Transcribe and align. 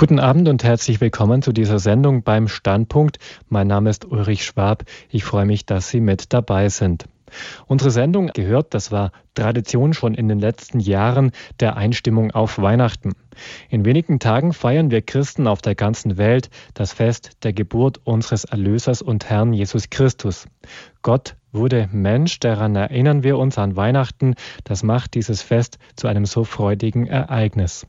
Guten 0.00 0.18
Abend 0.18 0.48
und 0.48 0.64
herzlich 0.64 1.02
willkommen 1.02 1.42
zu 1.42 1.52
dieser 1.52 1.78
Sendung 1.78 2.22
beim 2.22 2.48
Standpunkt. 2.48 3.18
Mein 3.50 3.66
Name 3.66 3.90
ist 3.90 4.06
Ulrich 4.06 4.46
Schwab. 4.46 4.84
Ich 5.10 5.24
freue 5.24 5.44
mich, 5.44 5.66
dass 5.66 5.90
Sie 5.90 6.00
mit 6.00 6.32
dabei 6.32 6.70
sind. 6.70 7.04
Unsere 7.66 7.90
Sendung 7.90 8.28
gehört, 8.28 8.72
das 8.72 8.90
war 8.90 9.12
Tradition 9.34 9.92
schon 9.92 10.14
in 10.14 10.26
den 10.26 10.38
letzten 10.38 10.80
Jahren, 10.80 11.32
der 11.60 11.76
Einstimmung 11.76 12.30
auf 12.30 12.58
Weihnachten. 12.58 13.12
In 13.68 13.84
wenigen 13.84 14.20
Tagen 14.20 14.54
feiern 14.54 14.90
wir 14.90 15.02
Christen 15.02 15.46
auf 15.46 15.60
der 15.60 15.74
ganzen 15.74 16.16
Welt 16.16 16.48
das 16.72 16.94
Fest 16.94 17.32
der 17.42 17.52
Geburt 17.52 18.00
unseres 18.04 18.44
Erlösers 18.44 19.02
und 19.02 19.28
Herrn 19.28 19.52
Jesus 19.52 19.90
Christus. 19.90 20.46
Gott 21.02 21.36
wurde 21.52 21.88
Mensch, 21.92 22.40
daran 22.40 22.76
erinnern 22.76 23.22
wir 23.22 23.38
uns 23.38 23.58
an 23.58 23.76
Weihnachten, 23.76 24.34
das 24.64 24.82
macht 24.82 25.14
dieses 25.14 25.42
Fest 25.42 25.78
zu 25.96 26.08
einem 26.08 26.26
so 26.26 26.44
freudigen 26.44 27.06
Ereignis. 27.06 27.86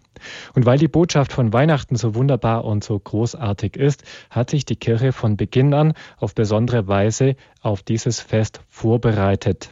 Und 0.53 0.65
weil 0.65 0.77
die 0.77 0.87
Botschaft 0.87 1.33
von 1.33 1.53
Weihnachten 1.53 1.95
so 1.95 2.15
wunderbar 2.15 2.65
und 2.65 2.83
so 2.83 2.97
großartig 2.97 3.75
ist, 3.75 4.03
hat 4.29 4.49
sich 4.49 4.65
die 4.65 4.75
Kirche 4.75 5.11
von 5.11 5.37
Beginn 5.37 5.73
an 5.73 5.93
auf 6.17 6.35
besondere 6.35 6.87
Weise 6.87 7.35
auf 7.61 7.83
dieses 7.83 8.19
Fest 8.19 8.61
vorbereitet. 8.69 9.69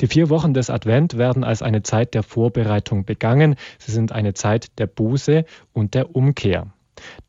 Die 0.00 0.06
vier 0.08 0.30
Wochen 0.30 0.54
des 0.54 0.68
Advent 0.68 1.16
werden 1.16 1.44
als 1.44 1.62
eine 1.62 1.82
Zeit 1.82 2.14
der 2.14 2.22
Vorbereitung 2.22 3.04
begangen. 3.04 3.54
Sie 3.78 3.92
sind 3.92 4.12
eine 4.12 4.34
Zeit 4.34 4.78
der 4.78 4.86
Buße 4.86 5.44
und 5.72 5.94
der 5.94 6.14
Umkehr. 6.16 6.72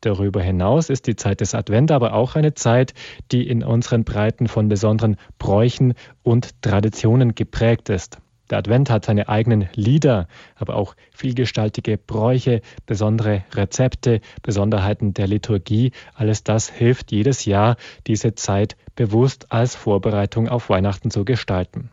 Darüber 0.00 0.42
hinaus 0.42 0.90
ist 0.90 1.06
die 1.06 1.16
Zeit 1.16 1.40
des 1.40 1.54
Advent 1.54 1.90
aber 1.90 2.14
auch 2.14 2.36
eine 2.36 2.54
Zeit, 2.54 2.94
die 3.30 3.46
in 3.46 3.62
unseren 3.62 4.04
Breiten 4.04 4.48
von 4.48 4.68
besonderen 4.68 5.16
Bräuchen 5.38 5.94
und 6.22 6.62
Traditionen 6.62 7.34
geprägt 7.34 7.88
ist. 7.88 8.18
Der 8.52 8.58
Advent 8.58 8.90
hat 8.90 9.06
seine 9.06 9.30
eigenen 9.30 9.70
Lieder, 9.74 10.28
aber 10.56 10.76
auch 10.76 10.94
vielgestaltige 11.10 11.96
Bräuche, 11.96 12.60
besondere 12.84 13.44
Rezepte, 13.54 14.20
Besonderheiten 14.42 15.14
der 15.14 15.26
Liturgie. 15.26 15.92
Alles 16.14 16.44
das 16.44 16.68
hilft 16.68 17.12
jedes 17.12 17.46
Jahr, 17.46 17.76
diese 18.06 18.34
Zeit 18.34 18.76
bewusst 18.94 19.50
als 19.52 19.74
Vorbereitung 19.74 20.48
auf 20.48 20.68
Weihnachten 20.68 21.10
zu 21.10 21.24
gestalten. 21.24 21.90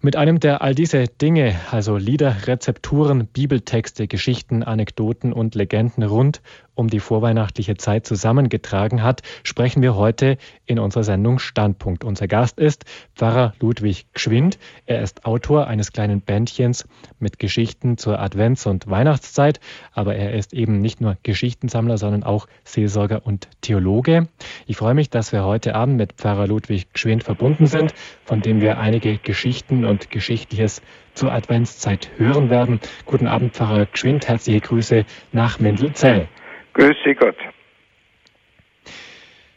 Mit 0.00 0.14
einem, 0.14 0.38
der 0.38 0.62
all 0.62 0.74
diese 0.74 1.08
Dinge, 1.08 1.56
also 1.70 1.96
Lieder, 1.96 2.46
Rezepturen, 2.46 3.26
Bibeltexte, 3.26 4.06
Geschichten, 4.06 4.62
Anekdoten 4.62 5.32
und 5.32 5.54
Legenden 5.54 6.04
rund 6.04 6.42
um 6.76 6.88
die 6.88 7.00
vorweihnachtliche 7.00 7.76
Zeit 7.76 8.06
zusammengetragen 8.06 9.02
hat, 9.02 9.22
sprechen 9.42 9.82
wir 9.82 9.96
heute 9.96 10.36
in 10.66 10.78
unserer 10.78 11.02
Sendung 11.02 11.38
Standpunkt. 11.38 12.04
Unser 12.04 12.28
Gast 12.28 12.58
ist 12.58 12.84
Pfarrer 13.16 13.54
Ludwig 13.60 14.06
Gschwind. 14.12 14.58
Er 14.84 15.02
ist 15.02 15.24
Autor 15.24 15.66
eines 15.66 15.92
kleinen 15.92 16.20
Bändchens 16.20 16.86
mit 17.18 17.38
Geschichten 17.38 17.96
zur 17.96 18.20
Advents- 18.20 18.68
und 18.68 18.88
Weihnachtszeit, 18.88 19.58
aber 19.92 20.14
er 20.14 20.34
ist 20.34 20.52
eben 20.52 20.80
nicht 20.80 21.00
nur 21.00 21.16
Geschichtensammler, 21.22 21.98
sondern 21.98 22.22
auch 22.22 22.46
Seelsorger 22.64 23.26
und 23.26 23.48
Theologe. 23.62 24.28
Ich 24.66 24.76
freue 24.76 24.94
mich, 24.94 25.10
dass 25.10 25.32
wir 25.32 25.44
heute 25.44 25.74
Abend 25.74 25.96
mit 25.96 26.12
Pfarrer 26.12 26.46
Ludwig 26.46 26.92
Gschwind 26.92 27.24
verbunden 27.24 27.66
sind, 27.66 27.94
von 28.24 28.42
dem 28.42 28.60
wir 28.60 28.78
einige 28.78 29.18
Geschichten 29.18 29.84
und 29.84 30.10
Geschichtliches 30.10 30.82
zur 31.14 31.32
Adventszeit 31.32 32.10
hören 32.18 32.50
werden. 32.50 32.80
Guten 33.06 33.26
Abend, 33.26 33.54
Pfarrer 33.54 33.86
Gschwind. 33.86 34.28
Herzliche 34.28 34.60
Grüße 34.60 35.06
nach 35.32 35.58
Mendelzell. 35.58 36.28
Grüße 36.76 37.14
Gott. 37.14 37.36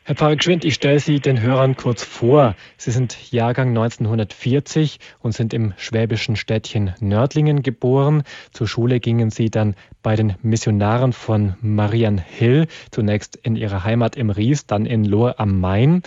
Herr 0.05 0.15
Pfarrer 0.15 0.37
Gschwind, 0.37 0.63
ich 0.63 0.75
stelle 0.75 1.01
Sie 1.01 1.19
den 1.19 1.41
Hörern 1.41 1.75
kurz 1.75 2.01
vor. 2.01 2.55
Sie 2.77 2.91
sind 2.91 3.33
Jahrgang 3.33 3.69
1940 3.69 4.99
und 5.19 5.33
sind 5.33 5.53
im 5.53 5.73
schwäbischen 5.75 6.37
Städtchen 6.37 6.93
Nördlingen 7.01 7.61
geboren. 7.61 8.23
Zur 8.53 8.69
Schule 8.69 9.01
gingen 9.01 9.31
Sie 9.31 9.49
dann 9.49 9.75
bei 10.01 10.15
den 10.15 10.35
Missionaren 10.41 11.11
von 11.11 11.55
Marianhill, 11.59 12.67
zunächst 12.89 13.35
in 13.35 13.57
Ihrer 13.57 13.83
Heimat 13.83 14.15
im 14.15 14.29
Ries, 14.29 14.65
dann 14.65 14.85
in 14.85 15.03
Lohr 15.03 15.41
am 15.41 15.59
Main. 15.59 16.03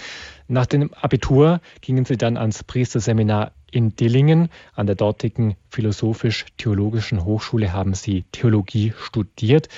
Nach 0.48 0.66
dem 0.66 0.94
Abitur 0.94 1.60
gingen 1.82 2.06
Sie 2.06 2.16
dann 2.16 2.38
ans 2.38 2.64
Priesterseminar 2.64 3.52
in 3.70 3.94
Dillingen. 3.94 4.48
An 4.74 4.86
der 4.86 4.96
dortigen 4.96 5.56
Philosophisch-Theologischen 5.68 7.26
Hochschule 7.26 7.74
haben 7.74 7.92
Sie 7.92 8.24
Theologie 8.32 8.94
studiert. 8.98 9.68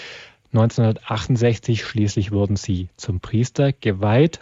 1968 0.54 1.84
schließlich 1.84 2.30
wurden 2.30 2.54
sie 2.54 2.88
zum 2.96 3.18
Priester 3.18 3.72
geweiht. 3.72 4.38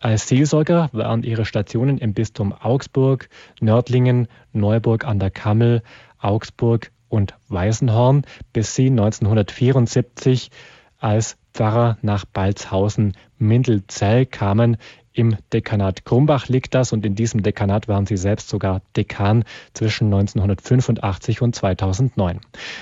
Als 0.00 0.26
Seelsorger 0.26 0.90
waren 0.92 1.22
ihre 1.22 1.44
Stationen 1.44 1.98
im 1.98 2.12
Bistum 2.12 2.52
Augsburg, 2.52 3.28
Nördlingen, 3.60 4.26
Neuburg 4.52 5.06
an 5.06 5.20
der 5.20 5.30
Kammel, 5.30 5.84
Augsburg 6.18 6.90
und 7.08 7.34
Weißenhorn, 7.48 8.22
bis 8.52 8.74
sie 8.74 8.90
1974 8.90 10.50
als 10.98 11.36
Pfarrer 11.52 11.98
nach 12.02 12.24
Balzhausen-Mindelzell 12.24 14.26
kamen. 14.26 14.76
Im 15.16 15.36
Dekanat 15.52 16.04
Krumbach 16.04 16.48
liegt 16.48 16.74
das 16.74 16.92
und 16.92 17.06
in 17.06 17.14
diesem 17.14 17.44
Dekanat 17.44 17.86
waren 17.86 18.04
sie 18.04 18.16
selbst 18.16 18.48
sogar 18.48 18.82
Dekan 18.96 19.44
zwischen 19.72 20.06
1985 20.06 21.40
und 21.40 21.54
2009. 21.54 22.40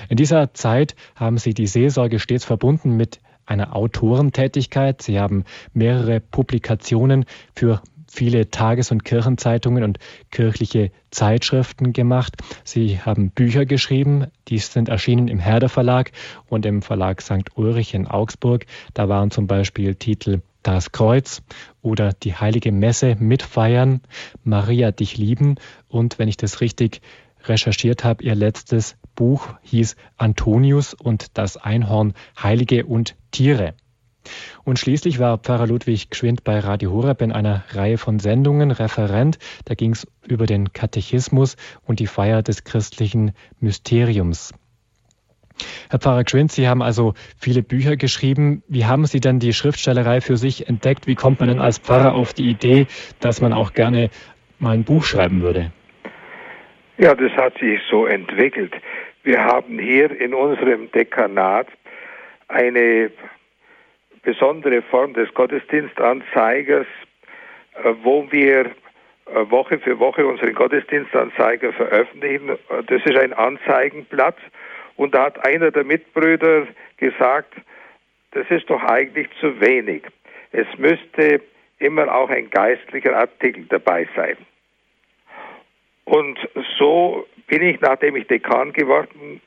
In 0.09 0.17
dieser 0.17 0.51
Zeit 0.55 0.95
haben 1.15 1.37
sie 1.37 1.53
die 1.53 1.67
Seelsorge 1.67 2.17
stets 2.17 2.43
verbunden 2.43 2.97
mit 2.97 3.19
einer 3.45 3.75
Autorentätigkeit. 3.75 5.03
Sie 5.03 5.19
haben 5.19 5.43
mehrere 5.73 6.19
Publikationen 6.21 7.25
für 7.53 7.83
viele 8.07 8.49
Tages- 8.49 8.91
und 8.91 9.05
Kirchenzeitungen 9.05 9.83
und 9.83 9.99
kirchliche 10.31 10.89
Zeitschriften 11.11 11.93
gemacht. 11.93 12.35
Sie 12.63 12.99
haben 12.99 13.29
Bücher 13.29 13.67
geschrieben, 13.67 14.25
die 14.47 14.57
sind 14.57 14.89
erschienen 14.89 15.27
im 15.27 15.37
Herder 15.37 15.69
Verlag 15.69 16.11
und 16.47 16.65
im 16.65 16.81
Verlag 16.81 17.21
St. 17.21 17.55
Ulrich 17.55 17.93
in 17.93 18.07
Augsburg. 18.07 18.65
Da 18.95 19.07
waren 19.07 19.29
zum 19.29 19.45
Beispiel 19.45 19.93
Titel 19.93 20.41
das 20.63 20.91
Kreuz 20.91 21.41
oder 21.81 22.13
die 22.13 22.35
heilige 22.35 22.71
Messe 22.71 23.15
mitfeiern, 23.19 24.01
Maria 24.43 24.91
dich 24.91 25.17
lieben 25.17 25.55
und 25.87 26.19
wenn 26.19 26.27
ich 26.27 26.37
das 26.37 26.61
richtig 26.61 27.01
recherchiert 27.43 28.03
habe, 28.03 28.23
ihr 28.23 28.35
letztes 28.35 28.95
Buch 29.15 29.49
hieß 29.61 29.95
Antonius 30.17 30.93
und 30.93 31.37
das 31.37 31.57
Einhorn 31.57 32.13
Heilige 32.41 32.85
und 32.85 33.15
Tiere. 33.31 33.75
Und 34.63 34.79
schließlich 34.79 35.19
war 35.19 35.37
Pfarrer 35.37 35.67
Ludwig 35.67 36.09
Geschwind 36.09 36.45
bei 36.45 36.59
Radio 36.59 36.91
Horeb 36.91 37.21
in 37.21 37.33
einer 37.33 37.63
Reihe 37.71 37.97
von 37.97 38.19
Sendungen 38.19 38.71
Referent. 38.71 39.37
Da 39.65 39.75
ging 39.75 39.91
es 39.91 40.07
über 40.25 40.45
den 40.45 40.71
Katechismus 40.71 41.57
und 41.83 41.99
die 41.99 42.07
Feier 42.07 42.41
des 42.41 42.63
christlichen 42.63 43.33
Mysteriums. 43.59 44.53
Herr 45.89 45.99
Pfarrer 45.99 46.23
Gschwind, 46.23 46.51
Sie 46.51 46.67
haben 46.67 46.81
also 46.81 47.13
viele 47.39 47.63
Bücher 47.63 47.95
geschrieben. 47.95 48.63
Wie 48.67 48.85
haben 48.85 49.05
Sie 49.05 49.19
denn 49.19 49.39
die 49.39 49.53
Schriftstellerei 49.53 50.21
für 50.21 50.37
sich 50.37 50.67
entdeckt? 50.67 51.07
Wie 51.07 51.15
kommt 51.15 51.39
man 51.39 51.49
denn 51.49 51.59
als 51.59 51.77
Pfarrer 51.77 52.13
auf 52.15 52.33
die 52.33 52.49
Idee, 52.49 52.87
dass 53.19 53.41
man 53.41 53.53
auch 53.53 53.73
gerne 53.73 54.09
mal 54.59 54.71
ein 54.71 54.83
Buch 54.83 55.03
schreiben 55.03 55.41
würde? 55.41 55.71
Ja, 56.97 57.15
das 57.15 57.31
hat 57.33 57.57
sich 57.59 57.79
so 57.89 58.05
entwickelt. 58.05 58.73
Wir 59.23 59.43
haben 59.43 59.79
hier 59.79 60.11
in 60.19 60.33
unserem 60.33 60.91
Dekanat 60.91 61.67
eine 62.47 63.11
besondere 64.21 64.81
Form 64.81 65.13
des 65.13 65.33
Gottesdienstanzeigers, 65.33 66.87
äh, 67.83 67.93
wo 68.03 68.31
wir 68.31 68.65
äh, 68.65 68.71
Woche 69.49 69.79
für 69.79 69.99
Woche 69.99 70.25
unseren 70.25 70.53
Gottesdienstanzeiger 70.53 71.73
veröffentlichen. 71.73 72.57
Das 72.87 73.01
ist 73.05 73.17
ein 73.17 73.33
Anzeigenblatt 73.33 74.37
und 74.95 75.13
da 75.13 75.25
hat 75.25 75.45
einer 75.45 75.71
der 75.71 75.83
Mitbrüder 75.83 76.67
gesagt, 76.97 77.53
das 78.31 78.49
ist 78.49 78.69
doch 78.69 78.81
eigentlich 78.83 79.27
zu 79.39 79.59
wenig. 79.61 80.03
Es 80.51 80.67
müsste 80.77 81.41
immer 81.79 82.13
auch 82.13 82.29
ein 82.29 82.49
geistlicher 82.49 83.15
Artikel 83.15 83.65
dabei 83.65 84.07
sein. 84.15 84.37
Und 86.05 86.37
so 86.77 87.27
bin 87.47 87.61
ich, 87.61 87.79
nachdem 87.81 88.15
ich 88.15 88.27
Dekan 88.27 88.73
geworden 88.73 89.41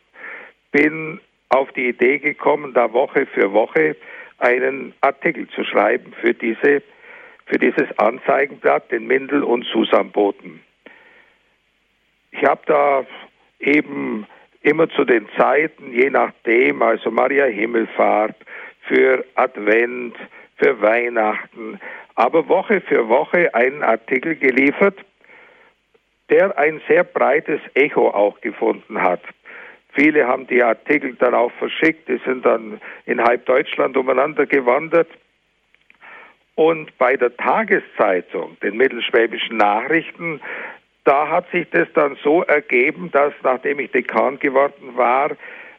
bin, 0.73 1.21
auf 1.49 1.71
die 1.73 1.89
Idee 1.89 2.19
gekommen, 2.19 2.75
da 2.75 2.93
Woche 2.93 3.27
für 3.27 3.53
Woche 3.53 3.97
einen 4.39 4.95
Artikel 5.01 5.49
zu 5.49 5.65
schreiben 5.65 6.13
für 6.21 6.35
diese 6.35 6.83
für 7.47 7.59
dieses 7.59 7.87
Anzeigenblatt, 7.99 8.91
den 8.91 9.07
Mindel 9.07 9.45
und 9.45 9.65
Susamboten. 9.67 10.61
Ich 12.33 12.45
habe 12.45 12.61
da 12.67 13.07
eben 13.61 14.27
immer 14.67 14.89
zu 14.91 15.05
den 15.05 15.29
Zeiten, 15.37 15.93
je 15.93 16.11
nachdem, 16.11 16.83
also 16.83 17.11
Maria 17.11 17.45
Himmelfahrt, 17.45 18.35
für 18.89 19.25
Advent, 19.37 20.17
für 20.57 20.81
Weihnachten, 20.81 21.79
aber 22.17 22.49
Woche 22.49 22.81
für 22.81 23.09
Woche 23.09 23.55
einen 23.55 23.83
Artikel 23.83 24.35
geliefert, 24.35 24.99
der 26.31 26.59
ein 26.59 26.81
sehr 26.89 27.05
breites 27.05 27.61
Echo 27.75 28.09
auch 28.11 28.41
gefunden 28.41 29.01
hat. 29.01 29.21
Viele 29.93 30.27
haben 30.27 30.47
die 30.49 30.63
Artikel 30.63 31.15
darauf 31.15 31.53
verschickt, 31.55 32.09
die 32.09 32.21
sind 32.27 32.45
dann 32.45 32.81
in 33.07 33.23
halb 33.23 33.47
Deutschland 33.47 33.97
umeinander 33.97 34.47
gewandert. 34.47 35.09
Und 36.57 36.97
bei 36.99 37.17
der 37.17 37.37
Tageszeitung, 37.37 38.57
den 38.63 38.77
Mittelschwäbischen 38.77 39.59
Nachrichten, 39.59 40.41
da 41.07 41.29
hat 41.29 41.49
sich 41.51 41.69
das 41.71 41.89
dann 41.95 42.17
so 42.23 42.43
ergeben, 42.43 43.11
dass 43.13 43.33
nachdem 43.43 43.79
ich 43.79 43.93
Dekan 43.93 44.39
geworden 44.39 44.97
war, 44.97 45.31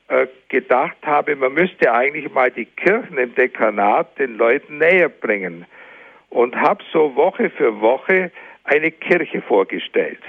äh, 0.07 0.27
gedacht 0.47 0.97
habe, 1.05 1.35
man 1.35 1.53
müsste 1.53 1.91
eigentlich 1.91 2.31
mal 2.33 2.49
die 2.49 2.65
Kirchen 2.65 3.17
im 3.17 3.35
Dekanat 3.35 4.17
den 4.17 4.37
Leuten 4.37 4.77
näher 4.77 5.09
bringen. 5.09 5.65
Und 6.29 6.55
habe 6.55 6.83
so 6.91 7.15
Woche 7.15 7.49
für 7.49 7.81
Woche 7.81 8.31
eine 8.63 8.91
Kirche 8.91 9.41
vorgestellt, 9.41 10.21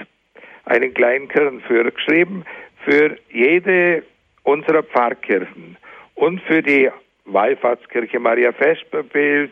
einen 0.65 0.93
kleinen 0.93 1.27
Kirchenführer 1.29 1.91
geschrieben 1.91 2.45
für 2.83 3.17
jede 3.29 4.03
unserer 4.43 4.83
Pfarrkirchen 4.83 5.77
und 6.15 6.41
für 6.41 6.61
die 6.61 6.89
Wallfahrtskirche 7.25 8.19
Maria 8.19 8.51
Vesperbild 8.51 9.51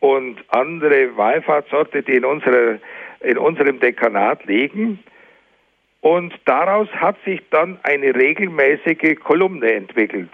und 0.00 0.36
andere 0.48 1.16
Wallfahrtsorte, 1.16 2.02
die 2.02 2.16
in, 2.16 2.24
unserer, 2.24 2.78
in 3.20 3.38
unserem 3.38 3.80
Dekanat 3.80 4.44
liegen. 4.44 4.98
Und 6.00 6.32
daraus 6.46 6.88
hat 6.94 7.16
sich 7.24 7.40
dann 7.50 7.78
eine 7.82 8.14
regelmäßige 8.14 9.18
Kolumne 9.22 9.72
entwickelt. 9.72 10.30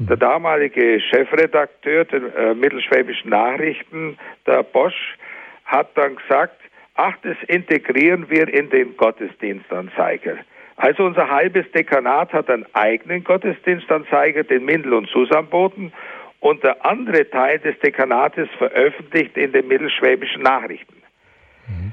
Der 0.00 0.16
damalige 0.16 1.00
Chefredakteur 1.00 2.04
der 2.04 2.36
äh, 2.36 2.54
Mittelschwäbischen 2.54 3.30
Nachrichten, 3.30 4.16
der 4.46 4.62
Bosch, 4.62 5.16
hat 5.64 5.90
dann 5.96 6.14
gesagt, 6.14 6.56
ach, 6.94 7.14
das 7.22 7.36
integrieren 7.48 8.30
wir 8.30 8.46
in 8.46 8.70
den 8.70 8.96
Gottesdienstanzeiger. 8.96 10.36
Also 10.76 11.04
unser 11.04 11.28
halbes 11.28 11.68
Dekanat 11.72 12.32
hat 12.32 12.48
einen 12.48 12.64
eigenen 12.74 13.24
Gottesdienstanzeiger, 13.24 14.44
den 14.44 14.64
Mindel 14.64 14.94
und 14.94 15.08
Susanboten, 15.08 15.92
und 16.38 16.62
der 16.62 16.86
andere 16.86 17.28
Teil 17.28 17.58
des 17.58 17.76
Dekanates 17.80 18.48
veröffentlicht 18.58 19.36
in 19.36 19.50
den 19.50 19.66
Mittelschwäbischen 19.66 20.42
Nachrichten. 20.42 20.94
Mhm. 21.66 21.92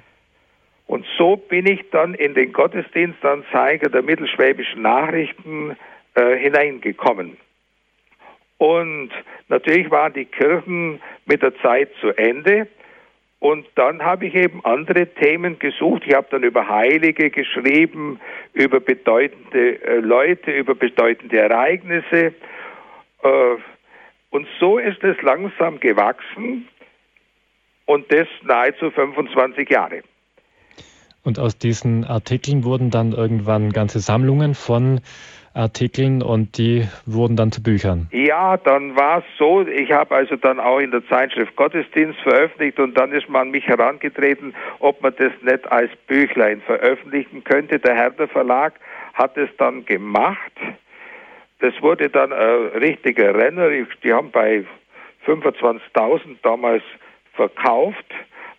Und 0.87 1.05
so 1.17 1.35
bin 1.35 1.65
ich 1.65 1.89
dann 1.91 2.13
in 2.13 2.33
den 2.35 2.53
Gottesdienstanzeiger 2.53 3.89
der 3.89 4.03
Mittelschwäbischen 4.03 4.81
Nachrichten 4.81 5.75
äh, 6.13 6.37
hineingekommen. 6.37 7.37
Und 8.57 9.09
natürlich 9.49 9.89
waren 9.91 10.13
die 10.13 10.25
Kirchen 10.25 11.01
mit 11.25 11.41
der 11.41 11.55
Zeit 11.57 11.89
zu 11.99 12.11
Ende. 12.17 12.67
Und 13.39 13.67
dann 13.75 14.03
habe 14.03 14.27
ich 14.27 14.35
eben 14.35 14.63
andere 14.63 15.07
Themen 15.07 15.59
gesucht. 15.59 16.03
Ich 16.05 16.15
habe 16.15 16.27
dann 16.31 16.43
über 16.43 16.67
Heilige 16.67 17.29
geschrieben, 17.29 18.19
über 18.53 18.79
bedeutende 18.79 19.83
äh, 19.83 19.99
Leute, 19.99 20.51
über 20.51 20.73
bedeutende 20.73 21.37
Ereignisse. 21.37 22.33
Äh, 23.21 23.55
und 24.29 24.47
so 24.59 24.77
ist 24.77 25.03
es 25.03 25.21
langsam 25.21 25.79
gewachsen 25.79 26.67
und 27.85 28.11
das 28.11 28.27
nahezu 28.43 28.89
25 28.91 29.69
Jahre. 29.69 30.01
Und 31.25 31.39
aus 31.39 31.57
diesen 31.57 32.05
Artikeln 32.05 32.63
wurden 32.63 32.91
dann 32.91 33.11
irgendwann 33.11 33.71
ganze 33.71 33.99
Sammlungen 33.99 34.53
von 34.53 35.01
Artikeln 35.55 36.21
und 36.21 36.57
die 36.57 36.85
wurden 37.05 37.35
dann 37.35 37.51
zu 37.51 37.63
Büchern. 37.63 38.07
Ja, 38.11 38.57
dann 38.57 38.95
war 38.95 39.19
es 39.19 39.23
so, 39.39 39.65
ich 39.65 39.91
habe 39.91 40.13
also 40.13 40.35
dann 40.35 40.59
auch 40.59 40.79
in 40.79 40.91
der 40.91 41.05
Zeitschrift 41.07 41.55
Gottesdienst 41.55 42.19
veröffentlicht 42.19 42.77
und 42.79 42.95
dann 42.95 43.11
ist 43.11 43.27
man 43.27 43.43
an 43.43 43.51
mich 43.51 43.65
herangetreten, 43.65 44.53
ob 44.79 45.01
man 45.01 45.15
das 45.17 45.31
nicht 45.41 45.71
als 45.71 45.89
Büchlein 46.07 46.61
veröffentlichen 46.61 47.43
könnte. 47.43 47.79
Der 47.79 47.95
Herder 47.95 48.27
Verlag 48.27 48.73
hat 49.13 49.35
es 49.37 49.49
dann 49.57 49.85
gemacht. 49.85 50.51
Das 51.59 51.73
wurde 51.81 52.09
dann 52.09 52.33
ein 52.33 52.79
richtiger 52.79 53.33
Renner. 53.33 53.69
Die 54.03 54.13
haben 54.13 54.29
bei 54.29 54.65
25.000 55.25 56.35
damals 56.43 56.83
verkauft. 57.33 58.13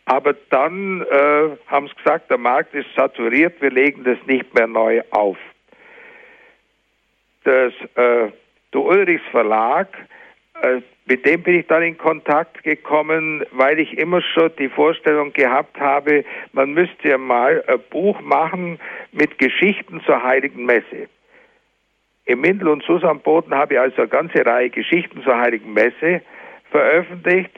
Aber 0.06 0.34
dann 0.50 1.02
äh, 1.02 1.56
haben 1.66 1.88
sie 1.88 1.94
gesagt, 1.96 2.30
der 2.30 2.38
Markt 2.38 2.74
ist 2.74 2.86
saturiert, 2.96 3.60
wir 3.60 3.70
legen 3.70 4.04
das 4.04 4.18
nicht 4.26 4.54
mehr 4.54 4.66
neu 4.66 5.02
auf 5.10 5.36
das, 7.46 7.72
äh, 7.94 8.30
der 8.74 8.80
Ulrichs 8.80 9.24
Verlag, 9.30 9.88
äh, 10.62 10.80
mit 11.06 11.24
dem 11.24 11.42
bin 11.42 11.60
ich 11.60 11.66
dann 11.68 11.82
in 11.82 11.96
Kontakt 11.96 12.64
gekommen, 12.64 13.44
weil 13.52 13.78
ich 13.78 13.96
immer 13.96 14.20
schon 14.20 14.50
die 14.58 14.68
Vorstellung 14.68 15.32
gehabt 15.32 15.78
habe, 15.78 16.24
man 16.52 16.72
müsste 16.72 17.08
ja 17.08 17.18
mal 17.18 17.62
ein 17.68 17.78
Buch 17.90 18.20
machen 18.20 18.80
mit 19.12 19.38
Geschichten 19.38 20.00
zur 20.04 20.22
Heiligen 20.22 20.66
Messe. 20.66 21.08
Im 22.24 22.40
Mindel 22.40 22.68
und 22.68 22.82
Susanboden 22.82 23.54
habe 23.54 23.74
ich 23.74 23.80
also 23.80 24.02
eine 24.02 24.08
ganze 24.08 24.44
Reihe 24.44 24.70
Geschichten 24.70 25.22
zur 25.22 25.38
Heiligen 25.38 25.72
Messe 25.72 26.22
veröffentlicht 26.72 27.52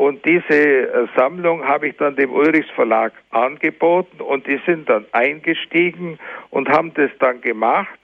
und 0.00 0.24
diese 0.24 0.54
äh, 0.54 1.06
Sammlung 1.16 1.66
habe 1.66 1.88
ich 1.88 1.96
dann 1.96 2.16
dem 2.16 2.32
Ulrichs 2.32 2.70
Verlag 2.70 3.12
angeboten 3.30 4.20
und 4.20 4.46
die 4.46 4.60
sind 4.66 4.88
dann 4.88 5.04
eingestiegen 5.12 6.18
und 6.50 6.68
haben 6.68 6.94
das 6.94 7.10
dann 7.18 7.40
gemacht 7.40 7.98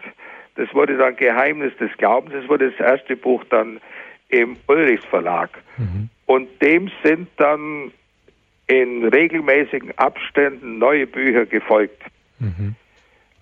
das 0.56 0.72
wurde 0.74 0.96
dann 0.96 1.16
Geheimnis 1.16 1.76
des 1.76 1.90
Glaubens. 1.98 2.34
Das 2.34 2.48
wurde 2.48 2.70
das 2.70 2.80
erste 2.80 3.14
Buch 3.14 3.44
dann 3.50 3.80
im 4.28 4.56
Ulrichs 4.66 5.04
Verlag. 5.04 5.50
Mhm. 5.76 6.08
Und 6.24 6.62
dem 6.62 6.90
sind 7.04 7.28
dann 7.36 7.92
in 8.66 9.04
regelmäßigen 9.04 9.96
Abständen 9.96 10.78
neue 10.78 11.06
Bücher 11.06 11.46
gefolgt. 11.46 12.02
Mhm. 12.40 12.74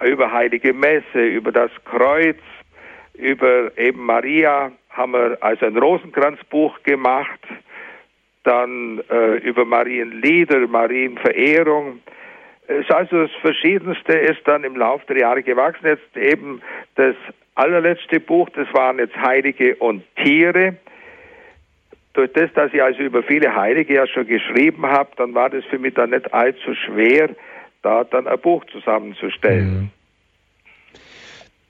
Über 0.04 0.32
Heilige 0.32 0.74
Messe, 0.74 1.24
über 1.24 1.50
das 1.50 1.70
Kreuz, 1.84 2.36
über 3.14 3.76
eben 3.78 4.04
Maria 4.04 4.72
haben 4.90 5.12
wir 5.12 5.38
also 5.40 5.64
ein 5.66 5.76
Rosenkranzbuch 5.76 6.82
gemacht, 6.82 7.40
dann 8.44 9.02
äh, 9.10 9.36
über 9.38 9.64
Marienlieder, 9.64 10.66
Marienverehrung, 10.68 12.00
es 12.66 12.90
also 12.90 13.22
das 13.22 13.30
Verschiedenste 13.42 14.12
ist 14.14 14.40
dann 14.46 14.64
im 14.64 14.76
Laufe 14.76 15.04
der 15.08 15.18
Jahre 15.18 15.42
gewachsen. 15.42 15.86
Jetzt 15.86 16.16
eben 16.16 16.62
das 16.94 17.14
allerletzte 17.54 18.20
Buch, 18.20 18.48
das 18.50 18.72
waren 18.72 18.98
jetzt 18.98 19.16
Heilige 19.16 19.76
und 19.76 20.02
Tiere. 20.16 20.76
Durch 22.14 22.32
das, 22.32 22.52
dass 22.54 22.72
ich 22.72 22.82
also 22.82 23.02
über 23.02 23.22
viele 23.22 23.54
Heilige 23.54 23.94
ja 23.94 24.06
schon 24.06 24.26
geschrieben 24.26 24.86
habe, 24.86 25.10
dann 25.16 25.34
war 25.34 25.50
das 25.50 25.64
für 25.66 25.78
mich 25.78 25.94
dann 25.94 26.10
nicht 26.10 26.32
allzu 26.32 26.74
schwer, 26.74 27.30
da 27.82 28.04
dann 28.04 28.26
ein 28.26 28.38
Buch 28.38 28.64
zusammenzustellen. 28.66 29.66
Mhm. 29.66 29.90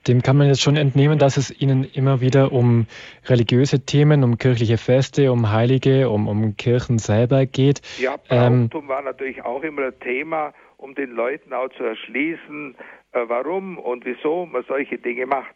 Dem 0.07 0.21
kann 0.21 0.37
man 0.37 0.47
jetzt 0.47 0.61
schon 0.61 0.75
entnehmen, 0.75 1.17
dass 1.17 1.37
es 1.37 1.49
Ihnen 1.61 1.83
immer 1.83 2.21
wieder 2.21 2.51
um 2.51 2.87
religiöse 3.25 3.85
Themen, 3.85 4.23
um 4.23 4.37
kirchliche 4.37 4.77
Feste, 4.77 5.31
um 5.31 5.51
Heilige, 5.51 6.09
um, 6.09 6.27
um 6.27 6.55
Kirchen 6.57 6.99
selber 6.99 7.45
geht. 7.45 7.81
Ja, 7.99 8.17
Brauchtum 8.17 8.83
ähm, 8.83 8.87
war 8.87 9.01
natürlich 9.01 9.43
auch 9.43 9.63
immer 9.63 9.87
ein 9.87 9.99
Thema 9.99 10.53
um 10.77 10.95
den 10.95 11.11
Leuten 11.11 11.53
auch 11.53 11.69
zu 11.69 11.83
erschließen, 11.83 12.75
äh, 13.13 13.19
warum 13.27 13.77
und 13.77 14.05
wieso 14.05 14.45
man 14.45 14.63
solche 14.67 14.97
Dinge 14.97 15.25
macht. 15.25 15.55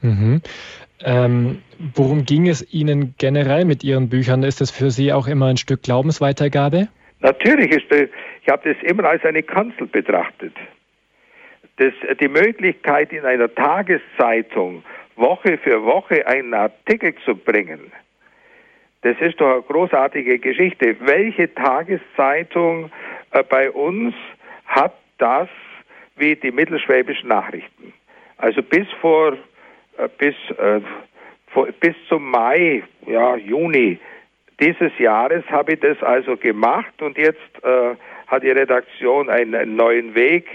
Mhm. 0.00 0.40
Ähm, 1.04 1.62
worum 1.94 2.24
ging 2.24 2.48
es 2.48 2.72
Ihnen 2.72 3.14
generell 3.18 3.64
mit 3.64 3.84
Ihren 3.84 4.08
Büchern? 4.08 4.42
Ist 4.42 4.60
das 4.60 4.70
für 4.70 4.90
Sie 4.90 5.12
auch 5.12 5.26
immer 5.26 5.46
ein 5.46 5.56
Stück 5.56 5.82
Glaubensweitergabe? 5.82 6.88
Natürlich 7.20 7.70
ist 7.70 7.90
das, 7.90 8.08
ich 8.42 8.48
habe 8.48 8.72
das 8.72 8.90
immer 8.90 9.04
als 9.04 9.24
eine 9.24 9.42
Kanzel 9.42 9.86
betrachtet. 9.86 10.54
Das, 11.76 11.92
die 12.20 12.28
Möglichkeit 12.28 13.12
in 13.12 13.24
einer 13.24 13.52
Tageszeitung 13.54 14.84
Woche 15.16 15.58
für 15.58 15.82
Woche 15.84 16.26
einen 16.26 16.54
Artikel 16.54 17.14
zu 17.24 17.34
bringen, 17.36 17.92
das 19.02 19.16
ist 19.20 19.40
doch 19.40 19.52
eine 19.52 19.62
großartige 19.62 20.38
Geschichte. 20.38 20.96
Welche 21.00 21.52
Tageszeitung 21.54 22.92
äh, 23.32 23.42
bei 23.42 23.70
uns 23.70 24.14
hat 24.66 24.94
das 25.18 25.48
wie 26.16 26.36
die 26.36 26.52
mittelschwäbischen 26.52 27.28
Nachrichten. 27.28 27.92
Also 28.36 28.62
bis 28.62 28.86
vor, 29.00 29.32
äh, 29.98 30.08
bis, 30.18 30.34
äh, 30.56 30.80
vor, 31.48 31.66
bis 31.80 31.96
zum 32.08 32.30
Mai, 32.30 32.84
ja, 33.06 33.36
Juni 33.36 33.98
dieses 34.62 34.96
Jahres 34.98 35.44
habe 35.50 35.72
ich 35.72 35.80
das 35.80 36.00
also 36.02 36.36
gemacht 36.36 37.02
und 37.02 37.18
jetzt 37.18 37.40
äh, 37.64 37.96
hat 38.28 38.42
die 38.44 38.50
Redaktion 38.50 39.28
einen, 39.28 39.54
einen 39.54 39.76
neuen 39.76 40.14
Weg 40.14 40.48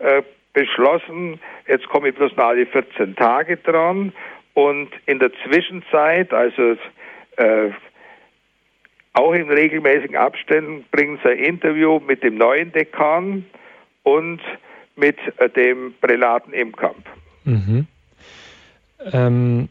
äh, 0.00 0.22
beschlossen. 0.52 1.40
Jetzt 1.66 1.88
komme 1.88 2.08
ich 2.08 2.14
bloß 2.14 2.36
noch 2.36 2.44
alle 2.44 2.66
14 2.66 3.16
Tage 3.16 3.56
dran 3.56 4.12
und 4.54 4.90
in 5.06 5.18
der 5.18 5.30
Zwischenzeit, 5.44 6.32
also 6.32 6.76
äh, 7.36 7.70
auch 9.14 9.32
in 9.32 9.50
regelmäßigen 9.50 10.16
Abständen 10.16 10.84
bringen 10.90 11.18
sie 11.22 11.30
ein 11.30 11.38
Interview 11.38 12.00
mit 12.00 12.22
dem 12.22 12.36
neuen 12.36 12.72
Dekan 12.72 13.44
und 14.02 14.40
mit 14.96 15.16
äh, 15.38 15.48
dem 15.48 15.94
Prälaten 16.00 16.52
im 16.52 16.74
Kamp. 16.74 17.06
Mhm. 17.44 17.86
Ähm, 19.12 19.68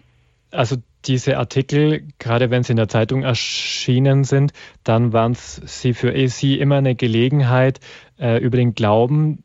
also 0.51 0.77
diese 1.05 1.38
Artikel, 1.38 2.03
gerade 2.19 2.51
wenn 2.51 2.63
sie 2.63 2.73
in 2.73 2.77
der 2.77 2.88
Zeitung 2.88 3.23
erschienen 3.23 4.23
sind, 4.23 4.53
dann 4.83 5.13
waren 5.13 5.33
sie 5.33 5.93
für 5.93 6.27
Sie 6.27 6.59
immer 6.59 6.77
eine 6.77 6.95
Gelegenheit, 6.95 7.79
äh, 8.19 8.38
über 8.39 8.57
den 8.57 8.75
Glauben 8.75 9.43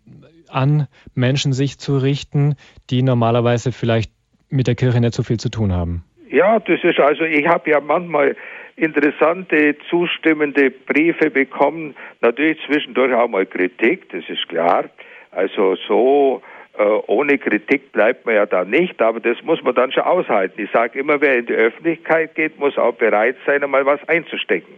an 0.56 0.88
Menschen 1.14 1.52
sich 1.52 1.78
zu 1.78 1.98
richten, 1.98 2.56
die 2.90 3.02
normalerweise 3.02 3.70
vielleicht 3.72 4.10
mit 4.48 4.66
der 4.66 4.74
Kirche 4.74 5.00
nicht 5.00 5.14
so 5.14 5.22
viel 5.22 5.38
zu 5.38 5.50
tun 5.50 5.72
haben. 5.72 6.02
Ja, 6.30 6.58
das 6.58 6.80
ist 6.82 6.98
also, 6.98 7.24
ich 7.24 7.46
habe 7.46 7.70
ja 7.70 7.80
manchmal 7.80 8.34
interessante, 8.76 9.76
zustimmende 9.88 10.70
Briefe 10.70 11.30
bekommen. 11.30 11.94
Natürlich 12.20 12.58
zwischendurch 12.66 13.14
auch 13.14 13.28
mal 13.28 13.46
Kritik, 13.46 14.08
das 14.10 14.24
ist 14.28 14.48
klar. 14.48 14.84
Also 15.30 15.76
so 15.86 16.42
Äh, 16.78 16.82
ohne 17.06 17.38
Kritik 17.38 17.90
bleibt 17.92 18.26
man 18.26 18.34
ja 18.34 18.44
da 18.44 18.62
nicht, 18.64 19.00
aber 19.00 19.18
das 19.18 19.42
muss 19.42 19.62
man 19.62 19.74
dann 19.74 19.92
schon 19.92 20.02
aushalten. 20.02 20.60
Ich 20.60 20.70
sage 20.72 20.98
immer, 20.98 21.22
wer 21.22 21.38
in 21.38 21.46
die 21.46 21.54
Öffentlichkeit 21.54 22.34
geht, 22.34 22.58
muss 22.58 22.76
auch 22.76 22.92
bereit 22.92 23.36
sein, 23.46 23.64
einmal 23.64 23.86
was 23.86 23.98
einzustecken. 24.08 24.74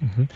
Mhm. 0.00 0.28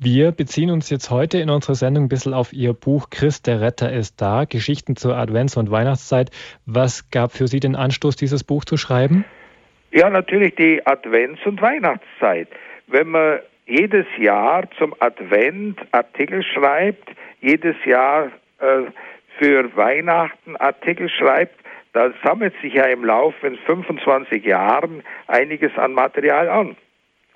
Wir 0.00 0.32
beziehen 0.32 0.70
uns 0.70 0.90
jetzt 0.90 1.10
heute 1.10 1.38
in 1.38 1.50
unserer 1.50 1.76
Sendung 1.76 2.04
ein 2.04 2.08
bisschen 2.08 2.34
auf 2.34 2.52
Ihr 2.52 2.72
Buch 2.72 3.10
Christ 3.10 3.46
der 3.46 3.60
Retter 3.60 3.92
ist 3.92 4.20
da, 4.20 4.44
Geschichten 4.44 4.96
zur 4.96 5.16
Advents- 5.16 5.56
und 5.56 5.70
Weihnachtszeit. 5.70 6.30
Was 6.66 7.10
gab 7.10 7.32
für 7.32 7.46
Sie 7.46 7.60
den 7.60 7.76
Anstoß, 7.76 8.16
dieses 8.16 8.42
Buch 8.42 8.64
zu 8.64 8.76
schreiben? 8.76 9.24
Ja, 9.92 10.10
natürlich 10.10 10.56
die 10.56 10.84
Advents- 10.84 11.46
und 11.46 11.62
Weihnachtszeit. 11.62 12.48
Wenn 12.88 13.08
man 13.10 13.38
jedes 13.66 14.06
Jahr 14.18 14.68
zum 14.78 14.94
Advent 14.98 15.78
Artikel 15.92 16.42
schreibt, 16.42 17.08
jedes 17.40 17.76
Jahr 17.84 18.32
äh, 18.58 18.90
für 19.38 19.76
Weihnachten 19.76 20.56
Artikel 20.56 21.08
schreibt, 21.08 21.54
da 21.92 22.12
sammelt 22.24 22.54
sich 22.60 22.74
ja 22.74 22.86
im 22.86 23.04
Laufe 23.04 23.38
von 23.40 23.56
25 23.56 24.44
Jahren 24.44 25.04
einiges 25.28 25.70
an 25.76 25.92
Material 25.92 26.48
an. 26.48 26.76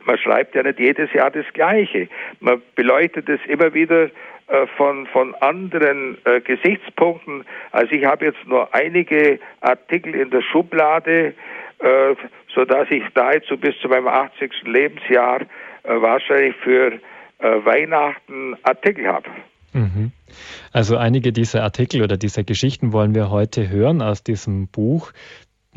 Man 0.09 0.17
schreibt 0.17 0.55
ja 0.55 0.63
nicht 0.63 0.81
jedes 0.81 1.13
Jahr 1.13 1.31
das 1.31 1.45
Gleiche. 1.53 2.09
Man 2.41 2.63
beleuchtet 2.75 3.29
es 3.29 3.41
immer 3.47 3.75
wieder 3.75 4.05
äh, 4.05 4.67
von, 4.79 5.07
von 5.09 5.35
anderen 5.37 6.17
äh, 6.25 6.41
Gesichtspunkten. 6.41 7.45
Also 7.73 7.93
ich 7.93 8.07
habe 8.07 8.25
jetzt 8.25 8.43
nur 8.47 8.75
einige 8.75 9.39
Artikel 9.61 10.15
in 10.15 10.31
der 10.31 10.41
Schublade, 10.41 11.35
äh, 11.81 12.15
sodass 12.55 12.91
ich 12.91 13.03
nahezu 13.15 13.59
bis 13.59 13.79
zu 13.83 13.89
meinem 13.89 14.09
80. 14.09 14.51
Lebensjahr 14.65 15.43
äh, 15.43 15.47
wahrscheinlich 15.85 16.57
für 16.65 16.93
äh, 16.93 16.99
Weihnachten 17.39 18.57
Artikel 18.63 19.07
habe. 19.07 19.29
Mhm. 19.75 20.13
Also 20.73 20.97
einige 20.97 21.33
dieser 21.33 21.63
Artikel 21.63 22.03
oder 22.03 22.17
dieser 22.17 22.45
Geschichten 22.45 22.95
wollen 22.95 23.15
wir 23.15 23.31
heute 23.31 23.69
hören 23.69 24.01
aus 24.01 24.23
diesem 24.23 24.69
Buch 24.69 25.13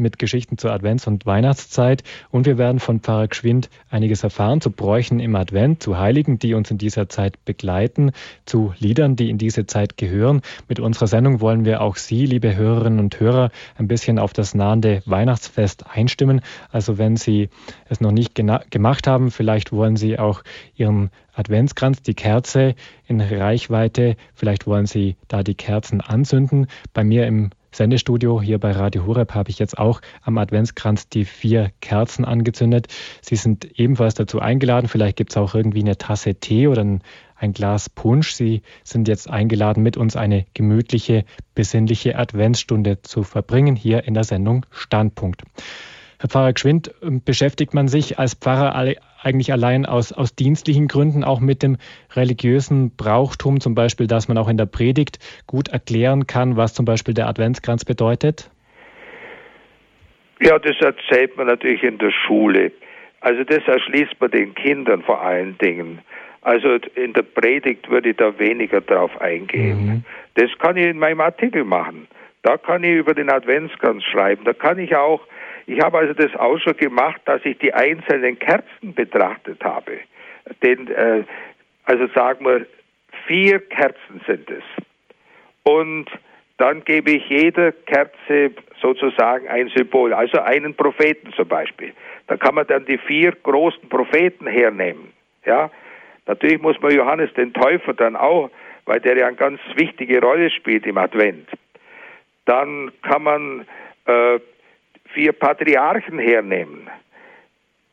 mit 0.02 0.20
Geschichten 0.20 0.58
zur 0.58 0.72
Advents- 0.72 1.08
und 1.08 1.26
Weihnachtszeit. 1.26 2.04
Und 2.30 2.46
wir 2.46 2.58
werden 2.58 2.80
von 2.80 3.00
Pfarrer 3.00 3.28
Gschwind 3.28 3.70
einiges 3.90 4.24
erfahren 4.24 4.60
zu 4.62 4.72
Bräuchen 4.72 5.20
im 5.20 5.36
Advent, 5.36 5.82
zu 5.82 5.98
Heiligen, 5.98 6.40
die 6.40 6.54
uns 6.54 6.72
in 6.72 6.78
dieser 6.78 7.08
Zeit 7.08 7.44
begleiten, 7.46 8.12
zu 8.46 8.74
Liedern, 8.80 9.16
die 9.16 9.30
in 9.30 9.38
diese 9.38 9.66
Zeit 9.66 9.98
gehören. 9.98 10.42
Mit 10.68 10.80
unserer 10.80 11.08
Sendung 11.08 11.40
wollen 11.40 11.66
wir 11.66 11.82
auch 11.82 11.96
Sie, 11.96 12.26
liebe 12.26 12.56
Hörerinnen 12.56 13.00
und 13.00 13.20
Hörer, 13.20 13.52
ein 13.78 13.88
bisschen 13.88 14.20
auf 14.20 14.34
das 14.34 14.54
nahende 14.54 15.02
Weihnachtsfest 15.06 15.86
einstimmen. 15.90 16.42
Also 16.72 16.98
wenn 16.98 17.16
Sie 17.16 17.50
es 17.88 18.02
noch 18.02 18.12
nicht 18.12 18.36
gemacht 18.36 19.08
haben, 19.08 19.32
vielleicht 19.32 19.72
wollen 19.72 19.96
Sie 19.96 20.20
auch 20.20 20.44
Ihren 20.76 21.12
Adventskranz, 21.34 22.02
die 22.02 22.14
Kerze 22.14 22.76
in 23.08 23.22
Reichweite. 23.22 24.16
Vielleicht 24.34 24.68
wollen 24.68 24.86
Sie 24.86 25.16
da 25.28 25.44
die 25.44 25.56
Kerzen 25.56 26.02
anzünden. 26.02 26.68
Bei 26.94 27.04
mir 27.04 27.26
im 27.26 27.52
Sendestudio 27.74 28.42
hier 28.42 28.60
bei 28.60 28.72
Radio 28.72 29.06
Horeb 29.06 29.34
habe 29.34 29.50
ich 29.50 29.58
jetzt 29.58 29.78
auch 29.78 30.02
am 30.22 30.38
Adventskranz 30.38 31.08
die 31.08 31.24
vier 31.24 31.72
Kerzen 31.80 32.26
angezündet. 32.26 32.88
Sie 33.22 33.38
sind 33.38 33.80
ebenfalls 33.80 34.14
dazu 34.14 34.42
eingeladen. 34.42 34.90
Vielleicht 34.90 35.16
gibt 35.16 35.32
es 35.32 35.38
auch 35.38 35.56
irgendwie 35.56 35.80
eine 35.80 35.98
Tasse 35.98 36.36
Tee 36.36 36.68
oder 36.68 36.84
ein, 36.84 37.02
ein 37.38 37.54
Glas 37.54 37.90
Punsch. 37.90 38.34
Sie 38.34 38.62
sind 38.84 39.08
jetzt 39.08 39.30
eingeladen, 39.30 39.84
mit 39.84 39.96
uns 39.96 40.18
eine 40.18 40.46
gemütliche, 40.54 41.24
besinnliche 41.56 42.18
Adventsstunde 42.18 43.02
zu 43.04 43.24
verbringen 43.24 43.78
hier 43.78 44.04
in 44.04 44.16
der 44.16 44.26
Sendung 44.26 44.66
Standpunkt. 44.72 45.44
Herr 46.20 46.30
Pfarrer 46.30 46.54
Gschwind, 46.54 46.94
ähm, 47.02 47.24
beschäftigt 47.24 47.74
man 47.74 47.88
sich 47.88 48.20
als 48.20 48.36
Pfarrer 48.36 48.76
eigentlich 49.24 49.52
allein 49.52 49.86
aus, 49.86 50.12
aus 50.12 50.36
dienstlichen 50.36 50.88
Gründen 50.88 51.24
auch 51.24 51.40
mit 51.40 51.64
dem 51.64 51.78
religiösen 52.16 52.96
Brauchtum, 52.96 53.60
zum 53.60 53.76
Beispiel, 53.76 54.08
dass 54.08 54.28
man 54.28 54.38
auch 54.38 54.50
in 54.50 54.58
der 54.58 54.66
Predigt 54.66 55.20
gut 55.48 55.70
erklären 55.70 56.28
kann, 56.28 56.58
was 56.58 56.74
zum 56.74 56.86
Beispiel 56.86 57.14
der 57.14 57.28
Adventskranz 57.28 57.86
bedeutet? 57.86 58.50
Ja, 60.40 60.58
das 60.58 60.76
erzählt 60.82 61.38
man 61.38 61.48
natürlich 61.48 61.84
in 61.84 62.00
der 62.00 62.12
Schule. 62.12 62.72
Also 63.22 63.44
das 63.44 63.62
erschließt 63.68 64.16
man 64.20 64.32
den 64.32 64.56
Kindern 64.56 65.04
vor 65.04 65.22
allen 65.22 65.58
Dingen. 65.60 66.00
Also 66.42 66.78
in 66.96 67.14
der 67.14 67.22
Predigt 67.22 67.88
würde 67.90 68.10
ich 68.10 68.18
da 68.18 68.38
weniger 68.40 68.82
drauf 68.82 69.22
eingehen. 69.22 69.86
Mhm. 69.86 70.04
Das 70.34 70.50
kann 70.58 70.76
ich 70.76 70.88
in 70.88 70.98
meinem 70.98 71.22
Artikel 71.22 71.64
machen. 71.64 72.08
Da 72.42 72.58
kann 72.58 72.84
ich 72.84 72.96
über 72.96 73.14
den 73.14 73.30
Adventskranz 73.30 74.04
schreiben. 74.04 74.44
Da 74.46 74.54
kann 74.54 74.80
ich 74.80 74.96
auch 74.96 75.22
ich 75.68 75.80
habe 75.82 76.00
also 76.00 76.14
das 76.14 76.36
auch 76.36 76.58
schon 76.60 76.78
gemacht, 76.78 77.22
dass 77.26 77.44
ich 77.46 77.58
die 77.60 77.74
einzelnen 77.74 78.38
Kerzen 78.40 78.94
betrachtet 78.94 79.64
habe. 79.64 80.00
Den, 80.64 80.88
äh, 80.90 81.24
also 81.86 82.08
sagen 82.08 82.46
wir, 82.46 82.66
vier 83.28 83.60
Kerzen 83.60 84.22
sind 84.28 84.50
es. 84.50 84.64
Und 85.64 86.08
dann 86.58 86.84
gebe 86.84 87.12
ich 87.12 87.28
jeder 87.30 87.72
Kerze 87.72 88.52
sozusagen 88.82 89.48
ein 89.48 89.70
Symbol, 89.70 90.14
also 90.14 90.40
einen 90.40 90.76
Propheten 90.76 91.34
zum 91.34 91.48
Beispiel. 91.48 91.94
Da 92.28 92.38
kann 92.38 92.56
man 92.56 92.68
dann 92.68 92.86
die 92.86 92.98
vier 92.98 93.32
großen 93.32 93.90
Propheten 93.90 94.48
hernehmen. 94.48 95.12
Ja, 95.46 95.72
natürlich 96.28 96.62
muss 96.62 96.80
man 96.82 96.94
Johannes 96.94 97.34
den 97.34 97.54
Täufer 97.54 97.94
dann 97.94 98.16
auch, 98.16 98.50
weil 98.86 99.00
der 99.00 99.18
ja 99.18 99.28
eine 99.28 99.36
ganz 99.36 99.60
wichtige 99.76 100.22
Rolle 100.22 100.50
spielt 100.50 100.86
im 100.86 100.98
Advent. 100.98 101.50
Dann 102.46 102.92
kann 103.02 103.24
man 103.24 103.66
äh, 104.06 104.40
vier 105.14 105.34
Patriarchen 105.34 106.20
hernehmen, 106.20 106.90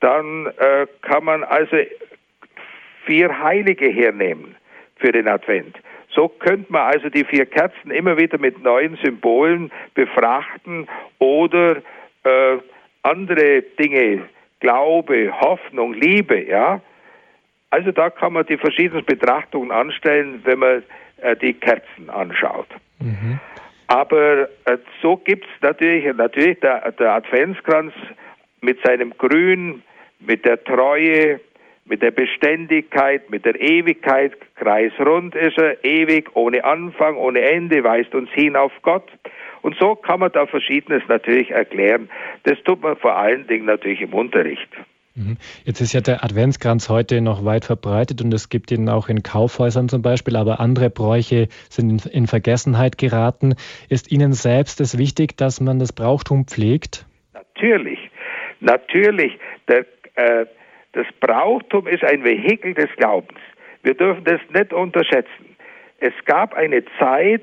dann 0.01 0.47
äh, 0.47 0.87
kann 1.03 1.25
man 1.25 1.45
also 1.45 1.77
vier 3.07 3.43
Heilige 3.43 3.89
hernehmen 3.89 4.55
für 4.97 5.13
den 5.13 5.29
Advent. 5.29 5.77
So 6.11 6.29
könnte 6.29 6.73
man 6.73 6.83
also 6.93 7.09
die 7.09 7.25
vier 7.25 7.47
Kerzen 7.47 7.91
immer 7.91 8.17
wieder 8.17 8.39
mit 8.39 8.63
neuen 8.63 8.97
Symbolen 8.97 9.71
befrachten 9.95 10.89
oder 11.19 11.77
äh, 12.25 12.59
andere 13.03 13.63
Dinge, 13.79 14.23
Glaube, 14.61 15.33
Hoffnung, 15.41 15.95
Liebe, 15.95 16.45
ja. 16.45 16.81
Also 17.71 17.93
da 17.93 18.11
kann 18.11 18.33
man 18.33 18.47
die 18.47 18.57
verschiedenen 18.57 19.05
Betrachtungen 19.05 19.71
anstellen, 19.71 20.41
wenn 20.45 20.59
man 20.59 20.83
äh, 21.19 21.37
die 21.37 21.53
Kerzen 21.53 22.11
anschaut. 22.11 22.69
Mhm. 22.99 23.39
Aber 23.89 24.49
äh, 24.67 24.79
so 25.03 25.17
gibt 25.17 25.45
es 25.45 25.63
natürlich, 25.63 26.15
natürlich 26.15 26.61
der, 26.61 26.93
der 26.93 27.15
Adventskranz 27.15 27.93
mit 28.61 28.79
seinem 28.85 29.17
Grün, 29.17 29.83
mit 30.21 30.45
der 30.45 30.63
Treue, 30.63 31.41
mit 31.87 32.03
der 32.03 32.11
Beständigkeit, 32.11 33.31
mit 33.31 33.47
der 33.47 33.59
Ewigkeit, 33.61 34.33
kreisrund 34.57 35.35
ist 35.35 35.59
er, 35.59 35.83
ewig, 35.85 36.29
ohne 36.35 36.65
Anfang, 36.65 37.17
ohne 37.17 37.41
Ende, 37.41 37.83
weist 37.83 38.15
uns 38.15 38.31
hin 38.31 38.57
auf 38.57 38.73
Gott. 38.83 39.09
Und 39.63 39.77
so 39.79 39.95
kann 39.95 40.21
man 40.21 40.33
da 40.33 40.47
Verschiedenes 40.47 41.03
natürlich 41.09 41.51
erklären. 41.51 42.11
Das 42.45 42.63
tut 42.65 42.83
man 42.83 42.97
vor 42.97 43.17
allen 43.17 43.47
Dingen 43.47 43.65
natürlich 43.65 44.03
im 44.03 44.13
Unterricht. 44.13 44.69
Mhm. 45.19 45.37
Jetzt 45.65 45.81
ist 45.81 45.93
ja 45.93 46.01
der 46.01 46.25
Adventskranz 46.25 46.89
heute 46.89 47.21
noch 47.21 47.45
weit 47.45 47.65
verbreitet 47.65 48.23
und 48.23 48.33
es 48.33 48.49
gibt 48.49 48.71
ihn 48.71 48.89
auch 48.89 49.09
in 49.09 49.23
Kaufhäusern 49.23 49.89
zum 49.89 50.01
Beispiel, 50.01 50.37
aber 50.37 50.61
andere 50.61 50.91
Bräuche 50.91 51.49
sind 51.69 52.07
in 52.07 52.27
Vergessenheit 52.27 52.99
geraten. 52.99 53.55
Ist 53.89 54.13
Ihnen 54.13 54.33
selbst 54.33 54.81
es 54.81 54.97
wichtig, 54.97 55.37
dass 55.37 55.61
man 55.61 55.79
das 55.81 55.93
Brauchtum 55.93 56.47
pflegt? 56.47 57.05
Natürlich, 57.35 57.99
natürlich. 58.61 59.39
Der, 59.67 59.85
äh, 60.15 60.47
das 60.93 61.07
Brauchtum 61.21 61.89
ist 61.89 62.05
ein 62.05 62.25
Vehikel 62.25 62.75
des 62.75 62.89
Glaubens. 62.97 63.41
Wir 63.83 63.95
dürfen 63.95 64.25
das 64.25 64.41
nicht 64.55 64.73
unterschätzen. 64.73 65.57
Es 65.99 66.13
gab 66.27 66.55
eine 66.55 66.85
Zeit, 67.01 67.43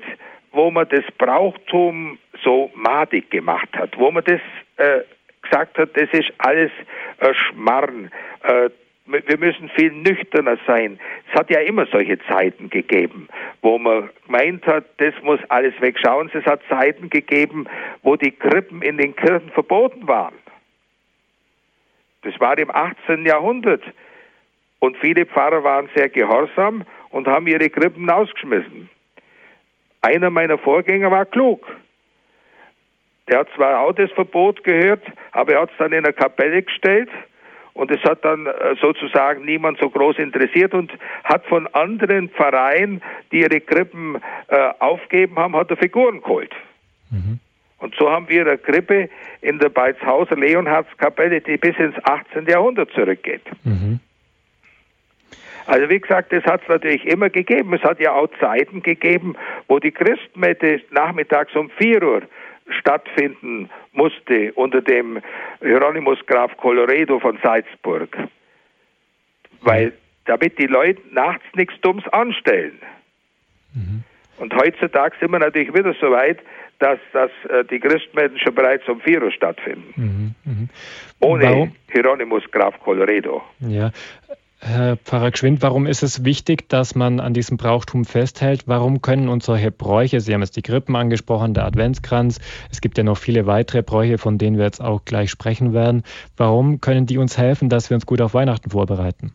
wo 0.52 0.70
man 0.70 0.88
das 0.88 1.04
Brauchtum 1.18 2.18
so 2.42 2.70
madig 2.74 3.30
gemacht 3.30 3.68
hat, 3.74 3.98
wo 3.98 4.10
man 4.10 4.24
das 4.24 4.40
äh, 4.78 5.02
gesagt 5.50 5.78
hat, 5.78 5.90
das 5.94 6.08
ist 6.12 6.32
alles 6.38 6.70
äh, 7.20 7.34
Schmarrn. 7.34 8.10
Äh, 8.42 8.70
wir 9.06 9.38
müssen 9.38 9.68
viel 9.70 9.92
nüchterner 9.92 10.58
sein. 10.66 10.98
Es 11.30 11.38
hat 11.38 11.48
ja 11.50 11.60
immer 11.60 11.86
solche 11.86 12.18
Zeiten 12.26 12.70
gegeben, 12.70 13.28
wo 13.62 13.78
man 13.78 14.10
gemeint 14.26 14.66
hat, 14.66 14.84
das 14.98 15.14
muss 15.22 15.38
alles 15.48 15.74
wegschauen. 15.80 16.30
Es 16.34 16.44
hat 16.44 16.60
Zeiten 16.68 17.08
gegeben, 17.08 17.66
wo 18.02 18.16
die 18.16 18.32
Krippen 18.32 18.82
in 18.82 18.98
den 18.98 19.14
Kirchen 19.14 19.50
verboten 19.50 20.08
waren. 20.08 20.34
Das 22.22 22.38
war 22.40 22.58
im 22.58 22.70
18. 22.70 23.24
Jahrhundert. 23.24 23.82
Und 24.80 24.96
viele 24.98 25.24
Pfarrer 25.24 25.62
waren 25.62 25.88
sehr 25.94 26.08
gehorsam 26.08 26.84
und 27.10 27.28
haben 27.28 27.46
ihre 27.46 27.70
Krippen 27.70 28.10
ausgeschmissen. 28.10 28.90
Einer 30.02 30.30
meiner 30.30 30.58
Vorgänger 30.58 31.10
war 31.10 31.24
klug. 31.24 31.64
Der 33.28 33.40
hat 33.40 33.48
zwar 33.56 33.80
auch 33.80 33.92
das 33.92 34.10
Verbot 34.12 34.62
gehört, 34.62 35.02
aber 35.32 35.54
er 35.54 35.62
hat 35.62 35.70
es 35.70 35.76
dann 35.78 35.92
in 35.92 36.04
eine 36.04 36.12
Kapelle 36.12 36.62
gestellt 36.62 37.10
und 37.76 37.90
es 37.90 38.02
hat 38.04 38.24
dann 38.24 38.46
äh, 38.46 38.74
sozusagen 38.80 39.44
niemand 39.44 39.78
so 39.78 39.90
groß 39.90 40.18
interessiert 40.18 40.72
und 40.72 40.92
hat 41.24 41.44
von 41.46 41.66
anderen 41.68 42.30
Pfarreien, 42.30 43.02
die 43.32 43.40
ihre 43.40 43.60
Krippen 43.60 44.16
äh, 44.48 44.70
aufgeben 44.78 45.36
haben, 45.36 45.54
hat 45.56 45.70
er 45.70 45.76
Figuren 45.76 46.22
geholt. 46.22 46.54
Mhm. 47.10 47.38
Und 47.78 47.94
so 47.96 48.10
haben 48.10 48.28
wir 48.28 48.46
eine 48.46 48.56
Krippe 48.56 49.10
in 49.42 49.58
der 49.58 49.68
Beizhauser 49.68 50.36
Leonhardskapelle, 50.36 51.42
die 51.42 51.58
bis 51.58 51.76
ins 51.76 51.94
18. 52.04 52.46
Jahrhundert 52.46 52.90
zurückgeht. 52.92 53.42
Mhm. 53.64 54.00
Also 55.66 55.90
wie 55.90 56.00
gesagt, 56.00 56.32
das 56.32 56.44
hat 56.44 56.62
es 56.62 56.68
natürlich 56.68 57.04
immer 57.04 57.28
gegeben. 57.28 57.74
Es 57.74 57.82
hat 57.82 58.00
ja 58.00 58.14
auch 58.14 58.28
Zeiten 58.40 58.82
gegeben, 58.82 59.36
wo 59.68 59.78
die 59.78 59.90
Christmette 59.90 60.80
nachmittags 60.90 61.54
um 61.54 61.70
4 61.70 62.02
Uhr 62.02 62.22
stattfinden 62.80 63.70
musste 63.92 64.52
unter 64.54 64.80
dem 64.80 65.20
Hieronymus 65.60 66.18
Graf 66.26 66.56
Coloredo 66.56 67.20
von 67.20 67.38
Salzburg. 67.42 68.16
Weil 69.60 69.92
damit 70.24 70.58
die 70.58 70.66
Leute 70.66 71.00
nachts 71.12 71.44
nichts 71.54 71.74
Dummes 71.80 72.06
anstellen. 72.08 72.78
Mhm. 73.74 74.02
Und 74.38 74.54
heutzutage 74.54 75.16
sind 75.18 75.30
wir 75.30 75.38
natürlich 75.38 75.72
wieder 75.72 75.94
so 76.00 76.10
weit, 76.10 76.40
dass, 76.78 76.98
dass 77.12 77.30
äh, 77.48 77.64
die 77.64 77.80
Christmetten 77.80 78.38
schon 78.38 78.54
bereits 78.54 78.86
um 78.88 79.00
4 79.00 79.22
Uhr 79.22 79.32
stattfinden. 79.32 79.94
Mhm, 79.96 80.34
mh. 80.44 80.68
Ohne 81.20 81.44
Warum? 81.44 81.76
Hieronymus 81.90 82.44
Graf 82.50 82.78
Coloredo. 82.80 83.42
Ja. 83.60 83.90
Herr 84.60 84.96
Pfarrer 84.96 85.30
Gschwind, 85.32 85.62
warum 85.62 85.86
ist 85.86 86.02
es 86.02 86.24
wichtig, 86.24 86.68
dass 86.68 86.94
man 86.94 87.20
an 87.20 87.34
diesem 87.34 87.58
Brauchtum 87.58 88.04
festhält? 88.04 88.62
Warum 88.66 89.02
können 89.02 89.28
uns 89.28 89.44
solche 89.44 89.70
Bräuche, 89.70 90.20
Sie 90.20 90.32
haben 90.32 90.40
jetzt 90.40 90.56
die 90.56 90.62
Krippen 90.62 90.96
angesprochen, 90.96 91.52
der 91.52 91.66
Adventskranz, 91.66 92.40
es 92.70 92.80
gibt 92.80 92.96
ja 92.96 93.04
noch 93.04 93.18
viele 93.18 93.46
weitere 93.46 93.82
Bräuche, 93.82 94.16
von 94.16 94.38
denen 94.38 94.56
wir 94.56 94.64
jetzt 94.64 94.80
auch 94.80 95.04
gleich 95.04 95.30
sprechen 95.30 95.74
werden. 95.74 96.04
Warum 96.36 96.80
können 96.80 97.04
die 97.06 97.18
uns 97.18 97.36
helfen, 97.36 97.68
dass 97.68 97.90
wir 97.90 97.96
uns 97.96 98.06
gut 98.06 98.22
auf 98.22 98.32
Weihnachten 98.32 98.70
vorbereiten? 98.70 99.32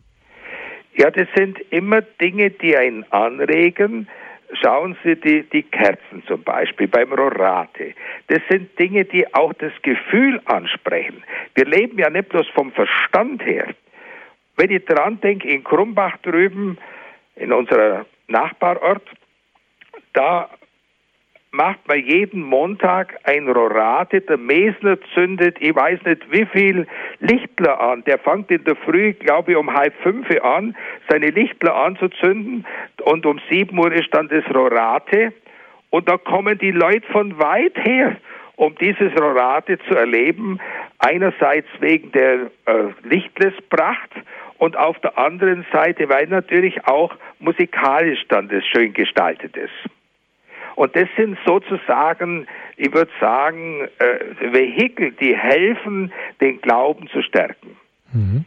Ja, 0.96 1.10
das 1.10 1.28
sind 1.36 1.58
immer 1.70 2.02
Dinge, 2.02 2.50
die 2.50 2.76
einen 2.76 3.04
anregen, 3.12 4.08
Schauen 4.60 4.96
Sie 5.02 5.16
die, 5.16 5.44
die 5.48 5.62
Kerzen 5.62 6.22
zum 6.26 6.42
Beispiel 6.42 6.86
beim 6.86 7.10
Rorate. 7.10 7.94
Das 8.26 8.40
sind 8.50 8.78
Dinge, 8.78 9.06
die 9.06 9.32
auch 9.34 9.54
das 9.54 9.72
Gefühl 9.82 10.42
ansprechen. 10.44 11.24
Wir 11.54 11.64
leben 11.64 11.98
ja 11.98 12.10
nicht 12.10 12.28
bloß 12.28 12.46
vom 12.48 12.70
Verstand 12.72 13.44
her. 13.46 13.74
Wenn 14.56 14.70
ich 14.70 14.84
dran 14.84 15.20
denke, 15.20 15.48
in 15.48 15.64
Krumbach 15.64 16.16
drüben, 16.18 16.78
in 17.36 17.52
unserer 17.52 18.06
Nachbarort, 18.28 19.02
da 20.12 20.50
macht 21.52 21.86
man 21.86 21.98
jeden 21.98 22.42
Montag 22.42 23.18
ein 23.24 23.48
Rorate. 23.48 24.22
Der 24.22 24.38
Mesler 24.38 24.98
zündet, 25.14 25.56
ich 25.60 25.74
weiß 25.74 26.00
nicht 26.04 26.30
wie 26.32 26.46
viel 26.46 26.86
Lichtler 27.20 27.78
an. 27.78 28.02
Der 28.04 28.18
fängt 28.18 28.50
in 28.50 28.64
der 28.64 28.76
Früh, 28.76 29.12
glaube 29.12 29.52
ich, 29.52 29.56
um 29.56 29.72
halb 29.72 29.94
fünf 30.02 30.28
an, 30.42 30.74
seine 31.08 31.28
Lichtler 31.28 31.74
anzuzünden. 31.74 32.66
Und 33.02 33.26
um 33.26 33.40
sieben 33.50 33.78
Uhr 33.78 33.92
ist 33.92 34.08
dann 34.12 34.28
das 34.28 34.44
Rorate. 34.54 35.32
Und 35.90 36.08
da 36.08 36.16
kommen 36.16 36.58
die 36.58 36.70
Leute 36.70 37.06
von 37.12 37.38
weit 37.38 37.76
her, 37.84 38.16
um 38.56 38.74
dieses 38.76 39.12
Rorate 39.18 39.78
zu 39.88 39.94
erleben. 39.94 40.60
Einerseits 40.98 41.68
wegen 41.80 42.12
der 42.12 42.50
äh, 42.66 42.84
Lichtlespracht 43.02 44.10
und 44.58 44.76
auf 44.76 44.98
der 45.00 45.18
anderen 45.18 45.66
Seite, 45.72 46.08
weil 46.08 46.26
natürlich 46.28 46.86
auch 46.86 47.14
musikalisch 47.40 48.20
dann 48.28 48.48
das 48.48 48.64
schön 48.66 48.92
gestaltet 48.92 49.56
ist. 49.56 49.72
Und 50.76 50.96
das 50.96 51.08
sind 51.16 51.36
sozusagen, 51.44 52.46
ich 52.76 52.92
würde 52.94 53.10
sagen, 53.20 53.88
äh, 53.98 54.52
Vehikel, 54.52 55.12
die 55.12 55.36
helfen, 55.36 56.12
den 56.40 56.60
Glauben 56.60 57.08
zu 57.08 57.22
stärken. 57.22 57.76
Mhm. 58.12 58.44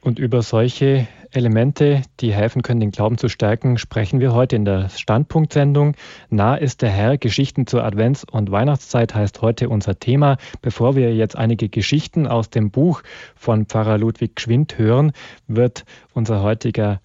Und 0.00 0.18
über 0.18 0.42
solche 0.42 1.08
Elemente, 1.30 2.02
die 2.20 2.32
helfen 2.32 2.62
können, 2.62 2.80
den 2.80 2.90
Glauben 2.90 3.18
zu 3.18 3.28
stärken, 3.28 3.78
sprechen 3.78 4.20
wir 4.20 4.32
heute 4.32 4.56
in 4.56 4.64
der 4.64 4.88
Standpunktsendung. 4.88 5.94
Nah 6.30 6.56
ist 6.56 6.82
der 6.82 6.90
Herr, 6.90 7.18
Geschichten 7.18 7.66
zur 7.66 7.84
Advents- 7.84 8.24
und 8.30 8.50
Weihnachtszeit 8.50 9.14
heißt 9.14 9.42
heute 9.42 9.68
unser 9.68 9.98
Thema. 9.98 10.38
Bevor 10.62 10.96
wir 10.96 11.14
jetzt 11.14 11.36
einige 11.36 11.68
Geschichten 11.68 12.26
aus 12.26 12.50
dem 12.50 12.70
Buch 12.70 13.02
von 13.34 13.66
Pfarrer 13.66 13.98
Ludwig 13.98 14.36
Gschwind 14.36 14.78
hören, 14.78 15.12
wird 15.46 15.84
unser 16.14 16.42
heutiger 16.42 17.00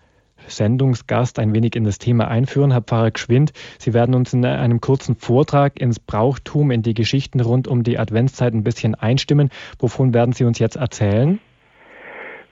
Sendungsgast 0.47 1.39
ein 1.39 1.53
wenig 1.53 1.75
in 1.75 1.83
das 1.83 1.99
Thema 1.99 2.27
einführen. 2.27 2.71
Herr 2.71 2.81
Pfarrer 2.81 3.11
Gschwind, 3.11 3.53
Sie 3.79 3.93
werden 3.93 4.15
uns 4.15 4.33
in 4.33 4.45
einem 4.45 4.81
kurzen 4.81 5.15
Vortrag 5.15 5.79
ins 5.79 5.99
Brauchtum, 5.99 6.71
in 6.71 6.81
die 6.81 6.93
Geschichten 6.93 7.39
rund 7.39 7.67
um 7.67 7.83
die 7.83 7.97
Adventszeit 7.97 8.53
ein 8.53 8.63
bisschen 8.63 8.95
einstimmen. 8.95 9.49
Wovon 9.79 10.13
werden 10.13 10.33
Sie 10.33 10.43
uns 10.43 10.59
jetzt 10.59 10.75
erzählen? 10.75 11.39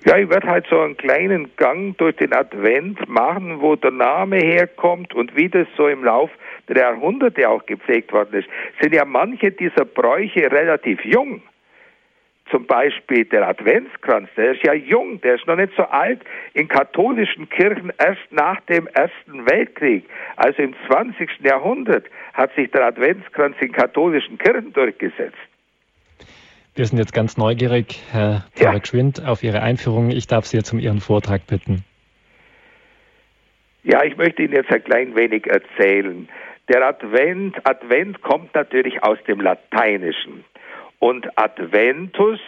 Ja, 0.03 0.17
ich 0.17 0.29
werde 0.29 0.47
halt 0.47 0.65
so 0.67 0.79
einen 0.79 0.97
kleinen 0.97 1.55
Gang 1.57 1.95
durch 1.97 2.15
den 2.15 2.33
Advent 2.33 3.07
machen, 3.07 3.61
wo 3.61 3.75
der 3.75 3.91
Name 3.91 4.37
herkommt 4.37 5.13
und 5.13 5.35
wie 5.35 5.47
das 5.47 5.67
so 5.77 5.87
im 5.87 6.03
Lauf 6.03 6.31
der 6.67 6.77
Jahrhunderte 6.77 7.47
auch 7.47 7.65
gepflegt 7.67 8.11
worden 8.11 8.39
ist. 8.39 8.49
Sind 8.81 8.95
ja 8.95 9.05
manche 9.05 9.51
dieser 9.51 9.85
Bräuche 9.85 10.51
relativ 10.51 11.05
jung 11.05 11.43
zum 12.51 12.65
Beispiel 12.65 13.25
der 13.25 13.47
Adventskranz, 13.47 14.29
der 14.35 14.51
ist 14.51 14.63
ja 14.63 14.73
jung, 14.73 15.19
der 15.21 15.35
ist 15.35 15.47
noch 15.47 15.55
nicht 15.55 15.73
so 15.75 15.83
alt, 15.83 16.21
in 16.53 16.67
katholischen 16.67 17.49
Kirchen 17.49 17.91
erst 17.97 18.31
nach 18.31 18.59
dem 18.61 18.87
Ersten 18.87 19.49
Weltkrieg. 19.49 20.07
Also 20.35 20.61
im 20.61 20.75
20. 20.87 21.29
Jahrhundert 21.39 22.05
hat 22.33 22.53
sich 22.55 22.69
der 22.71 22.85
Adventskranz 22.85 23.55
in 23.61 23.71
katholischen 23.71 24.37
Kirchen 24.37 24.73
durchgesetzt. 24.73 25.37
Wir 26.73 26.85
sind 26.85 26.99
jetzt 26.99 27.13
ganz 27.13 27.35
neugierig, 27.35 28.01
Herr 28.11 28.45
Pfarrer 28.55 28.73
ja. 28.73 28.79
Gschwind, 28.79 29.25
auf 29.25 29.43
Ihre 29.43 29.61
Einführung. 29.61 30.09
Ich 30.09 30.27
darf 30.27 30.45
Sie 30.45 30.55
jetzt 30.55 30.71
um 30.71 30.79
Ihren 30.79 31.01
Vortrag 31.01 31.45
bitten. 31.45 31.83
Ja, 33.83 34.03
ich 34.03 34.15
möchte 34.15 34.43
Ihnen 34.43 34.53
jetzt 34.53 34.71
ein 34.71 34.81
klein 34.81 35.15
wenig 35.15 35.47
erzählen. 35.47 36.29
Der 36.69 36.87
Advent, 36.87 37.57
Advent 37.67 38.21
kommt 38.21 38.55
natürlich 38.55 39.03
aus 39.03 39.17
dem 39.27 39.41
Lateinischen. 39.41 40.45
Und 40.99 41.27
Adventus, 41.37 42.39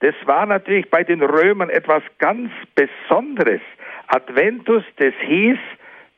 das 0.00 0.14
war 0.26 0.44
natürlich 0.44 0.90
bei 0.90 1.02
den 1.02 1.22
Römern 1.22 1.70
etwas 1.70 2.02
ganz 2.18 2.50
Besonderes. 2.74 3.62
Adventus, 4.08 4.84
das 4.96 5.14
hieß, 5.26 5.58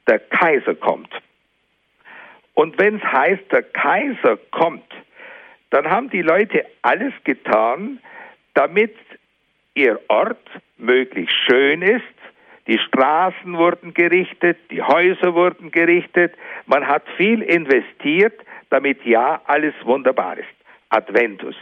der 0.08 0.18
Kaiser 0.18 0.74
kommt. 0.74 1.10
Und 2.54 2.76
wenn 2.80 2.96
es 2.96 3.04
heißt, 3.04 3.52
der 3.52 3.62
Kaiser 3.62 4.36
kommt, 4.50 4.90
dann 5.72 5.90
haben 5.90 6.10
die 6.10 6.22
Leute 6.22 6.66
alles 6.82 7.14
getan, 7.24 7.98
damit 8.54 8.94
ihr 9.74 9.98
Ort 10.08 10.48
möglichst 10.76 11.34
schön 11.46 11.80
ist. 11.80 12.02
Die 12.66 12.78
Straßen 12.78 13.56
wurden 13.56 13.94
gerichtet, 13.94 14.58
die 14.70 14.82
Häuser 14.82 15.34
wurden 15.34 15.70
gerichtet. 15.70 16.34
Man 16.66 16.86
hat 16.86 17.02
viel 17.16 17.42
investiert, 17.42 18.38
damit 18.70 19.04
ja 19.04 19.40
alles 19.46 19.74
wunderbar 19.84 20.38
ist. 20.38 20.48
Adventus. 20.90 21.56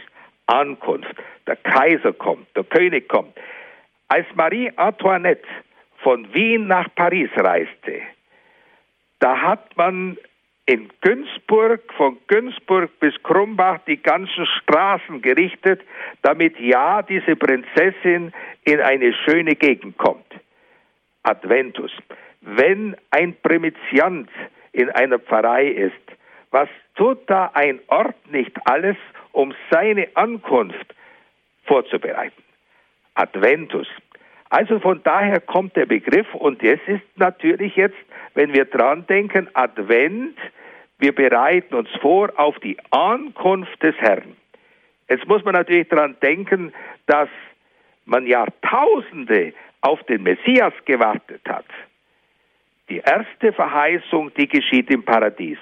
Ankunft. 0.47 1.15
Der 1.47 1.55
Kaiser 1.55 2.11
kommt, 2.11 2.47
der 2.55 2.65
König 2.65 3.07
kommt. 3.07 3.33
Als 4.09 4.27
Marie 4.35 4.71
Antoinette 4.75 5.47
von 5.99 6.33
Wien 6.33 6.67
nach 6.67 6.93
Paris 6.95 7.29
reiste, 7.37 8.01
da 9.19 9.41
hat 9.41 9.77
man 9.77 10.17
in 10.71 10.89
Günzburg, 11.01 11.81
von 11.97 12.17
Günzburg 12.27 12.97
bis 13.01 13.13
Krumbach 13.23 13.79
die 13.85 14.01
ganzen 14.01 14.45
Straßen 14.45 15.21
gerichtet, 15.21 15.81
damit 16.21 16.57
ja 16.61 17.01
diese 17.01 17.35
Prinzessin 17.35 18.31
in 18.63 18.79
eine 18.79 19.13
schöne 19.25 19.55
Gegend 19.55 19.97
kommt. 19.97 20.33
Adventus. 21.23 21.91
Wenn 22.39 22.95
ein 23.09 23.35
Primiziant 23.43 24.29
in 24.71 24.89
einer 24.91 25.19
Pfarrei 25.19 25.67
ist, 25.67 26.17
was 26.51 26.69
tut 26.95 27.29
da 27.29 27.51
ein 27.53 27.81
Ort 27.87 28.31
nicht 28.31 28.55
alles, 28.63 28.95
um 29.33 29.53
seine 29.69 30.07
Ankunft 30.13 30.95
vorzubereiten. 31.65 32.43
Adventus. 33.15 33.89
Also 34.49 34.79
von 34.79 35.03
daher 35.03 35.41
kommt 35.41 35.75
der 35.75 35.85
Begriff 35.85 36.33
und 36.33 36.63
es 36.63 36.79
ist 36.87 37.03
natürlich 37.17 37.75
jetzt, 37.75 37.97
wenn 38.35 38.53
wir 38.53 38.65
dran 38.65 39.05
denken, 39.07 39.49
Advent, 39.53 40.37
wir 41.01 41.13
bereiten 41.13 41.73
uns 41.73 41.89
vor 41.99 42.31
auf 42.37 42.57
die 42.59 42.77
Ankunft 42.91 43.81
des 43.81 43.95
Herrn. 43.97 44.37
Jetzt 45.09 45.27
muss 45.27 45.43
man 45.43 45.55
natürlich 45.55 45.89
daran 45.89 46.15
denken, 46.21 46.71
dass 47.07 47.27
man 48.05 48.27
Jahrtausende 48.27 49.53
auf 49.81 50.01
den 50.03 50.21
Messias 50.23 50.73
gewartet 50.85 51.41
hat. 51.49 51.65
Die 52.87 52.99
erste 52.99 53.51
Verheißung, 53.51 54.31
die 54.35 54.47
geschieht 54.47 54.91
im 54.91 55.03
Paradies. 55.03 55.57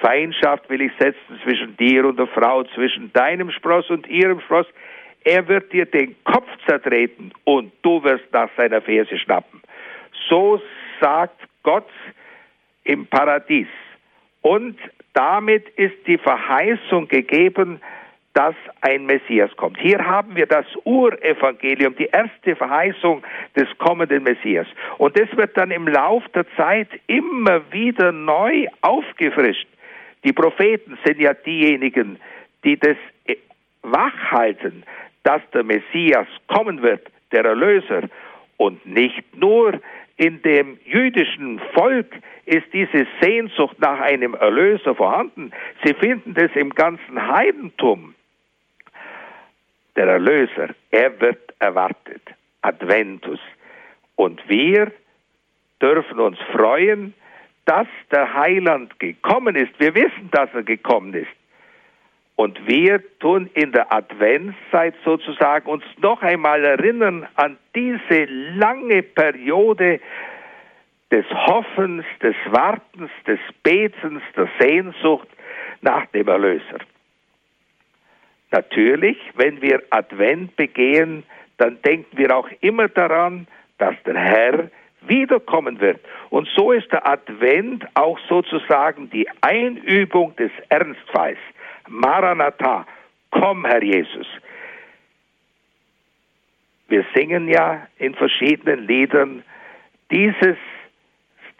Feindschaft 0.00 0.70
will 0.70 0.82
ich 0.82 0.92
setzen 1.00 1.40
zwischen 1.42 1.76
dir 1.76 2.04
und 2.04 2.16
der 2.16 2.28
Frau, 2.28 2.62
zwischen 2.62 3.12
deinem 3.12 3.50
Spross 3.50 3.90
und 3.90 4.06
ihrem 4.06 4.40
Spross. 4.40 4.66
Er 5.24 5.48
wird 5.48 5.72
dir 5.72 5.86
den 5.86 6.14
Kopf 6.22 6.48
zertreten 6.64 7.32
und 7.42 7.72
du 7.82 8.04
wirst 8.04 8.32
nach 8.32 8.50
seiner 8.56 8.80
Ferse 8.80 9.18
schnappen. 9.18 9.60
So 10.28 10.62
sagt 11.00 11.40
Gott 11.64 11.90
im 12.84 13.06
Paradies. 13.06 13.66
Und 14.42 14.78
damit 15.14 15.68
ist 15.70 15.96
die 16.06 16.18
Verheißung 16.18 17.08
gegeben, 17.08 17.80
dass 18.34 18.54
ein 18.82 19.06
Messias 19.06 19.50
kommt. 19.56 19.78
Hier 19.80 19.98
haben 20.04 20.36
wir 20.36 20.46
das 20.46 20.64
Urevangelium, 20.84 21.96
die 21.96 22.06
erste 22.06 22.54
Verheißung 22.54 23.22
des 23.56 23.66
kommenden 23.78 24.22
Messias. 24.22 24.66
Und 24.98 25.18
das 25.18 25.28
wird 25.36 25.56
dann 25.56 25.72
im 25.72 25.88
Lauf 25.88 26.22
der 26.34 26.44
Zeit 26.56 26.88
immer 27.08 27.60
wieder 27.72 28.12
neu 28.12 28.66
aufgefrischt. 28.80 29.66
Die 30.22 30.32
Propheten 30.32 30.96
sind 31.04 31.20
ja 31.20 31.34
diejenigen, 31.34 32.20
die 32.62 32.78
das 32.78 32.96
wachhalten, 33.82 34.84
dass 35.24 35.42
der 35.52 35.64
Messias 35.64 36.28
kommen 36.46 36.82
wird, 36.82 37.06
der 37.32 37.44
Erlöser. 37.44 38.02
Und 38.56 38.84
nicht 38.86 39.36
nur 39.36 39.80
in 40.18 40.42
dem 40.42 40.78
jüdischen 40.84 41.60
Volk 41.74 42.12
ist 42.44 42.66
diese 42.72 43.06
Sehnsucht 43.20 43.78
nach 43.78 44.00
einem 44.00 44.34
Erlöser 44.34 44.94
vorhanden. 44.94 45.52
Sie 45.84 45.94
finden 45.94 46.34
das 46.34 46.50
im 46.54 46.74
ganzen 46.74 47.28
Heidentum. 47.32 48.14
Der 49.96 50.08
Erlöser, 50.08 50.74
er 50.90 51.20
wird 51.20 51.54
erwartet. 51.60 52.22
Adventus. 52.62 53.38
Und 54.16 54.46
wir 54.48 54.92
dürfen 55.80 56.18
uns 56.18 56.38
freuen, 56.52 57.14
dass 57.64 57.86
der 58.10 58.34
Heiland 58.34 58.98
gekommen 58.98 59.54
ist. 59.54 59.78
Wir 59.78 59.94
wissen, 59.94 60.30
dass 60.32 60.52
er 60.52 60.64
gekommen 60.64 61.14
ist. 61.14 61.28
Und 62.38 62.68
wir 62.68 63.02
tun 63.18 63.50
in 63.54 63.72
der 63.72 63.92
Adventszeit 63.92 64.94
sozusagen 65.04 65.68
uns 65.68 65.82
noch 66.00 66.22
einmal 66.22 66.64
erinnern 66.64 67.26
an 67.34 67.58
diese 67.74 68.26
lange 68.54 69.02
Periode 69.02 69.98
des 71.10 71.24
Hoffens, 71.30 72.04
des 72.22 72.36
Wartens, 72.46 73.10
des 73.26 73.40
Betens, 73.64 74.22
der 74.36 74.48
Sehnsucht 74.60 75.26
nach 75.80 76.06
dem 76.06 76.28
Erlöser. 76.28 76.78
Natürlich, 78.52 79.18
wenn 79.34 79.60
wir 79.60 79.82
Advent 79.90 80.54
begehen, 80.54 81.24
dann 81.56 81.82
denken 81.82 82.16
wir 82.16 82.36
auch 82.36 82.48
immer 82.60 82.86
daran, 82.86 83.48
dass 83.78 83.96
der 84.06 84.16
Herr 84.16 84.70
wiederkommen 85.00 85.80
wird. 85.80 85.98
Und 86.30 86.48
so 86.54 86.70
ist 86.70 86.92
der 86.92 87.04
Advent 87.04 87.84
auch 87.94 88.20
sozusagen 88.28 89.10
die 89.10 89.28
Einübung 89.40 90.36
des 90.36 90.52
Ernstfalls. 90.68 91.38
Maranatha, 91.88 92.86
komm 93.30 93.64
Herr 93.64 93.82
Jesus. 93.82 94.26
Wir 96.88 97.04
singen 97.14 97.48
ja 97.48 97.86
in 97.98 98.14
verschiedenen 98.14 98.86
Liedern 98.86 99.42
dieses, 100.10 100.56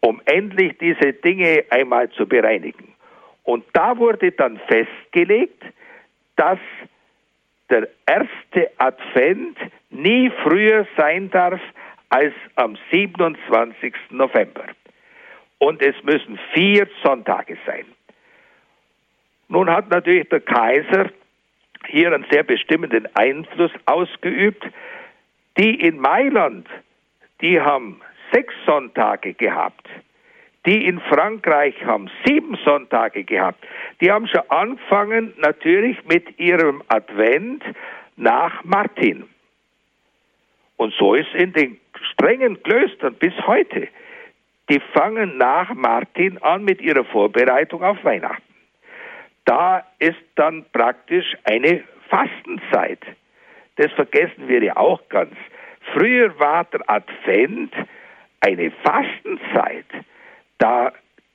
um 0.02 0.22
endlich 0.26 0.78
diese 0.78 1.14
Dinge 1.14 1.64
einmal 1.70 2.10
zu 2.10 2.28
bereinigen. 2.28 2.94
Und 3.44 3.66
da 3.74 3.98
wurde 3.98 4.32
dann 4.32 4.60
festgelegt, 4.68 5.64
dass 6.36 6.60
der 7.70 7.88
erste 8.06 8.72
Advent 8.78 9.58
nie 9.90 10.32
früher 10.44 10.86
sein 10.98 11.30
darf 11.32 11.60
als 12.10 12.34
am 12.56 12.78
27. 12.92 13.94
November. 14.12 14.66
Und 15.58 15.82
es 15.82 15.96
müssen 16.04 16.40
vier 16.54 16.88
Sonntage 17.04 17.58
sein. 17.66 17.86
Nun 19.48 19.70
hat 19.70 19.90
natürlich 19.90 20.30
der 20.30 20.42
Kaiser 20.42 21.10
hier 21.88 22.14
einen 22.14 22.26
sehr 22.32 22.44
bestimmenden 22.44 23.08
Einfluss 23.16 23.72
ausgeübt. 23.86 24.64
Die 25.58 25.80
in 25.82 26.00
Mailand, 26.00 26.68
die 27.42 27.60
haben 27.60 28.02
sechs 28.32 28.54
Sonntage 28.66 29.34
gehabt. 29.34 29.88
Die 30.66 30.86
in 30.86 31.00
Frankreich 31.02 31.76
haben 31.86 32.10
sieben 32.26 32.58
Sonntage 32.64 33.24
gehabt. 33.24 33.66
Die 34.00 34.12
haben 34.12 34.28
schon 34.28 34.50
angefangen 34.50 35.34
natürlich 35.38 35.98
mit 36.06 36.40
ihrem 36.40 36.82
Advent 36.88 37.64
nach 38.16 38.64
Martin. 38.64 39.26
Und 40.78 40.94
so 40.94 41.16
ist 41.16 41.34
in 41.34 41.54
den 41.54 41.80
strengen 42.14 42.62
Klöstern 42.64 43.16
bis 43.16 43.34
heute. 43.46 43.88
Die 44.70 44.80
fangen 44.94 45.38
nach 45.38 45.74
Martin 45.74 46.38
an 46.42 46.64
mit 46.64 46.82
ihrer 46.82 47.04
Vorbereitung 47.04 47.84
auf 47.84 48.02
Weihnachten. 48.04 48.53
Da 49.46 49.86
ist 50.00 50.24
dann 50.36 50.66
praktisch 50.72 51.36
eine 51.44 51.84
Fastenzeit. 52.10 53.00
Das 53.76 53.92
vergessen 53.94 54.48
wir 54.48 54.64
ja 54.64 54.78
auch 54.78 55.02
ganz. 55.10 55.36
Früher 55.94 56.38
war 56.40 56.64
der 56.66 56.82
Advent 56.90 57.74
eine 58.40 58.72
Fastenzeit 58.84 59.86
da 60.64 60.94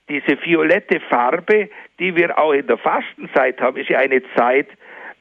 diese 0.08 0.42
violette 0.42 1.00
Farbe, 1.00 1.68
die 1.98 2.16
wir 2.16 2.38
auch 2.38 2.52
in 2.52 2.66
der 2.66 2.78
Fastenzeit 2.78 3.60
haben, 3.60 3.76
ist 3.76 3.90
ja 3.90 3.98
eine 3.98 4.22
Zeit, 4.34 4.68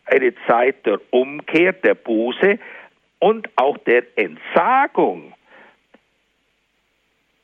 eine 0.05 0.33
Zeit 0.47 0.85
der 0.85 0.99
Umkehr, 1.11 1.73
der 1.73 1.95
Buße 1.95 2.57
und 3.19 3.49
auch 3.57 3.77
der 3.79 4.03
Entsagung. 4.15 5.33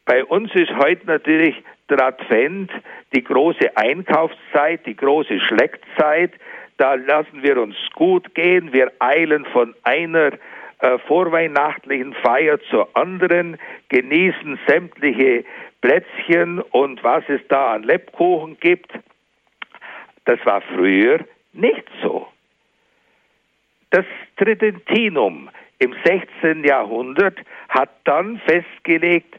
Bei 0.05 0.23
uns 0.23 0.55
ist 0.55 0.71
heute 0.77 1.05
natürlich 1.05 1.61
der 1.89 2.05
Advent 2.05 2.71
die 3.13 3.23
große 3.23 3.75
Einkaufszeit, 3.75 4.85
die 4.85 4.95
große 4.95 5.39
Schleckzeit. 5.39 6.31
Da 6.77 6.95
lassen 6.95 7.43
wir 7.43 7.61
uns 7.61 7.75
gut 7.93 8.33
gehen. 8.35 8.73
Wir 8.73 8.91
eilen 8.99 9.45
von 9.45 9.75
einer 9.83 10.31
äh, 10.79 10.97
vorweihnachtlichen 11.07 12.13
Feier 12.15 12.59
zur 12.69 12.89
anderen, 12.95 13.57
genießen 13.89 14.59
sämtliche 14.67 15.45
Plätzchen 15.81 16.59
und 16.59 17.03
was 17.03 17.23
es 17.27 17.41
da 17.49 17.73
an 17.73 17.83
Lebkuchen 17.83 18.57
gibt. 18.59 18.91
Das 20.25 20.39
war 20.45 20.61
früher 20.61 21.19
nicht 21.51 21.87
so. 22.01 22.27
Das 23.91 24.05
Tridentinum 24.37 25.49
im 25.79 25.93
16. 26.03 26.63
Jahrhundert 26.63 27.37
hat 27.69 27.89
dann 28.05 28.39
festgelegt, 28.39 29.35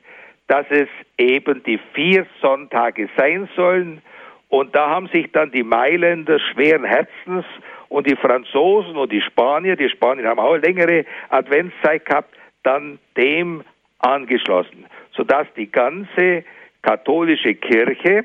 dass 0.46 0.66
es 0.70 0.88
eben 1.18 1.62
die 1.64 1.78
vier 1.94 2.26
Sonntage 2.40 3.08
sein 3.16 3.48
sollen. 3.56 4.02
Und 4.48 4.74
da 4.74 4.88
haben 4.88 5.08
sich 5.08 5.32
dann 5.32 5.50
die 5.50 5.62
Mailänder 5.62 6.38
schweren 6.38 6.84
Herzens 6.84 7.44
und 7.88 8.06
die 8.08 8.16
Franzosen 8.16 8.96
und 8.96 9.10
die 9.10 9.22
Spanier, 9.22 9.76
die 9.76 9.88
Spanier 9.88 10.28
haben 10.28 10.40
auch 10.40 10.56
längere 10.56 11.04
Adventszeit 11.30 12.04
gehabt, 12.04 12.34
dann 12.62 12.98
dem 13.16 13.62
angeschlossen, 13.98 14.86
sodass 15.12 15.46
die 15.56 15.70
ganze 15.70 16.44
katholische 16.82 17.54
Kirche 17.54 18.24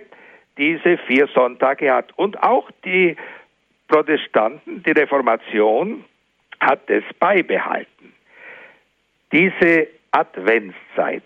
diese 0.57 0.97
vier 1.07 1.27
Sonntage 1.27 1.91
hat. 1.91 2.11
Und 2.17 2.41
auch 2.43 2.69
die 2.83 3.15
Protestanten, 3.87 4.83
die 4.83 4.91
Reformation, 4.91 6.03
hat 6.59 6.89
es 6.89 7.03
beibehalten. 7.19 8.13
Diese 9.31 9.87
Adventszeit. 10.11 11.23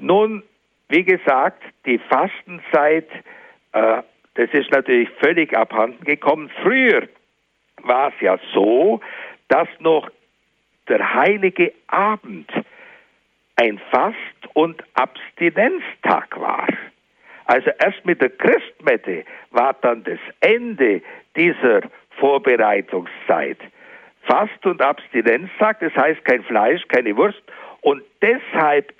Nun, 0.00 0.42
wie 0.88 1.04
gesagt, 1.04 1.62
die 1.86 1.98
Fastenzeit, 1.98 3.08
äh, 3.72 4.02
das 4.34 4.50
ist 4.52 4.70
natürlich 4.70 5.08
völlig 5.20 5.56
abhanden 5.56 6.04
gekommen. 6.04 6.50
Früher 6.62 7.08
war 7.82 8.08
es 8.08 8.20
ja 8.20 8.38
so, 8.52 9.00
dass 9.48 9.68
noch 9.80 10.08
der 10.88 11.14
heilige 11.14 11.72
Abend 11.88 12.50
ein 13.56 13.80
Fast- 13.90 14.16
und 14.54 14.82
Abstinenztag 14.94 16.40
war. 16.40 16.66
Also 17.44 17.70
erst 17.78 18.04
mit 18.06 18.20
der 18.20 18.30
Christmette 18.30 19.24
war 19.50 19.74
dann 19.82 20.04
das 20.04 20.18
Ende 20.40 21.02
dieser 21.36 21.82
Vorbereitungszeit. 22.18 23.58
Fast- 24.22 24.64
und 24.64 24.80
Abstinenztag, 24.80 25.80
das 25.80 25.94
heißt 25.94 26.24
kein 26.24 26.42
Fleisch, 26.44 26.82
keine 26.88 27.16
Wurst. 27.16 27.42
Und 27.80 28.02
deshalb, 28.22 28.92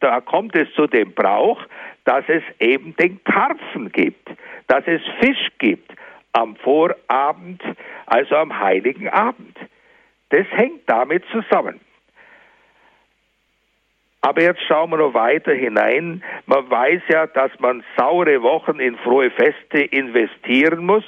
da 0.00 0.20
kommt 0.20 0.54
es 0.54 0.72
zu 0.74 0.86
dem 0.86 1.12
Brauch, 1.12 1.60
dass 2.04 2.24
es 2.28 2.42
eben 2.60 2.94
den 2.96 3.22
Karpfen 3.24 3.90
gibt, 3.92 4.28
dass 4.68 4.86
es 4.86 5.02
Fisch 5.20 5.48
gibt 5.58 5.92
am 6.32 6.56
Vorabend, 6.56 7.62
also 8.06 8.36
am 8.36 8.58
heiligen 8.58 9.08
Abend. 9.08 9.56
Das 10.30 10.46
hängt 10.50 10.82
damit 10.86 11.24
zusammen. 11.32 11.80
Aber 14.20 14.42
jetzt 14.42 14.62
schauen 14.66 14.90
wir 14.90 14.98
noch 14.98 15.14
weiter 15.14 15.52
hinein. 15.54 16.22
Man 16.46 16.68
weiß 16.70 17.02
ja, 17.08 17.26
dass 17.26 17.50
man 17.60 17.84
saure 17.96 18.42
Wochen 18.42 18.78
in 18.80 18.96
frohe 18.98 19.30
Feste 19.30 19.80
investieren 19.80 20.84
muss. 20.84 21.04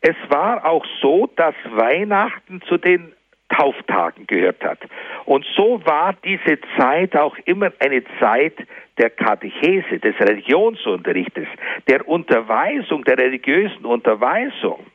Es 0.00 0.16
war 0.28 0.64
auch 0.66 0.84
so, 1.00 1.30
dass 1.36 1.54
Weihnachten 1.70 2.60
zu 2.62 2.76
den 2.76 3.13
Tauftagen 3.48 4.26
gehört 4.26 4.62
hat. 4.64 4.78
Und 5.26 5.44
so 5.56 5.80
war 5.84 6.14
diese 6.24 6.58
Zeit 6.78 7.16
auch 7.16 7.36
immer 7.44 7.72
eine 7.78 8.02
Zeit 8.18 8.54
der 8.98 9.10
Katechese, 9.10 9.98
des 9.98 10.14
Religionsunterrichtes, 10.20 11.46
der 11.88 12.08
Unterweisung, 12.08 13.04
der 13.04 13.18
religiösen 13.18 13.84
Unterweisung. 13.84 14.86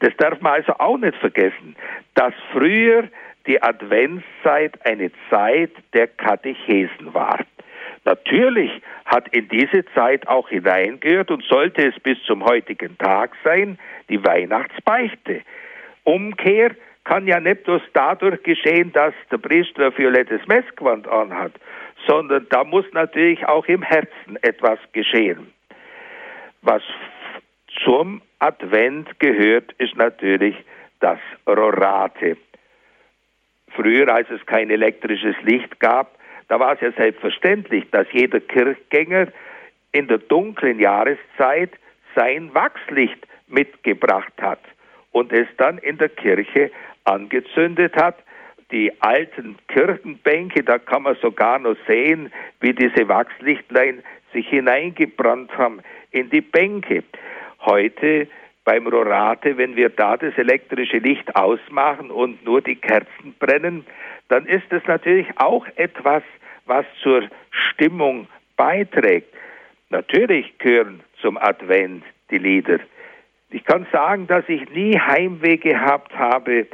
Das 0.00 0.14
darf 0.18 0.40
man 0.40 0.54
also 0.54 0.74
auch 0.78 0.98
nicht 0.98 1.16
vergessen, 1.16 1.76
dass 2.14 2.34
früher 2.52 3.08
die 3.46 3.62
Adventszeit 3.62 4.74
eine 4.84 5.10
Zeit 5.30 5.70
der 5.92 6.08
Katechesen 6.08 7.14
war. 7.14 7.38
Natürlich 8.04 8.70
hat 9.04 9.28
in 9.34 9.48
diese 9.48 9.84
Zeit 9.94 10.26
auch 10.28 10.48
hineingehört 10.48 11.30
und 11.30 11.42
sollte 11.44 11.88
es 11.88 11.98
bis 12.00 12.16
zum 12.24 12.44
heutigen 12.44 12.96
Tag 12.98 13.32
sein, 13.42 13.78
die 14.08 14.24
Weihnachtsbeichte. 14.24 15.42
Umkehr 16.04 16.70
kann 17.06 17.26
ja 17.26 17.38
nicht 17.38 17.62
bloß 17.62 17.82
dadurch 17.92 18.42
geschehen, 18.42 18.92
dass 18.92 19.14
der 19.30 19.38
Priester 19.38 19.86
ein 19.86 19.96
violettes 19.96 20.44
Messgewand 20.48 21.06
anhat, 21.06 21.52
sondern 22.06 22.46
da 22.50 22.64
muss 22.64 22.84
natürlich 22.92 23.46
auch 23.46 23.64
im 23.66 23.82
Herzen 23.82 24.36
etwas 24.42 24.78
geschehen. 24.92 25.52
Was 26.62 26.82
zum 27.84 28.22
Advent 28.40 29.20
gehört, 29.20 29.72
ist 29.78 29.96
natürlich 29.96 30.56
das 30.98 31.18
Rorate. 31.46 32.36
Früher, 33.68 34.12
als 34.12 34.28
es 34.30 34.44
kein 34.46 34.70
elektrisches 34.70 35.36
Licht 35.42 35.78
gab, 35.78 36.18
da 36.48 36.58
war 36.58 36.74
es 36.74 36.80
ja 36.80 36.90
selbstverständlich, 36.92 37.88
dass 37.92 38.06
jeder 38.12 38.40
Kirchgänger 38.40 39.28
in 39.92 40.08
der 40.08 40.18
dunklen 40.18 40.80
Jahreszeit 40.80 41.70
sein 42.16 42.52
Wachslicht 42.52 43.28
mitgebracht 43.46 44.32
hat 44.40 44.60
und 45.12 45.32
es 45.32 45.46
dann 45.56 45.78
in 45.78 45.98
der 45.98 46.08
Kirche 46.08 46.70
angezündet 47.06 47.96
hat. 47.96 48.16
Die 48.72 48.92
alten 49.00 49.56
Kirchenbänke, 49.68 50.62
da 50.62 50.78
kann 50.78 51.04
man 51.04 51.16
sogar 51.22 51.58
noch 51.58 51.76
sehen, 51.86 52.32
wie 52.60 52.72
diese 52.72 53.08
Wachslichtlein 53.08 54.02
sich 54.32 54.48
hineingebrannt 54.48 55.56
haben 55.56 55.80
in 56.10 56.30
die 56.30 56.40
Bänke. 56.40 57.04
Heute 57.60 58.26
beim 58.64 58.88
Rorate, 58.88 59.56
wenn 59.56 59.76
wir 59.76 59.88
da 59.88 60.16
das 60.16 60.36
elektrische 60.36 60.98
Licht 60.98 61.36
ausmachen 61.36 62.10
und 62.10 62.44
nur 62.44 62.60
die 62.60 62.74
Kerzen 62.74 63.34
brennen, 63.38 63.86
dann 64.28 64.44
ist 64.46 64.70
es 64.70 64.82
natürlich 64.86 65.28
auch 65.36 65.64
etwas, 65.76 66.24
was 66.66 66.84
zur 67.00 67.28
Stimmung 67.50 68.26
beiträgt. 68.56 69.32
Natürlich 69.90 70.58
gehören 70.58 71.00
zum 71.20 71.38
Advent 71.38 72.02
die 72.30 72.38
Lieder. 72.38 72.80
Ich 73.50 73.64
kann 73.64 73.86
sagen, 73.92 74.26
dass 74.26 74.48
ich 74.48 74.68
nie 74.70 74.98
Heimweh 74.98 75.58
gehabt 75.58 76.12
habe 76.18 76.66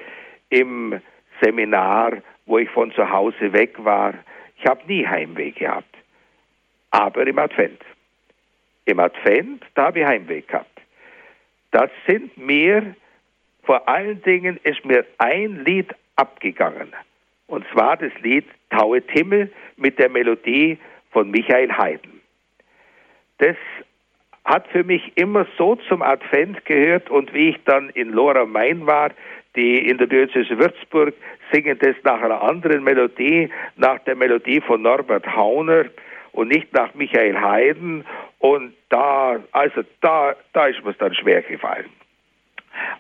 im 0.52 1.00
Seminar, 1.40 2.18
wo 2.46 2.58
ich 2.58 2.68
von 2.70 2.92
zu 2.92 3.10
Hause 3.10 3.52
weg 3.52 3.74
war. 3.78 4.14
Ich 4.58 4.66
habe 4.66 4.82
nie 4.86 5.06
Heimweh 5.06 5.50
gehabt. 5.50 5.96
Aber 6.90 7.26
im 7.26 7.38
Advent. 7.38 7.80
Im 8.84 9.00
Advent, 9.00 9.64
da 9.74 9.86
habe 9.86 10.00
ich 10.00 10.06
Heimweh 10.06 10.42
gehabt. 10.42 10.80
Das 11.70 11.90
sind 12.06 12.36
mir, 12.36 12.94
vor 13.62 13.88
allen 13.88 14.22
Dingen 14.22 14.60
ist 14.62 14.84
mir 14.84 15.06
ein 15.18 15.64
Lied 15.64 15.88
abgegangen. 16.16 16.92
Und 17.46 17.66
zwar 17.72 17.96
das 17.96 18.12
Lied 18.20 18.44
Tauet 18.70 19.10
Himmel 19.10 19.50
mit 19.76 19.98
der 19.98 20.10
Melodie 20.10 20.78
von 21.12 21.30
Michael 21.30 21.72
Haydn. 21.72 22.20
Das 23.38 23.56
hat 24.44 24.68
für 24.68 24.84
mich 24.84 25.16
immer 25.16 25.46
so 25.56 25.76
zum 25.88 26.02
Advent 26.02 26.64
gehört 26.66 27.08
und 27.08 27.32
wie 27.32 27.50
ich 27.50 27.64
dann 27.64 27.88
in 27.90 28.10
Lora 28.10 28.44
Main 28.44 28.86
war, 28.86 29.12
die 29.56 29.88
in 29.88 29.98
der 29.98 30.06
Diözese 30.06 30.58
Würzburg 30.58 31.14
singen 31.52 31.78
das 31.78 31.96
nach 32.04 32.22
einer 32.22 32.42
anderen 32.42 32.84
Melodie, 32.84 33.50
nach 33.76 33.98
der 34.00 34.16
Melodie 34.16 34.60
von 34.60 34.82
Norbert 34.82 35.26
Hauner 35.36 35.84
und 36.32 36.48
nicht 36.48 36.72
nach 36.72 36.94
Michael 36.94 37.38
Haydn 37.38 38.04
und 38.38 38.74
da, 38.88 39.38
also 39.52 39.82
da, 40.00 40.34
da 40.52 40.66
ist 40.66 40.84
mir 40.84 40.94
dann 40.94 41.14
schwer 41.14 41.42
gefallen. 41.42 41.90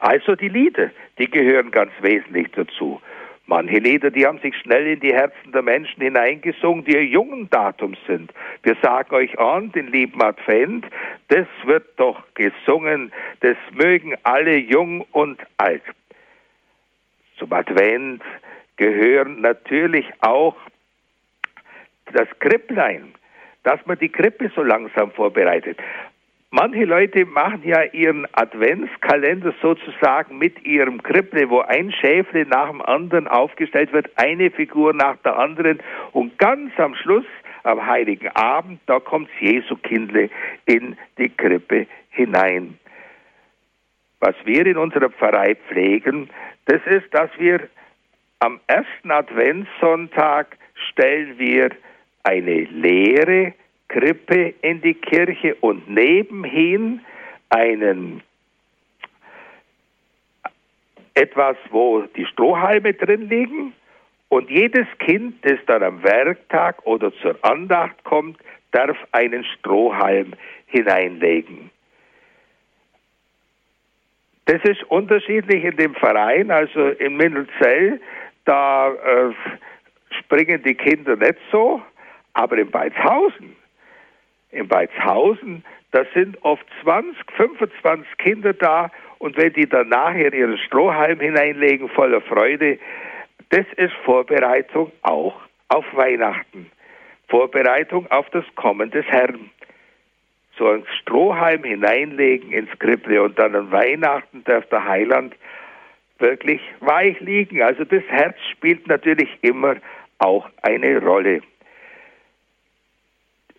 Also 0.00 0.34
die 0.36 0.48
Lieder, 0.48 0.90
die 1.18 1.30
gehören 1.30 1.70
ganz 1.70 1.92
wesentlich 2.02 2.48
dazu. 2.54 3.00
Manche 3.46 3.78
Lieder, 3.78 4.10
die 4.10 4.24
haben 4.24 4.38
sich 4.38 4.56
schnell 4.56 4.86
in 4.86 5.00
die 5.00 5.12
Herzen 5.12 5.52
der 5.52 5.62
Menschen 5.62 6.00
hineingesungen, 6.00 6.84
die 6.84 6.96
jungen 6.96 7.50
Datums 7.50 7.98
sind. 8.06 8.32
Wir 8.62 8.76
sagen 8.80 9.14
euch 9.14 9.36
an, 9.38 9.72
den 9.72 9.88
lieben 9.88 10.22
Advent, 10.22 10.86
das 11.28 11.46
wird 11.64 11.86
doch 11.96 12.22
gesungen, 12.34 13.12
das 13.40 13.56
mögen 13.72 14.14
alle 14.22 14.56
jung 14.56 15.04
und 15.10 15.40
alt. 15.56 15.82
Zum 17.42 17.52
Advent 17.54 18.22
gehören 18.76 19.40
natürlich 19.40 20.06
auch 20.20 20.54
das 22.12 22.28
Kripplein, 22.38 23.14
dass 23.64 23.84
man 23.84 23.98
die 23.98 24.10
Krippe 24.10 24.52
so 24.54 24.62
langsam 24.62 25.10
vorbereitet. 25.10 25.76
Manche 26.52 26.84
Leute 26.84 27.24
machen 27.24 27.62
ja 27.64 27.82
ihren 27.82 28.28
Adventskalender 28.30 29.52
sozusagen 29.60 30.38
mit 30.38 30.64
ihrem 30.64 31.02
Kripple, 31.02 31.50
wo 31.50 31.58
ein 31.62 31.90
Schäfle 31.90 32.46
nach 32.46 32.70
dem 32.70 32.80
anderen 32.80 33.26
aufgestellt 33.26 33.92
wird, 33.92 34.08
eine 34.14 34.52
Figur 34.52 34.94
nach 34.94 35.16
der 35.24 35.36
anderen 35.36 35.80
und 36.12 36.38
ganz 36.38 36.78
am 36.78 36.94
Schluss, 36.94 37.26
am 37.64 37.84
Heiligen 37.84 38.28
Abend, 38.36 38.78
da 38.86 39.00
kommt 39.00 39.28
Jesu 39.40 39.74
Kindle 39.78 40.30
in 40.66 40.96
die 41.18 41.30
Krippe 41.30 41.88
hinein. 42.10 42.78
Was 44.22 44.36
wir 44.44 44.64
in 44.66 44.76
unserer 44.76 45.10
Pfarrei 45.10 45.56
pflegen, 45.56 46.30
das 46.66 46.80
ist, 46.86 47.12
dass 47.12 47.28
wir 47.38 47.68
am 48.38 48.60
ersten 48.68 49.10
Adventssonntag 49.10 50.56
stellen 50.90 51.36
wir 51.40 51.70
eine 52.22 52.60
leere 52.66 53.52
Krippe 53.88 54.54
in 54.62 54.80
die 54.80 54.94
Kirche 54.94 55.56
und 55.56 55.90
nebenhin 55.90 57.00
einen 57.48 58.22
etwas, 61.14 61.56
wo 61.70 62.02
die 62.02 62.26
Strohhalme 62.26 62.94
drin 62.94 63.28
liegen 63.28 63.72
und 64.28 64.48
jedes 64.48 64.86
Kind, 65.00 65.44
das 65.44 65.58
dann 65.66 65.82
am 65.82 66.04
Werktag 66.04 66.86
oder 66.86 67.12
zur 67.22 67.36
Andacht 67.42 68.04
kommt, 68.04 68.38
darf 68.70 68.96
einen 69.10 69.44
Strohhalm 69.58 70.34
hineinlegen. 70.66 71.72
Das 74.46 74.62
ist 74.64 74.82
unterschiedlich 74.84 75.64
in 75.64 75.76
dem 75.76 75.94
Verein, 75.94 76.50
also 76.50 76.88
in 76.88 77.16
Mindelzell, 77.16 78.00
da 78.44 78.90
äh, 78.90 79.32
springen 80.18 80.62
die 80.64 80.74
Kinder 80.74 81.16
nicht 81.16 81.38
so, 81.50 81.80
aber 82.34 82.58
in 82.58 82.70
Beizhausen, 82.70 83.56
in 84.50 84.66
Beizhausen, 84.66 85.64
da 85.92 86.04
sind 86.14 86.42
oft 86.42 86.66
20, 86.82 87.16
25 87.36 88.18
Kinder 88.18 88.52
da 88.52 88.90
und 89.18 89.36
wenn 89.36 89.52
die 89.52 89.68
dann 89.68 89.88
nachher 89.88 90.32
ihren 90.32 90.58
Strohhalm 90.58 91.20
hineinlegen, 91.20 91.88
voller 91.90 92.20
Freude, 92.22 92.78
das 93.50 93.66
ist 93.76 93.92
Vorbereitung 94.04 94.90
auch 95.02 95.40
auf 95.68 95.84
Weihnachten. 95.92 96.70
Vorbereitung 97.28 98.10
auf 98.10 98.28
das 98.30 98.44
Kommen 98.56 98.90
des 98.90 99.06
Herrn. 99.06 99.50
So 100.58 100.68
ein 100.68 100.84
Strohhalm 101.00 101.64
hineinlegen 101.64 102.52
ins 102.52 102.70
Krippe 102.78 103.22
und 103.22 103.38
dann 103.38 103.54
an 103.54 103.70
Weihnachten 103.70 104.44
darf 104.44 104.66
der 104.68 104.86
Heiland 104.86 105.34
wirklich 106.18 106.60
weich 106.80 107.18
liegen. 107.20 107.62
Also 107.62 107.84
das 107.84 108.02
Herz 108.08 108.36
spielt 108.52 108.86
natürlich 108.86 109.30
immer 109.42 109.76
auch 110.18 110.48
eine 110.62 110.98
Rolle 110.98 111.42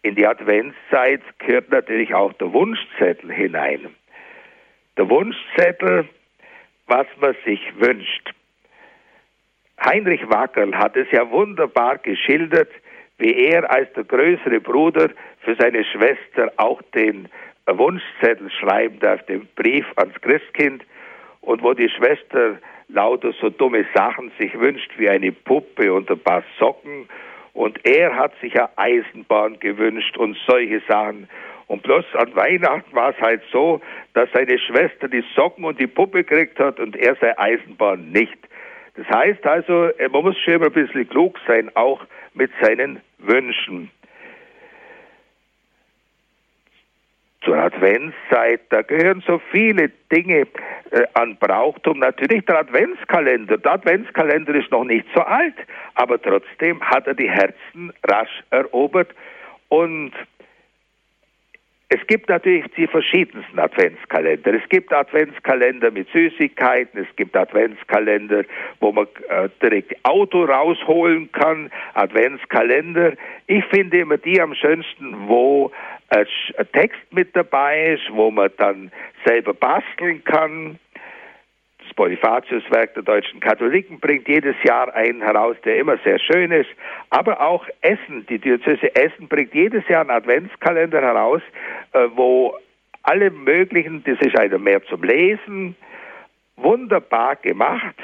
in 0.04 0.16
die 0.16 0.28
Adventszeit 0.28 1.22
gehört 1.40 1.72
natürlich 1.72 2.14
auch 2.14 2.34
der 2.34 2.54
Wunschzettel 2.54 3.32
hinein. 3.32 3.96
Der 4.98 5.10
Wunschzettel, 5.10 6.08
was 6.88 7.08
man 7.20 7.36
sich 7.46 7.62
wünscht. 7.80 8.34
Heinrich 9.84 10.30
Wackerl 10.30 10.76
hat 10.76 10.96
es 10.98 11.08
ja 11.12 11.30
wunderbar 11.32 11.98
geschildert, 11.98 12.70
wie 13.24 13.34
er 13.34 13.72
als 13.72 13.92
der 13.94 14.04
größere 14.04 14.60
Bruder 14.60 15.10
für 15.40 15.56
seine 15.56 15.86
Schwester 15.86 16.52
auch 16.58 16.82
den 16.94 17.30
Wunschzettel 17.66 18.52
schreiben 18.52 19.00
darf, 19.00 19.26
den 19.28 19.48
Brief 19.56 19.86
ans 19.96 20.20
Christkind, 20.22 20.84
und 21.40 21.64
wo 21.64 21.74
die 21.74 21.90
Schwester 21.90 22.58
lauter 22.90 23.32
so 23.40 23.50
dumme 23.50 23.86
Sachen 23.96 24.32
sich 24.40 24.58
wünscht 24.60 24.92
wie 24.98 25.10
eine 25.10 25.32
Puppe 25.32 25.94
und 25.94 26.10
ein 26.12 26.20
paar 26.20 26.44
Socken. 26.60 27.08
Und 27.54 27.86
er 27.86 28.14
hat 28.16 28.34
sich 28.42 28.56
eine 28.60 28.70
Eisenbahn 28.78 29.60
gewünscht 29.60 30.18
und 30.18 30.38
solche 30.46 30.82
Sachen. 30.88 31.30
Und 31.68 31.84
bloß 31.84 32.06
an 32.16 32.36
Weihnachten 32.36 32.94
war 32.94 33.12
es 33.12 33.22
halt 33.22 33.42
so, 33.52 33.80
dass 34.14 34.30
seine 34.34 34.60
Schwester 34.60 35.08
die 35.08 35.24
Socken 35.36 35.64
und 35.64 35.80
die 35.80 35.88
Puppe 35.88 36.26
gekriegt 36.26 36.60
hat 36.60 36.80
und 36.80 36.96
er 36.98 37.16
seine 37.16 37.40
Eisenbahn 37.40 38.12
nicht. 38.12 38.38
Das 38.96 39.08
heißt 39.08 39.46
also, 39.46 39.90
man 40.12 40.24
muss 40.24 40.38
schon 40.40 40.56
immer 40.56 40.68
ein 40.68 40.74
bisschen 40.74 41.08
klug 41.10 41.40
sein, 41.48 41.72
auch 41.76 42.06
mit 42.34 42.52
seinen 42.62 43.02
Wünschen. 43.26 43.90
zur 47.44 47.58
Adventszeit, 47.58 48.62
da 48.70 48.82
gehören 48.82 49.24
so 49.28 49.40
viele 49.52 49.92
Dinge 50.12 50.48
äh, 50.92 51.04
an 51.14 51.38
Brauchtum. 51.38 52.00
Natürlich 52.00 52.46
der 52.46 52.60
Adventskalender. 52.60 53.58
Der 53.58 53.74
Adventskalender 53.74 54.56
ist 54.56 54.72
noch 54.72 54.86
nicht 54.86 55.06
so 55.14 55.22
alt, 55.22 55.56
aber 55.96 56.22
trotzdem 56.22 56.82
hat 56.82 57.08
er 57.08 57.14
die 57.14 57.30
Herzen 57.30 57.92
rasch 58.08 58.44
erobert. 58.50 59.10
Und 59.70 60.14
es 61.94 62.08
gibt 62.08 62.28
natürlich 62.28 62.66
die 62.76 62.88
verschiedensten 62.88 63.60
Adventskalender. 63.60 64.56
Es 64.56 64.68
gibt 64.70 64.92
Adventskalender 64.92 65.92
mit 65.92 66.10
Süßigkeiten, 66.12 67.02
es 67.02 67.16
gibt 67.16 67.38
Adventskalender, 67.38 68.46
wo 68.80 68.92
man 68.92 69.06
äh, 69.30 69.48
direkt 69.62 69.94
Auto 70.04 70.44
rausholen 70.44 71.32
kann, 71.34 71.72
Adventskalender. 71.94 73.14
Ich 73.46 73.64
finde 73.66 74.00
immer 74.00 74.18
die 74.18 74.42
am 74.42 74.56
schönsten, 74.56 75.28
wo 75.28 75.72
ein 76.10 76.26
Text 76.74 77.02
mit 77.12 77.36
dabei 77.36 77.94
ist, 77.94 78.10
wo 78.12 78.32
man 78.32 78.50
dann 78.58 78.92
selber 79.24 79.54
basteln 79.54 80.24
kann. 80.24 80.80
Das 81.94 82.06
Bonifatiuswerk 82.06 82.96
der 82.96 83.04
deutschen 83.04 83.40
Katholiken 83.40 84.00
bringt 84.00 84.28
jedes 84.28 84.56
Jahr 84.64 84.92
einen 84.96 85.22
heraus, 85.22 85.56
der 85.64 85.78
immer 85.78 86.00
sehr 86.04 86.18
schön 86.18 86.52
ist. 86.52 86.70
Aber 87.12 87.40
auch 87.40 87.68
Essen, 87.82 88.26
die 88.28 88.40
Diözese 88.40 88.96
Essen 88.96 89.28
bringt 89.28 89.54
jedes 89.54 89.88
Jahr 89.88 90.02
einen 90.02 90.10
Adventskalender 90.10 91.02
heraus, 91.02 91.44
äh, 91.92 92.08
wo 92.16 92.58
alle 93.04 93.30
möglichen, 93.30 94.04
das 94.06 94.20
ist 94.22 94.36
einer 94.36 94.58
mehr 94.58 94.84
zum 94.86 95.04
Lesen, 95.04 95.76
wunderbar 96.56 97.36
gemacht, 97.36 97.96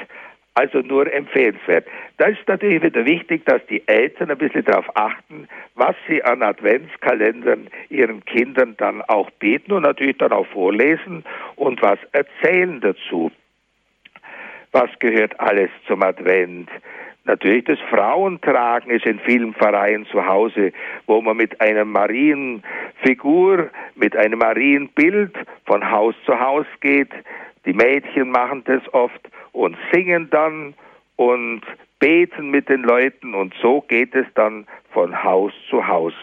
also 0.54 0.78
nur 0.78 1.12
empfehlenswert. 1.12 1.86
Da 2.18 2.26
ist 2.26 2.46
natürlich 2.46 2.84
wieder 2.84 3.04
wichtig, 3.04 3.44
dass 3.46 3.64
die 3.66 3.82
Eltern 3.88 4.30
ein 4.30 4.38
bisschen 4.38 4.64
darauf 4.64 4.86
achten, 4.94 5.48
was 5.74 5.96
sie 6.06 6.22
an 6.22 6.44
Adventskalendern 6.44 7.68
ihren 7.88 8.24
Kindern 8.24 8.76
dann 8.76 9.02
auch 9.02 9.30
bieten 9.32 9.72
und 9.72 9.82
natürlich 9.82 10.18
dann 10.18 10.30
auch 10.30 10.46
vorlesen 10.46 11.24
und 11.56 11.82
was 11.82 11.98
erzählen 12.12 12.80
dazu. 12.80 13.32
Was 14.72 14.90
gehört 15.00 15.38
alles 15.40 15.70
zum 15.86 16.02
Advent? 16.02 16.70
Natürlich 17.24 17.64
das 17.64 17.78
Frauentragen 17.90 18.90
ist 18.90 19.04
in 19.04 19.18
vielen 19.20 19.52
Vereinen 19.54 20.06
zu 20.06 20.24
Hause, 20.26 20.72
wo 21.06 21.20
man 21.20 21.36
mit 21.36 21.60
einer 21.60 21.84
Marienfigur, 21.84 23.70
mit 23.94 24.16
einem 24.16 24.38
Marienbild 24.38 25.36
von 25.66 25.90
Haus 25.90 26.14
zu 26.24 26.38
Haus 26.38 26.66
geht. 26.80 27.10
Die 27.66 27.72
Mädchen 27.72 28.30
machen 28.30 28.62
das 28.64 28.82
oft 28.94 29.20
und 29.52 29.76
singen 29.92 30.30
dann 30.30 30.74
und 31.16 31.62
beten 31.98 32.50
mit 32.50 32.68
den 32.68 32.82
Leuten 32.82 33.34
und 33.34 33.54
so 33.60 33.82
geht 33.82 34.14
es 34.14 34.26
dann 34.34 34.66
von 34.92 35.22
Haus 35.22 35.52
zu 35.68 35.86
Haus. 35.86 36.14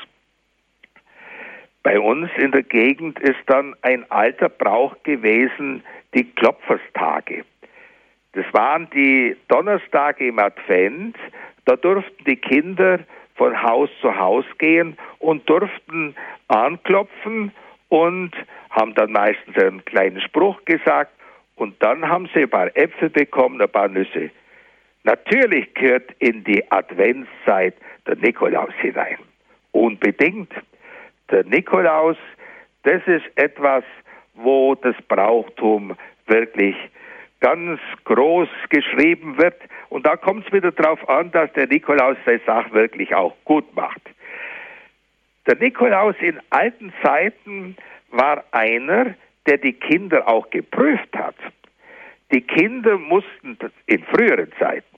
Bei 1.83 1.99
uns 1.99 2.29
in 2.37 2.51
der 2.51 2.63
Gegend 2.63 3.19
ist 3.19 3.39
dann 3.45 3.75
ein 3.81 4.09
alter 4.09 4.49
Brauch 4.49 4.95
gewesen, 5.03 5.83
die 6.13 6.23
Klopferstage. 6.31 7.45
Das 8.37 8.45
waren 8.53 8.87
die 8.91 9.35
Donnerstage 9.47 10.27
im 10.27 10.37
Advent, 10.37 11.17
da 11.65 11.75
durften 11.75 12.23
die 12.23 12.35
Kinder 12.35 12.99
von 13.33 13.59
Haus 13.63 13.89
zu 13.99 14.15
Haus 14.15 14.45
gehen 14.59 14.95
und 15.17 15.49
durften 15.49 16.15
anklopfen 16.47 17.51
und 17.89 18.31
haben 18.69 18.93
dann 18.93 19.11
meistens 19.11 19.57
einen 19.57 19.83
kleinen 19.85 20.21
Spruch 20.21 20.63
gesagt 20.65 21.13
und 21.55 21.81
dann 21.81 22.07
haben 22.07 22.29
sie 22.31 22.43
ein 22.43 22.49
paar 22.51 22.69
Äpfel 22.77 23.09
bekommen, 23.09 23.59
ein 23.59 23.71
paar 23.71 23.87
Nüsse. 23.87 24.29
Natürlich 25.03 25.73
gehört 25.73 26.11
in 26.19 26.43
die 26.43 26.63
Adventszeit 26.71 27.73
der 28.05 28.17
Nikolaus 28.17 28.73
hinein. 28.79 29.17
Unbedingt. 29.71 30.53
Der 31.31 31.43
Nikolaus, 31.43 32.17
das 32.83 33.01
ist 33.07 33.25
etwas, 33.33 33.83
wo 34.35 34.75
das 34.75 34.95
Brauchtum 35.07 35.97
wirklich 36.27 36.75
ganz 37.39 37.79
groß 38.05 38.49
geschrieben 38.69 39.37
wird. 39.37 39.55
Und 39.89 40.05
da 40.05 40.15
kommt 40.15 40.47
es 40.47 40.53
wieder 40.53 40.71
darauf 40.71 41.07
an, 41.07 41.31
dass 41.31 41.51
der 41.53 41.67
Nikolaus 41.67 42.17
seine 42.25 42.41
Sache 42.45 42.73
wirklich 42.73 43.13
auch 43.13 43.35
gut 43.45 43.75
macht. 43.75 44.01
Der 45.45 45.55
Nikolaus 45.55 46.15
in 46.19 46.39
alten 46.49 46.91
Zeiten 47.03 47.77
war 48.11 48.43
einer, 48.51 49.15
der 49.45 49.57
die 49.57 49.73
Kinder 49.73 50.27
auch 50.27 50.49
geprüft 50.49 51.15
hat. 51.15 51.35
Die 52.33 52.41
Kinder 52.41 52.97
mussten 52.97 53.57
in 53.85 54.03
früheren 54.03 54.51
Zeiten 54.59 54.97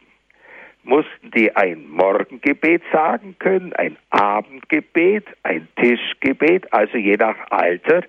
mussten 0.83 1.31
die 1.31 1.55
ein 1.55 1.87
Morgengebet 1.89 2.81
sagen 2.91 3.35
können, 3.39 3.73
ein 3.73 3.97
Abendgebet, 4.09 5.25
ein 5.43 5.67
Tischgebet, 5.75 6.71
also 6.73 6.97
je 6.97 7.15
nach 7.15 7.37
Alter 7.51 8.03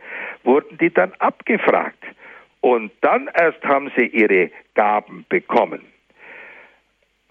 wurden 0.44 0.78
die 0.78 0.92
dann 0.92 1.12
abgefragt. 1.18 2.02
Und 2.61 2.92
dann 3.01 3.29
erst 3.35 3.62
haben 3.64 3.90
sie 3.96 4.07
ihre 4.07 4.51
Gaben 4.75 5.25
bekommen. 5.29 5.81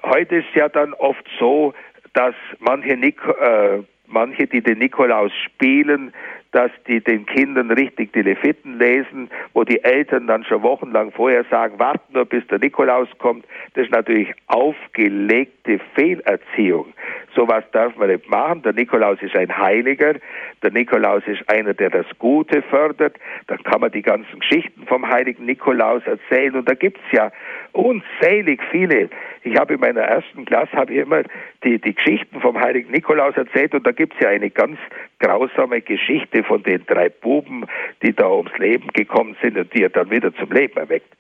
Heute 0.04 0.38
ist 0.38 0.56
ja 0.56 0.70
dann 0.70 0.94
oft 0.94 1.26
so, 1.38 1.74
dass 2.14 2.34
manche, 2.60 2.96
Nik 2.98 3.20
äh, 3.26 3.84
manche, 4.08 4.48
die 4.48 4.62
den 4.62 4.80
Nikolaus 4.80 5.32
spielen, 5.46 6.14
dass 6.52 6.72
die 6.88 7.00
den 7.00 7.26
Kindern 7.26 7.70
richtig 7.72 8.12
die 8.14 8.24
Leviten 8.24 8.80
lesen, 8.80 9.30
wo 9.54 9.64
die 9.64 9.84
Eltern 9.84 10.26
dann 10.28 10.44
schon 10.44 10.64
wochenlang 10.64 11.12
vorher 11.12 11.46
sagen, 11.46 11.78
warten 11.78 12.14
nur 12.14 12.26
bis 12.26 12.46
der 12.48 12.60
Nikolaus 12.60 13.08
kommt. 13.20 13.46
Das 13.74 13.86
ist 13.86 13.92
natürlich 13.92 14.34
aufgelegte 14.48 15.80
Fehlerziehung. 15.94 16.94
Sowas 17.36 17.64
darf 17.72 17.96
man 17.98 18.10
nicht 18.10 18.28
machen. 18.30 18.64
Der 18.64 18.74
Nikolaus 18.74 19.22
ist 19.22 19.36
ein 19.36 19.56
Heiliger. 19.56 20.16
Der 20.64 20.72
Nikolaus 20.72 21.22
ist 21.28 21.48
einer, 21.50 21.76
der 21.76 21.92
das 21.92 22.08
Gute 22.18 22.64
fördert. 22.64 23.18
Dann 23.48 23.62
kann 23.64 23.82
man 23.82 23.92
die 23.92 24.02
ganzen 24.02 24.40
Geschichten 24.40 24.88
vom 24.88 25.08
heiligen 25.08 25.46
Nikolaus 25.46 26.02
erzählen. 26.06 26.56
Und 26.56 26.68
da 26.68 26.74
gibt's 26.74 27.04
ja 27.12 27.32
unzählig 27.74 28.60
viele. 28.72 29.10
Ich 29.44 29.56
habe 29.58 29.76
in 29.76 29.80
meiner 29.80 30.02
ersten 30.02 30.46
Klasse 30.46 30.72
habe 30.74 30.94
ich 30.94 31.00
immer 31.00 31.24
die, 31.64 31.80
die 31.80 31.96
Geschichten 31.96 32.42
vom 32.42 32.60
heiligen 32.60 32.92
Nikolaus 32.92 33.36
erzählt 33.38 33.74
und 33.74 33.86
da 33.86 33.92
gibt's 33.92 34.18
ja 34.20 34.30
eine 34.30 34.50
ganz 34.50 34.78
grausame 35.20 35.82
Geschichte 35.82 36.44
von 36.44 36.64
den 36.64 36.86
drei 36.86 37.10
Buben, 37.10 37.66
die 38.02 38.14
da 38.14 38.30
ums 38.30 38.56
Leben 38.58 38.88
gekommen 38.94 39.36
sind 39.42 39.58
und 39.58 39.74
die 39.74 39.84
er 39.84 39.90
dann 39.90 40.12
wieder 40.12 40.34
zum 40.36 40.52
Leben 40.52 40.78
erweckt. 40.78 41.14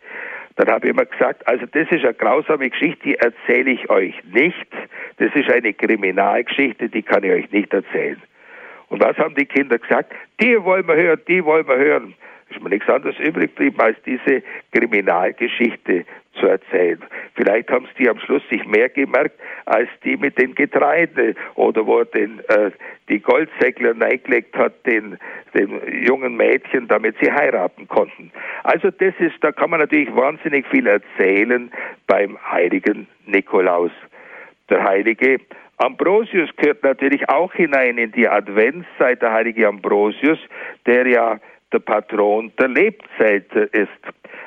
Dann 0.57 0.67
habe 0.69 0.87
ich 0.87 0.93
immer 0.93 1.05
gesagt, 1.05 1.47
also 1.47 1.65
das 1.65 1.89
ist 1.89 2.03
eine 2.03 2.13
grausame 2.13 2.69
Geschichte, 2.69 2.99
die 3.03 3.15
erzähle 3.15 3.71
ich 3.71 3.89
euch 3.89 4.13
nicht. 4.33 4.67
Das 5.17 5.33
ist 5.33 5.49
eine 5.49 5.73
Kriminalgeschichte, 5.73 6.89
die 6.89 7.01
kann 7.01 7.23
ich 7.23 7.31
euch 7.31 7.51
nicht 7.51 7.73
erzählen. 7.73 8.21
Und 8.89 9.01
was 9.01 9.17
haben 9.17 9.35
die 9.35 9.45
Kinder 9.45 9.77
gesagt? 9.77 10.11
Die 10.41 10.61
wollen 10.61 10.85
wir 10.87 10.95
hören, 10.95 11.21
die 11.27 11.45
wollen 11.45 11.67
wir 11.67 11.77
hören 11.77 12.15
ist 12.49 12.61
mir 12.61 12.69
nichts 12.69 12.89
anderes 12.89 13.17
übrig 13.19 13.55
geblieben, 13.55 13.79
als 13.79 13.97
diese 14.05 14.43
Kriminalgeschichte 14.73 16.05
zu 16.39 16.47
erzählen. 16.47 16.99
Vielleicht 17.35 17.69
haben 17.69 17.85
es 17.85 17.95
die 17.97 18.09
am 18.09 18.19
Schluss 18.19 18.41
sich 18.49 18.65
mehr 18.65 18.89
gemerkt, 18.89 19.39
als 19.65 19.89
die 20.03 20.17
mit 20.17 20.37
den 20.37 20.55
Getreide 20.55 21.35
oder 21.55 21.85
wo 21.85 21.99
er 21.99 22.05
den, 22.05 22.39
äh, 22.47 22.71
die 23.09 23.19
Goldsäckler 23.19 23.99
reingelegt 23.99 24.55
hat, 24.57 24.85
den, 24.85 25.17
den 25.53 25.79
jungen 26.05 26.37
Mädchen, 26.37 26.87
damit 26.87 27.15
sie 27.21 27.31
heiraten 27.31 27.87
konnten. 27.87 28.31
Also 28.63 28.89
das 28.91 29.13
ist, 29.19 29.35
da 29.41 29.51
kann 29.51 29.69
man 29.69 29.79
natürlich 29.79 30.13
wahnsinnig 30.15 30.65
viel 30.67 30.87
erzählen 30.87 31.71
beim 32.07 32.37
heiligen 32.51 33.07
Nikolaus. 33.25 33.91
Der 34.69 34.83
heilige 34.83 35.39
Ambrosius 35.77 36.49
gehört 36.57 36.83
natürlich 36.83 37.27
auch 37.29 37.53
hinein 37.53 37.97
in 37.97 38.11
die 38.11 38.27
Adventszeit, 38.27 39.21
der 39.21 39.31
heilige 39.31 39.67
Ambrosius, 39.67 40.39
der 40.85 41.07
ja 41.07 41.39
der 41.71 41.79
Patron 41.79 42.51
der 42.59 42.67
Lebzelte 42.67 43.61
ist. 43.71 43.89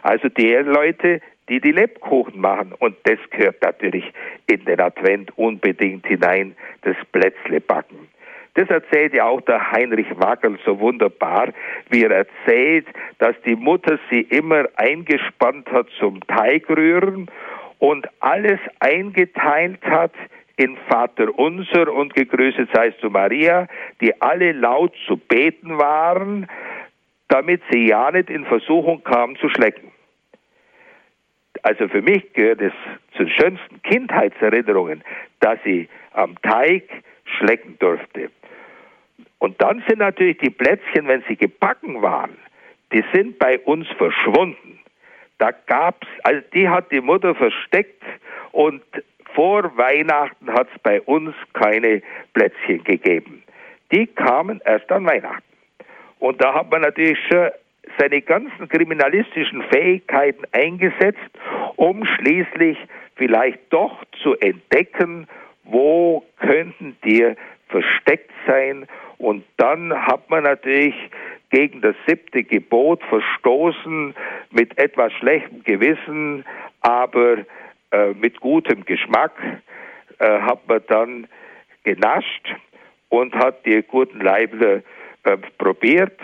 Also 0.03 0.29
der 0.29 0.63
Leute, 0.65 1.21
die 1.49 1.61
die 1.61 1.73
Lebkuchen 1.73 2.41
machen. 2.41 2.73
Und 2.79 2.97
das 3.05 3.19
gehört 3.31 3.63
natürlich 3.63 4.05
in 4.47 4.65
den 4.65 4.81
Advent 4.81 5.37
unbedingt 5.37 6.07
hinein, 6.07 6.57
das 6.83 6.97
Plätzlebacken. 7.13 8.09
Das 8.55 8.69
erzählt 8.69 9.15
ja 9.15 9.25
auch 9.25 9.41
der 9.43 9.73
Heinrich 9.73 10.09
Wackel 10.17 10.59
so 10.65 10.79
wunderbar, 10.79 11.49
wie 11.89 12.05
er 12.05 12.11
erzählt, 12.11 12.87
dass 13.19 13.35
die 13.47 13.57
Mutter 13.57 13.99
sie 14.11 14.21
immer 14.21 14.67
eingespannt 14.77 15.71
hat 15.73 15.89
zum 15.99 16.21
Teigrühren 16.27 17.31
und 17.79 18.07
alles 18.21 18.61
eingeteilt 18.81 19.83
hat 19.85 20.13
in 20.57 20.77
Vater 20.89 21.37
unser 21.39 21.93
und 21.93 22.15
gegrüßet 22.15 22.69
seist 22.75 23.03
du 23.03 23.09
Maria, 23.09 23.67
die 24.03 24.21
alle 24.21 24.53
laut 24.53 24.93
zu 25.07 25.17
beten 25.17 25.79
waren, 25.79 26.47
damit 27.33 27.63
sie 27.71 27.89
ja 27.89 28.11
nicht 28.11 28.29
in 28.29 28.45
Versuchung 28.45 29.03
kamen 29.05 29.37
zu 29.37 29.49
schlecken. 29.49 29.91
Also 31.63 31.89
für 31.89 32.03
mich 32.03 32.31
gehört 32.35 32.61
es 32.61 32.75
zu 33.17 33.25
den 33.25 33.31
schönsten 33.33 33.83
Kindheitserinnerungen, 33.83 35.03
dass 35.41 35.59
sie 35.65 35.89
am 36.13 36.37
Teig 36.43 36.85
schlecken 37.25 37.79
durfte. 37.79 38.31
Und 39.39 39.63
dann 39.63 39.83
sind 39.89 40.01
natürlich 40.01 40.39
die 40.39 40.51
Plätzchen, 40.51 41.09
wenn 41.09 41.25
sie 41.27 41.37
gebacken 41.37 42.03
waren, 42.03 42.37
die 42.93 43.03
sind 43.15 43.39
bei 43.39 43.59
uns 43.61 43.89
verschwunden. 43.97 44.81
Da 45.39 45.53
gab's, 45.67 46.07
also 46.25 46.43
die 46.53 46.69
hat 46.69 46.93
die 46.93 47.01
Mutter 47.01 47.35
versteckt 47.35 48.03
und 48.51 48.83
vor 49.35 49.75
Weihnachten 49.79 50.53
hat 50.53 50.69
es 50.75 50.79
bei 50.83 51.01
uns 51.01 51.35
keine 51.55 52.03
Plätzchen 52.35 52.85
gegeben. 52.85 53.43
Die 53.91 54.07
kamen 54.07 54.61
erst 54.67 54.93
an 54.93 55.07
Weihnachten. 55.07 55.52
Und 56.23 56.41
da 56.41 56.55
hat 56.55 56.71
man 56.71 56.83
natürlich 56.83 57.19
schon 57.29 57.51
seine 57.99 58.23
ganzen 58.23 58.69
kriminalistischen 58.69 59.61
Fähigkeiten 59.73 60.45
eingesetzt, 60.53 61.19
um 61.75 62.05
schließlich 62.05 62.79
vielleicht 63.17 63.59
doch 63.71 64.05
zu 64.23 64.37
entdecken, 64.37 65.27
wo 65.65 66.25
könnten 66.39 66.97
die 67.05 67.35
versteckt 67.71 68.31
sein. 68.47 68.87
Und 69.19 69.45
dann 69.57 69.93
hat 69.93 70.31
man 70.31 70.45
natürlich 70.45 70.95
gegen 71.51 71.81
das 71.81 71.97
siebte 72.07 72.45
Gebot 72.45 73.03
verstoßen 73.09 74.15
mit 74.53 74.79
etwas 74.79 75.13
schlechtem 75.15 75.65
Gewissen, 75.65 76.45
aber 76.83 77.39
äh, 77.91 78.13
mit 78.15 78.39
gutem 78.39 78.85
Geschmack 78.85 79.33
äh, 80.21 80.39
hat 80.39 80.69
man 80.69 80.83
dann 80.87 81.27
genascht 81.83 82.55
und 83.09 83.35
hat 83.35 83.67
die 83.67 83.83
guten 83.83 84.21
Leibler 84.21 84.83
äh, 85.25 85.37
probiert. 85.59 86.19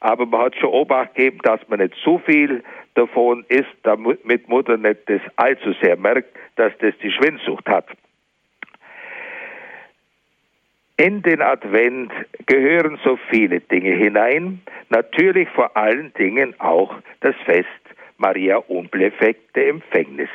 Aber 0.00 0.26
man 0.26 0.42
hat 0.42 0.56
schon 0.56 0.70
Obacht 0.70 1.14
gegeben, 1.14 1.38
dass 1.42 1.60
man 1.68 1.78
nicht 1.78 1.94
zu 2.02 2.18
viel 2.18 2.62
davon 2.94 3.44
isst, 3.48 3.74
damit 3.82 4.48
Mutter 4.48 4.76
nicht 4.76 5.00
das 5.06 5.20
allzu 5.36 5.72
sehr 5.80 5.96
merkt, 5.96 6.36
dass 6.56 6.72
das 6.78 6.94
die 7.02 7.10
Schwindsucht 7.10 7.68
hat. 7.68 7.86
In 10.96 11.22
den 11.22 11.40
Advent 11.40 12.12
gehören 12.46 12.98
so 13.02 13.18
viele 13.30 13.60
Dinge 13.60 13.92
hinein, 13.92 14.60
natürlich 14.90 15.48
vor 15.50 15.76
allen 15.76 16.12
Dingen 16.14 16.54
auch 16.60 16.94
das 17.20 17.34
Fest 17.44 17.68
Maria 18.18 18.58
Unbefleckte 18.58 19.66
Empfängnis. 19.66 20.28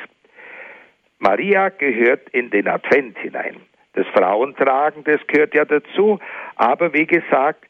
Maria 1.18 1.68
gehört 1.70 2.28
in 2.30 2.50
den 2.50 2.68
Advent 2.68 3.18
hinein. 3.18 3.56
Das 3.94 4.06
Frauentragen, 4.08 5.04
das 5.04 5.26
gehört 5.26 5.54
ja 5.54 5.64
dazu. 5.64 6.18
Aber 6.56 6.92
wie 6.92 7.06
gesagt, 7.06 7.64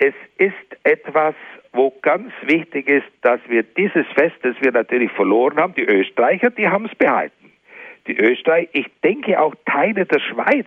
es 0.00 0.14
ist 0.38 0.54
etwas, 0.82 1.34
wo 1.72 1.90
ganz 2.02 2.32
wichtig 2.42 2.88
ist, 2.88 3.06
dass 3.20 3.38
wir 3.48 3.62
dieses 3.62 4.06
Fest, 4.14 4.36
das 4.42 4.56
wir 4.60 4.72
natürlich 4.72 5.12
verloren 5.12 5.58
haben, 5.58 5.74
die 5.74 5.84
Österreicher, 5.84 6.50
die 6.50 6.66
haben 6.66 6.86
es 6.86 6.94
behalten. 6.94 7.52
Die 8.06 8.16
Österreicher, 8.16 8.70
ich 8.72 8.86
denke 9.04 9.38
auch 9.38 9.54
Teile 9.66 10.06
der 10.06 10.20
Schweiz 10.20 10.66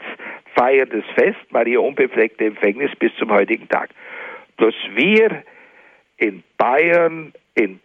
feiern 0.55 0.89
das 0.91 1.03
Fest 1.15 1.39
Maria 1.49 1.79
unbefleckte 1.79 2.45
Empfängnis 2.45 2.91
bis 2.99 3.11
zum 3.15 3.31
heutigen 3.31 3.67
Tag. 3.67 3.89
Bloß 4.57 4.75
wir 4.93 5.43
in 6.17 6.43
Bayern, 6.57 7.34
in 7.55 7.79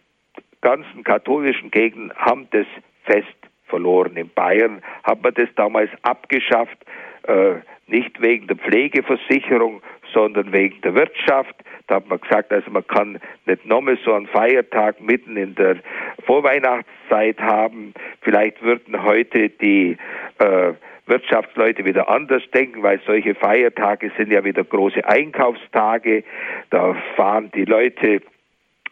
ganzen 0.61 1.03
katholischen 1.03 1.71
Gegenden 1.71 2.13
haben 2.15 2.47
das 2.51 2.67
Fest 3.05 3.27
verloren. 3.65 4.15
In 4.17 4.29
Bayern 4.29 4.83
hat 5.03 5.23
man 5.23 5.33
das 5.33 5.49
damals 5.55 5.89
abgeschafft, 6.03 6.77
äh, 7.23 7.55
nicht 7.87 8.21
wegen 8.21 8.45
der 8.45 8.57
Pflegeversicherung, 8.57 9.81
sondern 10.13 10.51
wegen 10.53 10.81
der 10.81 10.95
Wirtschaft. 10.95 11.55
Da 11.87 11.95
hat 11.95 12.07
man 12.07 12.19
gesagt, 12.19 12.51
also 12.51 12.69
man 12.71 12.85
kann 12.87 13.19
nicht 13.45 13.65
nochmal 13.65 13.97
so 14.03 14.13
einen 14.13 14.27
Feiertag 14.27 15.01
mitten 15.01 15.37
in 15.37 15.55
der 15.55 15.77
Vorweihnachtszeit 16.25 17.39
haben. 17.39 17.93
Vielleicht 18.21 18.61
würden 18.61 19.03
heute 19.03 19.49
die 19.49 19.97
äh, 20.37 20.73
Wirtschaftsleute 21.07 21.85
wieder 21.85 22.09
anders 22.09 22.43
denken, 22.53 22.83
weil 22.83 23.01
solche 23.05 23.33
Feiertage 23.33 24.11
sind 24.17 24.31
ja 24.31 24.43
wieder 24.43 24.63
große 24.63 25.05
Einkaufstage. 25.05 26.23
Da 26.69 26.95
fahren 27.15 27.51
die 27.55 27.65
Leute 27.65 28.21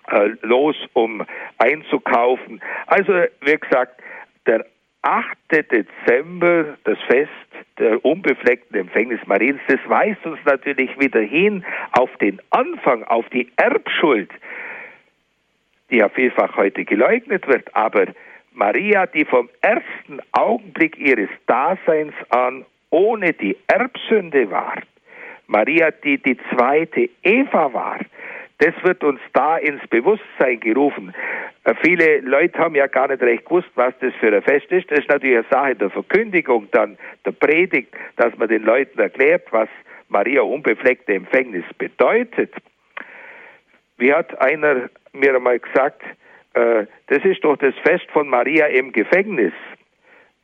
äh, 0.10 0.30
los, 0.42 0.76
um 0.94 1.24
einzukaufen. 1.58 2.62
Also, 2.88 3.14
wie 3.42 3.58
gesagt, 3.58 4.02
der 4.48 4.66
8. 5.02 5.38
Dezember, 5.52 6.78
das 6.84 6.98
Fest 7.08 7.32
der 7.80 8.04
unbefleckten 8.04 8.80
Empfängnis 8.80 9.20
Mariens, 9.26 9.62
das 9.68 9.80
weist 9.88 10.26
uns 10.26 10.40
natürlich 10.46 11.00
wieder 11.00 11.22
hin 11.22 11.64
auf 11.94 12.10
den 12.18 12.42
Anfang, 12.50 13.04
auf 13.04 13.28
die 13.30 13.52
Erbschuld, 13.56 14.30
die 15.90 15.98
ja 15.98 16.10
vielfach 16.10 16.58
heute 16.58 16.84
geleugnet 16.84 17.48
wird, 17.48 17.74
aber 17.76 18.08
Maria, 18.54 19.06
die 19.06 19.24
vom 19.24 19.50
ersten 19.62 20.20
Augenblick 20.32 20.98
ihres 20.98 21.30
Daseins 21.46 22.14
an 22.30 22.66
ohne 22.90 23.34
die 23.34 23.56
Erbsünde 23.68 24.50
war, 24.50 24.82
Maria, 25.46 25.92
die 25.92 26.18
die 26.18 26.38
zweite 26.52 27.10
Eva 27.24 27.72
war, 27.72 28.00
das 28.60 28.74
wird 28.84 29.04
uns 29.04 29.20
da 29.34 29.58
ins 29.58 29.86
Bewusstsein 29.88 30.60
gerufen. 30.60 31.14
Äh, 31.64 31.76
viele 31.84 32.20
Leute 32.22 32.58
haben 32.58 32.76
ja 32.76 32.88
gar 32.88 33.08
nicht 33.08 33.22
recht 33.22 33.46
gewusst, 33.46 33.70
was 33.76 33.94
das 34.00 34.14
für 34.16 34.34
ein 34.36 34.42
Fest 34.42 34.72
ist. 34.72 34.90
Das 34.90 35.00
ist 35.00 35.10
natürlich 35.10 35.38
eine 35.38 35.46
Sache 35.50 35.76
der 35.76 35.90
Verkündigung, 35.90 36.68
dann 36.72 36.98
der 37.26 37.32
Predigt, 37.32 37.94
dass 38.16 38.36
man 38.38 38.48
den 38.48 38.64
Leuten 38.64 39.00
erklärt, 39.00 39.48
was 39.52 39.70
Maria 40.10 40.42
unbefleckte 40.42 41.14
Empfängnis 41.14 41.66
bedeutet. 41.78 42.54
Wie 43.98 44.14
hat 44.14 44.40
einer 44.42 44.90
mir 45.14 45.36
einmal 45.36 45.60
gesagt, 45.60 46.02
äh, 46.54 46.86
das 47.08 47.24
ist 47.26 47.44
doch 47.44 47.58
das 47.58 47.76
Fest 47.84 48.06
von 48.12 48.28
Maria 48.28 48.68
im 48.68 48.92
Gefängnis. 48.92 49.54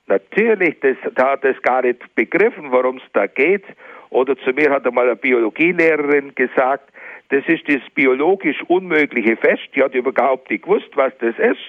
Natürlich, 0.07 0.80
das, 0.82 0.97
da 1.16 1.32
hat 1.32 1.45
es 1.45 1.59
gar 1.61 1.82
nicht 1.82 2.14
begriffen, 2.16 2.72
worum 2.72 2.97
es 2.97 3.03
da 3.14 3.26
geht. 3.26 3.64
Oder 4.09 4.38
zu 4.38 4.51
mir 4.51 4.70
hat 4.70 4.86
einmal 4.86 5.05
eine 5.05 5.16
Biologielehrerin 5.16 6.36
gesagt, 6.36 6.93
das 7.30 7.44
ist 7.48 7.68
das 7.68 7.82
biologisch 7.96 8.62
unmögliche 8.68 9.36
Fest. 9.38 9.64
Die 9.76 9.82
hat 9.82 9.96
überhaupt 9.96 10.50
nicht 10.50 10.64
gewusst, 10.64 10.90
was 10.96 11.14
das 11.20 11.38
ist. 11.40 11.62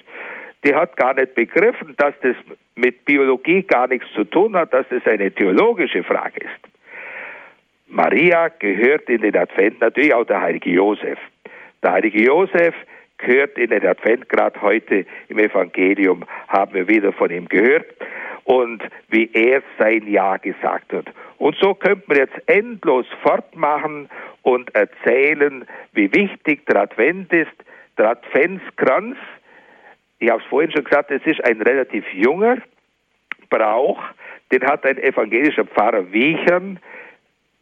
Die 0.63 0.73
hat 0.73 0.97
gar 0.97 1.13
nicht 1.13 1.35
begriffen, 1.35 1.95
dass 1.97 2.13
das 2.21 2.35
mit 2.75 3.05
Biologie 3.05 3.63
gar 3.63 3.87
nichts 3.87 4.07
zu 4.13 4.23
tun 4.23 4.55
hat, 4.55 4.73
dass 4.73 4.85
das 4.89 5.05
eine 5.05 5.31
theologische 5.31 6.03
Frage 6.03 6.41
ist. 6.41 6.75
Maria 7.87 8.49
gehört 8.59 9.09
in 9.09 9.21
den 9.21 9.37
Advent 9.37 9.79
natürlich 9.79 10.13
auch 10.13 10.25
der 10.25 10.41
heilige 10.41 10.71
Josef. 10.71 11.19
Der 11.83 11.93
heilige 11.93 12.23
Josef 12.23 12.73
gehört 13.17 13.57
in 13.57 13.69
den 13.69 13.85
Advent, 13.85 14.27
gerade 14.27 14.59
heute 14.61 15.05
im 15.29 15.39
Evangelium 15.39 16.25
haben 16.47 16.73
wir 16.73 16.87
wieder 16.87 17.13
von 17.13 17.29
ihm 17.29 17.47
gehört 17.47 17.85
und 18.45 18.81
wie 19.09 19.29
er 19.33 19.61
sein 19.77 20.07
Ja 20.07 20.37
gesagt 20.37 20.93
hat. 20.93 21.07
Und 21.37 21.57
so 21.57 21.73
könnte 21.73 22.03
man 22.07 22.17
jetzt 22.17 22.37
endlos 22.47 23.05
fortmachen 23.21 24.09
und 24.43 24.73
erzählen, 24.73 25.67
wie 25.93 26.13
wichtig 26.13 26.65
der 26.67 26.83
Advent 26.83 27.33
ist. 27.33 27.51
Der 27.97 28.11
Adventskranz, 28.11 29.17
ich 30.19 30.29
habe 30.29 30.41
es 30.41 30.47
vorhin 30.47 30.71
schon 30.71 30.83
gesagt, 30.83 31.11
es 31.11 31.25
ist 31.25 31.43
ein 31.43 31.61
relativ 31.61 32.05
junger 32.13 32.57
Brauch, 33.49 34.01
den 34.51 34.63
hat 34.63 34.85
ein 34.85 34.97
evangelischer 34.97 35.65
Pfarrer 35.65 36.11
Wiechern 36.11 36.79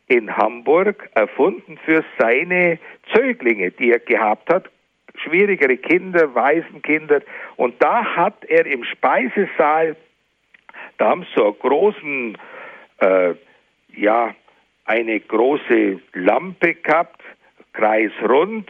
in 0.07 0.35
Hamburg 0.35 1.09
erfunden 1.15 1.79
für 1.85 2.03
seine 2.19 2.77
Zöglinge, 3.13 3.71
die 3.71 3.91
er 3.91 3.99
gehabt 3.99 4.53
hat, 4.53 4.69
schwierigere 5.15 5.77
Kinder, 5.77 6.33
Waisenkinder. 6.35 7.21
Und 7.55 7.81
da 7.81 8.03
hat 8.03 8.43
er 8.45 8.65
im 8.65 8.83
Speisesaal, 8.83 9.95
da 10.97 11.09
haben 11.09 11.25
sie 11.35 11.41
einen 11.41 11.59
großen, 11.59 12.37
äh, 12.99 13.33
ja, 13.95 14.35
eine 14.85 15.19
große 15.19 15.99
Lampe 16.13 16.75
gehabt, 16.75 17.21
kreisrund, 17.73 18.69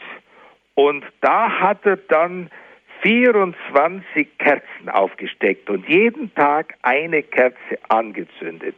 und 0.76 1.06
da 1.22 1.60
hat 1.60 1.86
er 1.86 1.98
dann 1.98 2.50
24 3.04 4.38
Kerzen 4.38 4.90
aufgesteckt 4.90 5.70
und 5.70 5.88
jeden 5.88 6.34
Tag 6.36 6.74
eine 6.82 7.22
Kerze 7.22 7.78
angezündet. 7.90 8.76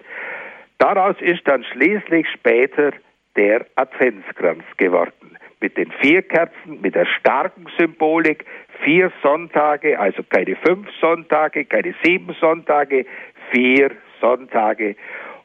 Daraus 0.78 1.16
ist 1.22 1.48
dann 1.48 1.64
schließlich 1.64 2.28
später 2.34 2.92
der 3.36 3.66
Adventskranz 3.76 4.64
geworden. 4.78 5.38
Mit 5.62 5.78
den 5.78 5.92
vier 6.02 6.22
Kerzen, 6.22 6.82
mit 6.82 6.96
der 6.96 7.06
starken 7.06 7.66
Symbolik, 7.78 8.46
vier 8.84 9.12
Sonntage, 9.22 9.98
also 9.98 10.22
keine 10.24 10.56
fünf 10.58 10.88
Sonntage, 11.00 11.66
keine 11.66 11.96
sieben 12.04 12.36
Sonntage, 12.40 13.06
vier 13.52 13.92
Sonntage. 14.22 14.96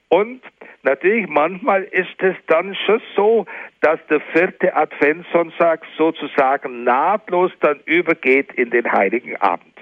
Und 0.09 0.43
natürlich 0.83 1.29
manchmal 1.29 1.85
ist 1.85 2.21
es 2.21 2.35
dann 2.49 2.75
schon 2.87 3.01
so, 3.15 3.47
dass 3.81 3.99
der 4.09 4.21
vierte 4.33 4.75
Adventssonntag 4.75 5.83
sozusagen 5.97 6.85
nahtlos 6.85 7.53
dann 7.61 7.81
übergeht 7.85 8.53
in 8.55 8.71
den 8.71 8.91
heiligen 8.91 9.37
Abend. 9.37 9.75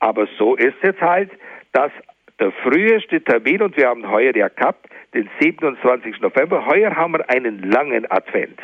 Aber 0.00 0.26
so 0.36 0.56
ist 0.56 0.82
es 0.82 1.00
halt, 1.00 1.30
dass 1.72 1.92
der 2.40 2.50
früheste 2.50 3.22
Termin, 3.22 3.62
und 3.62 3.76
wir 3.76 3.88
haben 3.88 4.10
heuer 4.10 4.34
ja 4.34 4.48
gehabt, 4.48 4.86
den 5.14 5.30
27. 5.40 6.20
November, 6.20 6.66
heuer 6.66 6.96
haben 6.96 7.12
wir 7.12 7.30
einen 7.30 7.70
langen 7.70 8.10
Advent. 8.10 8.58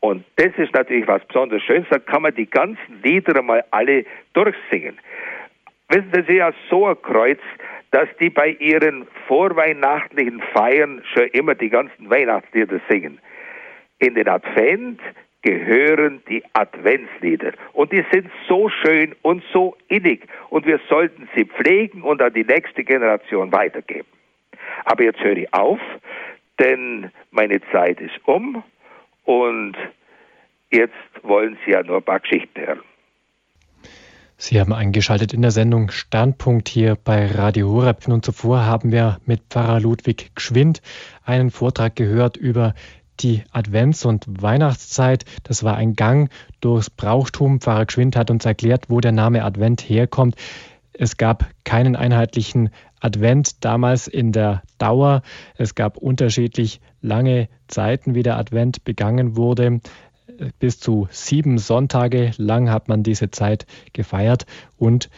Und 0.00 0.24
das 0.36 0.50
ist 0.56 0.74
natürlich 0.74 1.06
was 1.06 1.24
besonders 1.24 1.62
Schönes, 1.62 1.86
da 1.88 1.98
kann 1.98 2.22
man 2.22 2.34
die 2.34 2.50
ganzen 2.50 3.00
Lieder 3.02 3.40
mal 3.42 3.64
alle 3.70 4.04
durchsingen. 4.32 4.98
Wissen 5.94 6.10
Sie, 6.12 6.18
ist 6.18 6.28
ja 6.30 6.52
so 6.68 6.88
ein 6.88 7.00
Kreuz, 7.02 7.38
dass 7.92 8.08
die 8.18 8.28
bei 8.28 8.48
ihren 8.58 9.06
vorweihnachtlichen 9.28 10.42
Feiern 10.52 11.04
schon 11.14 11.28
immer 11.28 11.54
die 11.54 11.70
ganzen 11.70 12.10
Weihnachtslieder 12.10 12.80
singen. 12.88 13.20
In 14.00 14.16
den 14.16 14.26
Advent 14.26 15.00
gehören 15.42 16.20
die 16.28 16.42
Adventslieder. 16.52 17.52
Und 17.74 17.92
die 17.92 18.04
sind 18.10 18.28
so 18.48 18.68
schön 18.68 19.14
und 19.22 19.44
so 19.52 19.76
innig. 19.86 20.26
Und 20.50 20.66
wir 20.66 20.80
sollten 20.88 21.28
sie 21.36 21.44
pflegen 21.44 22.02
und 22.02 22.20
an 22.20 22.32
die 22.32 22.44
nächste 22.44 22.82
Generation 22.82 23.52
weitergeben. 23.52 24.08
Aber 24.86 25.04
jetzt 25.04 25.20
höre 25.20 25.36
ich 25.36 25.54
auf, 25.54 25.78
denn 26.58 27.12
meine 27.30 27.60
Zeit 27.70 28.00
ist 28.00 28.18
um 28.24 28.64
und 29.26 29.76
jetzt 30.72 30.92
wollen 31.22 31.56
Sie 31.64 31.70
ja 31.70 31.84
nur 31.84 31.98
ein 31.98 32.02
paar 32.02 32.18
Geschichten 32.18 32.60
hören. 32.66 32.82
Sie 34.36 34.60
haben 34.60 34.72
eingeschaltet 34.72 35.32
in 35.32 35.42
der 35.42 35.52
Sendung 35.52 35.90
Standpunkt 35.90 36.68
hier 36.68 36.96
bei 36.96 37.26
Radio 37.26 37.70
Horeb. 37.70 38.08
Und 38.08 38.24
zuvor 38.24 38.66
haben 38.66 38.90
wir 38.90 39.18
mit 39.24 39.42
Pfarrer 39.48 39.80
Ludwig 39.80 40.32
Gschwind 40.34 40.82
einen 41.24 41.50
Vortrag 41.50 41.94
gehört 41.94 42.36
über 42.36 42.74
die 43.20 43.44
Advents- 43.52 44.04
und 44.04 44.24
Weihnachtszeit. 44.26 45.24
Das 45.44 45.62
war 45.62 45.76
ein 45.76 45.94
Gang 45.94 46.30
durchs 46.60 46.90
Brauchtum. 46.90 47.60
Pfarrer 47.60 47.86
Gschwind 47.86 48.16
hat 48.16 48.30
uns 48.30 48.44
erklärt, 48.44 48.90
wo 48.90 49.00
der 49.00 49.12
Name 49.12 49.44
Advent 49.44 49.80
herkommt. 49.82 50.34
Es 50.92 51.16
gab 51.16 51.48
keinen 51.64 51.94
einheitlichen 51.94 52.70
Advent 53.00 53.64
damals 53.64 54.08
in 54.08 54.32
der 54.32 54.62
Dauer. 54.78 55.22
Es 55.56 55.74
gab 55.74 55.96
unterschiedlich 55.96 56.80
lange 57.02 57.48
Zeiten, 57.68 58.14
wie 58.14 58.22
der 58.22 58.36
Advent 58.36 58.84
begangen 58.84 59.36
wurde. 59.36 59.80
Bis 60.58 60.80
zu 60.80 61.08
sieben 61.10 61.58
Sonntage 61.58 62.32
lang 62.36 62.70
hat 62.70 62.88
man 62.88 63.02
diese 63.02 63.30
Zeit 63.30 63.66
gefeiert 63.92 64.46
und 64.76 65.10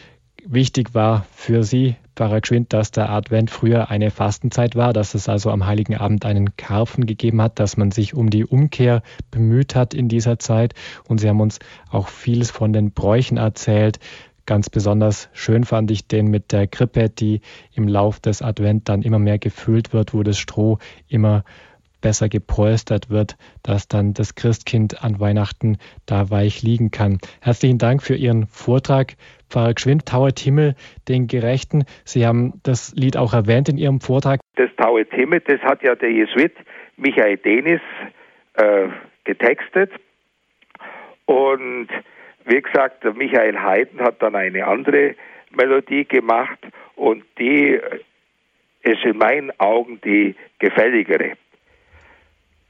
wichtig 0.45 0.93
war 0.93 1.25
für 1.31 1.63
sie, 1.63 1.95
Pfarrer 2.15 2.41
Gschwind, 2.41 2.73
dass 2.73 2.89
der 2.89 3.11
Advent 3.11 3.51
früher 3.51 3.91
eine 3.91 4.09
Fastenzeit 4.09 4.75
war, 4.75 4.91
dass 4.91 5.13
es 5.13 5.29
also 5.29 5.51
am 5.51 5.67
Heiligen 5.67 5.95
Abend 5.95 6.25
einen 6.25 6.57
Karpfen 6.57 7.05
gegeben 7.05 7.41
hat, 7.41 7.59
dass 7.59 7.77
man 7.77 7.91
sich 7.91 8.15
um 8.15 8.31
die 8.31 8.43
Umkehr 8.43 9.03
bemüht 9.29 9.75
hat 9.75 9.93
in 9.93 10.09
dieser 10.09 10.39
Zeit. 10.39 10.73
Und 11.07 11.19
Sie 11.19 11.29
haben 11.29 11.41
uns 11.41 11.59
auch 11.91 12.07
vieles 12.07 12.49
von 12.49 12.73
den 12.73 12.91
Bräuchen 12.91 13.37
erzählt. 13.37 13.99
Ganz 14.47 14.69
besonders 14.69 15.29
schön 15.33 15.63
fand 15.63 15.91
ich 15.91 16.07
den 16.07 16.27
mit 16.27 16.51
der 16.51 16.65
Krippe, 16.67 17.09
die 17.09 17.41
im 17.73 17.87
Lauf 17.87 18.19
des 18.19 18.41
Advent 18.41 18.89
dann 18.89 19.03
immer 19.03 19.19
mehr 19.19 19.37
gefüllt 19.37 19.93
wird, 19.93 20.13
wo 20.13 20.23
das 20.23 20.39
Stroh 20.39 20.79
immer 21.07 21.43
besser 22.01 22.29
gepolstert 22.29 23.09
wird, 23.09 23.37
dass 23.63 23.87
dann 23.87 24.13
das 24.13 24.35
Christkind 24.35 25.03
an 25.03 25.19
Weihnachten 25.19 25.77
da 26.05 26.29
weich 26.29 26.61
liegen 26.61 26.91
kann. 26.91 27.19
Herzlichen 27.41 27.77
Dank 27.77 28.03
für 28.03 28.15
Ihren 28.15 28.47
Vortrag, 28.47 29.13
Pfarrer 29.49 29.73
Gschwind, 29.73 30.05
Tauet 30.05 30.39
Himmel, 30.39 30.75
den 31.07 31.27
Gerechten. 31.27 31.85
Sie 32.03 32.25
haben 32.25 32.59
das 32.63 32.93
Lied 32.95 33.17
auch 33.17 33.33
erwähnt 33.33 33.69
in 33.69 33.77
Ihrem 33.77 33.99
Vortrag. 33.99 34.39
Das 34.55 34.69
Tauet 34.77 35.11
Himmel, 35.11 35.41
das 35.41 35.61
hat 35.61 35.83
ja 35.83 35.95
der 35.95 36.11
Jesuit 36.11 36.53
Michael 36.97 37.37
Denis 37.37 37.81
äh, 38.53 38.87
getextet. 39.23 39.91
Und 41.25 41.89
wie 42.45 42.61
gesagt, 42.61 43.03
Michael 43.15 43.57
Haydn 43.61 43.99
hat 43.99 44.21
dann 44.21 44.35
eine 44.35 44.65
andere 44.65 45.15
Melodie 45.51 46.05
gemacht 46.05 46.59
und 46.95 47.23
die 47.37 47.79
ist 48.81 49.03
in 49.03 49.17
meinen 49.17 49.51
Augen 49.59 49.99
die 50.03 50.35
gefälligere. 50.59 51.33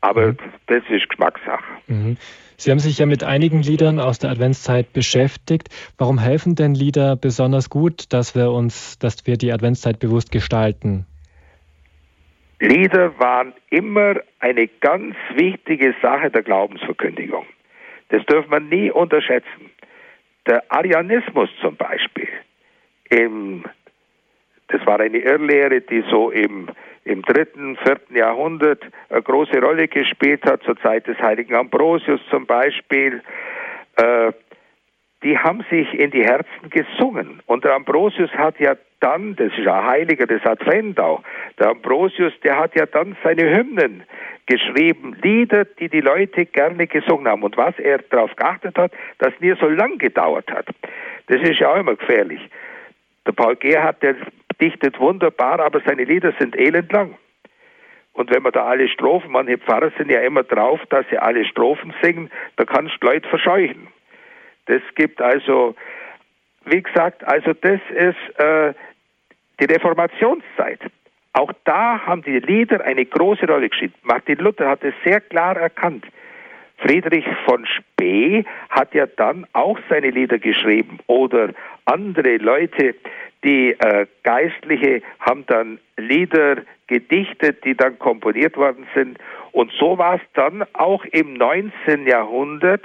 Aber 0.08 0.28
mhm. 0.28 0.38
das 0.68 0.84
ist 0.90 1.10
Geschmackssache. 1.10 1.66
Mhm. 1.88 2.16
Sie 2.56 2.72
haben 2.72 2.80
sich 2.80 2.98
ja 2.98 3.06
mit 3.06 3.26
einigen 3.26 3.62
Liedern 3.62 4.00
aus 4.00 4.20
der 4.20 4.32
Adventszeit 4.32 4.94
beschäftigt. 4.94 5.68
Warum 5.98 6.18
helfen 6.18 6.56
denn 6.56 6.74
Lieder 6.74 7.18
besonders 7.18 7.70
gut, 7.70 8.14
dass 8.14 8.34
wir 8.34 8.52
uns, 8.52 8.98
dass 9.00 9.28
wir 9.28 9.36
die 9.36 9.52
Adventszeit 9.52 10.00
bewusst 10.00 10.32
gestalten? 10.32 11.06
Lieder 12.62 13.20
waren 13.20 13.54
immer 13.70 14.16
eine 14.40 14.68
ganz 14.80 15.16
wichtige 15.36 15.94
Sache 16.02 16.32
der 16.32 16.42
Glaubensverkündigung. 16.42 17.46
Das 18.08 18.26
dürfen 18.28 18.50
wir 18.50 18.62
nie 18.62 18.90
unterschätzen. 18.90 19.72
Der 20.48 20.64
Arianismus 20.70 21.50
zum 21.62 21.76
Beispiel, 21.76 22.30
im, 23.10 23.66
das 24.70 24.84
war 24.88 25.02
eine 25.02 25.18
Irrlehre, 25.18 25.82
die 25.82 26.04
so 26.10 26.32
im 26.32 26.70
im 27.08 27.22
dritten, 27.22 27.78
vierten 27.78 28.16
Jahrhundert 28.16 28.84
eine 29.10 29.22
große 29.22 29.60
Rolle 29.62 29.88
gespielt 29.88 30.44
hat, 30.46 30.64
zur 30.64 30.78
Zeit 30.78 31.08
des 31.08 31.18
heiligen 31.20 31.56
Ambrosius 31.56 32.20
zum 32.30 32.46
Beispiel. 32.46 33.22
Äh, 33.96 34.32
die 35.24 35.38
haben 35.38 35.66
sich 35.70 35.92
in 35.94 36.12
die 36.12 36.24
Herzen 36.24 36.70
gesungen. 36.70 37.42
Und 37.48 37.64
der 37.64 37.74
Ambrosius 37.74 38.30
hat 38.32 38.60
ja 38.60 38.76
dann, 39.00 39.36
das 39.36 39.52
ist 39.58 39.68
ein 39.68 39.86
Heiliger 39.86 40.28
des 40.28 40.46
Advent 40.46 41.00
auch, 41.00 41.24
der 41.60 41.70
Ambrosius, 41.70 42.34
der 42.44 42.58
hat 42.58 42.76
ja 42.76 42.86
dann 42.86 43.16
seine 43.24 43.56
Hymnen 43.56 44.04
geschrieben, 44.46 45.16
Lieder, 45.22 45.66
die 45.66 45.90
die 45.90 46.02
Leute 46.02 46.46
gerne 46.46 46.88
gesungen 46.88 47.28
haben. 47.28 47.44
Und 47.44 47.58
was 47.58 47.78
er 47.80 48.00
darauf 48.00 48.36
geachtet 48.36 48.78
hat, 48.78 48.92
dass 49.20 49.34
nie 49.40 49.54
so 49.60 49.68
lang 49.68 49.98
gedauert 49.98 50.50
hat. 50.52 50.68
Das 51.28 51.42
ist 51.42 51.60
ja 51.60 51.72
auch 51.72 51.78
immer 51.78 51.96
gefährlich. 51.96 52.42
Der 53.26 53.34
Paul 53.34 53.56
Gerhardt, 53.58 54.02
der 54.02 54.16
dichtet 54.60 55.00
wunderbar, 55.00 55.60
aber 55.60 55.82
seine 55.86 56.04
Lieder 56.04 56.34
sind 56.40 56.56
elendlang. 56.56 57.18
Und 58.14 58.34
wenn 58.34 58.42
man 58.42 58.52
da 58.52 58.66
alle 58.66 58.90
Strophen, 58.90 59.32
manche 59.32 59.60
Pfarrer 59.60 59.92
sind 59.98 60.10
ja 60.10 60.22
immer 60.22 60.44
drauf, 60.44 60.80
dass 60.90 61.06
sie 61.10 61.20
alle 61.20 61.46
Strophen 61.46 61.94
singen, 62.02 62.32
da 62.56 62.66
kannst 62.66 62.96
du 63.00 63.08
Leute 63.08 63.30
verscheuchen. 63.30 63.88
Das 64.66 64.82
gibt 64.96 65.22
also, 65.22 65.76
wie 66.66 66.82
gesagt, 66.82 67.24
also 67.24 67.54
das 67.54 67.80
ist 67.92 68.40
äh, 68.40 68.74
die 69.60 69.66
Reformationszeit. 69.66 70.80
Auch 71.34 71.52
da 71.66 72.06
haben 72.06 72.24
die 72.24 72.40
Lieder 72.40 72.84
eine 72.84 73.06
große 73.06 73.46
Rolle 73.46 73.70
gespielt. 73.70 73.94
Martin 74.02 74.40
Luther 74.40 74.68
hat 74.68 74.84
es 74.84 74.96
sehr 75.06 75.22
klar 75.22 75.56
erkannt. 75.56 76.06
Friedrich 76.78 77.26
von 77.46 77.68
Spee 77.68 78.46
hat 78.70 78.94
ja 78.96 79.06
dann 79.06 79.46
auch 79.54 79.78
seine 79.90 80.10
Lieder 80.10 80.40
geschrieben 80.40 81.00
oder 81.06 81.50
andere 81.86 82.38
Leute, 82.38 82.96
die 83.44 83.72
äh, 83.72 84.08
Geistliche 84.24 85.02
haben 85.20 85.46
dann 85.48 85.80
Lieder 85.98 86.58
gedichtet, 86.88 87.64
die 87.64 87.76
dann 87.76 88.00
komponiert 88.00 88.58
worden 88.58 88.88
sind. 88.96 89.18
Und 89.52 89.72
so 89.80 89.98
war 89.98 90.16
es 90.16 90.22
dann 90.34 90.64
auch 90.74 91.04
im 91.06 91.34
19. 91.34 92.08
Jahrhundert, 92.08 92.84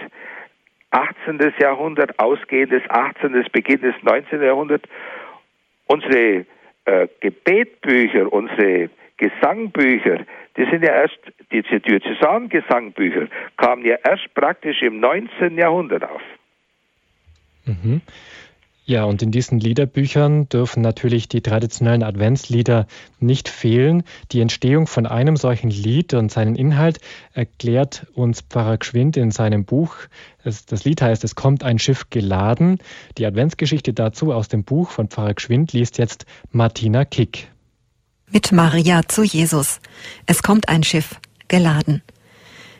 18. 0.91 1.41
Jahrhundert, 1.59 2.19
ausgehendes 2.19 2.83
18. 2.89 3.45
Beginn 3.53 3.81
des 3.81 3.95
19. 4.03 4.43
Jahrhunderts. 4.43 4.89
Unsere 5.87 6.47
äh, 6.85 7.09
Gebetbücher, 7.21 8.33
unsere 8.33 8.91
Gesangbücher, 9.17 10.25
die 10.57 10.65
sind 10.65 10.85
ja 10.85 10.95
erst, 10.95 11.19
die 11.51 11.63
Diözesan-Gesangbücher 11.63 13.29
kamen 13.57 13.85
ja 13.85 13.97
erst 14.05 14.35
praktisch 14.35 14.83
im 14.83 15.01
19. 15.01 15.57
Jahrhundert 15.57 16.05
auf. 16.05 16.23
Mhm. 17.65 18.03
Ja, 18.85 19.05
und 19.05 19.23
in 19.23 19.31
diesen 19.31 19.61
Liederbüchern 19.61 20.49
dürfen 20.49 20.83
natürlich 20.83 21.29
die 21.29 21.41
traditionellen 21.41 22.03
Adventslieder 22.03 22.89
nicht 23.21 23.49
fehlen. 23.49 24.03
Die 24.33 24.41
Entstehung 24.41 24.89
von 24.89 25.07
einem 25.07 25.37
solchen 25.37 25.71
Lied 25.71 26.15
und 26.15 26.33
seinen 26.33 26.57
Inhalt 26.57 26.99
erklärt 27.33 28.09
uns 28.15 28.41
Pfarrer 28.41 28.79
Gschwind 28.79 29.17
in 29.17 29.31
seinem 29.31 29.65
Buch. 29.65 29.95
Das 30.43 30.85
Lied 30.85 31.01
heißt 31.01 31.23
Es 31.23 31.37
kommt 31.37 31.63
ein 31.63 31.79
Schiff 31.79 32.11
geladen. 32.11 32.79
Die 33.19 33.27
Adventsgeschichte 33.27 33.93
dazu 33.93 34.33
aus 34.33 34.49
dem 34.49 34.65
Buch 34.65 34.91
von 34.91 35.09
Pfarrer 35.09 35.35
Gschwind 35.35 35.73
liest 35.73 35.99
jetzt 35.99 36.27
Martina 36.51 37.05
Kick. 37.05 37.49
Mit 38.33 38.51
Maria 38.51 39.03
zu 39.07 39.23
Jesus. 39.23 39.81
Es 40.27 40.43
kommt 40.43 40.69
ein 40.69 40.83
Schiff 40.83 41.21
geladen. 41.47 42.03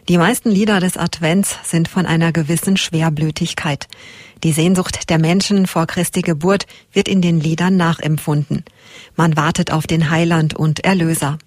Die 0.09 0.19
meisten 0.19 0.51
Lieder 0.51 0.81
des 0.81 0.97
Advents 0.97 1.59
sind 1.63 1.87
von 1.87 2.07
einer 2.07 2.33
gewissen 2.33 2.77
Schwerblütigkeit. 2.77 3.87
Die 4.43 4.51
Sehnsucht 4.51 5.09
der 5.11 5.21
Menschen 5.21 5.69
vor 5.69 5.87
Christi 5.87 6.23
Geburt 6.23 6.67
wird 6.93 7.07
in 7.07 7.23
den 7.23 7.39
Liedern 7.39 7.77
nachempfunden. 7.77 8.65
Man 9.15 9.37
wartet 9.37 9.71
auf 9.71 9.87
den 9.87 10.11
Heiland 10.11 10.55
und 10.55 10.81
Erlöser. 10.85 11.39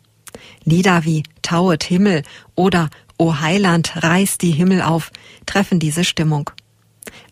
Lieder 0.63 1.03
wie 1.03 1.23
Tauet 1.41 1.83
Himmel 1.83 2.23
oder 2.55 2.89
O 3.17 3.39
Heiland, 3.39 3.91
reiß 4.03 4.37
die 4.37 4.51
Himmel 4.51 4.81
auf 4.81 5.11
treffen 5.45 5.79
diese 5.79 6.05
Stimmung. 6.05 6.49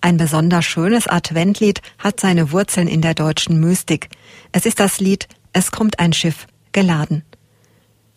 Ein 0.02 0.18
besonders 0.18 0.66
schönes 0.66 1.08
Adventlied 1.08 1.82
hat 1.98 2.20
seine 2.20 2.52
Wurzeln 2.52 2.88
in 2.88 3.02
der 3.02 3.14
deutschen 3.14 3.60
Mystik. 3.60 4.10
Es 4.52 4.66
ist 4.66 4.80
das 4.80 5.00
Lied 5.00 5.28
Es 5.54 5.72
kommt 5.72 6.00
ein 6.00 6.14
Schiff 6.14 6.48
geladen. 6.74 7.24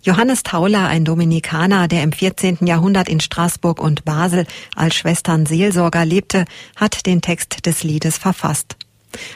Johannes 0.07 0.45
Tauler, 0.45 0.87
ein 0.87 1.05
Dominikaner, 1.05 1.89
der 1.89 2.05
im 2.05 2.13
14. 2.13 2.59
Jahrhundert 2.65 3.09
in 3.09 3.19
Straßburg 3.19 3.81
und 3.81 4.05
Basel 4.05 4.47
als 4.77 4.95
Schwestern 4.95 5.47
Seelsorger 5.47 6.05
lebte, 6.05 6.45
hat 6.77 7.07
den 7.07 7.23
Text 7.23 7.67
des 7.67 7.83
Liedes 7.83 8.17
verfasst. 8.17 8.77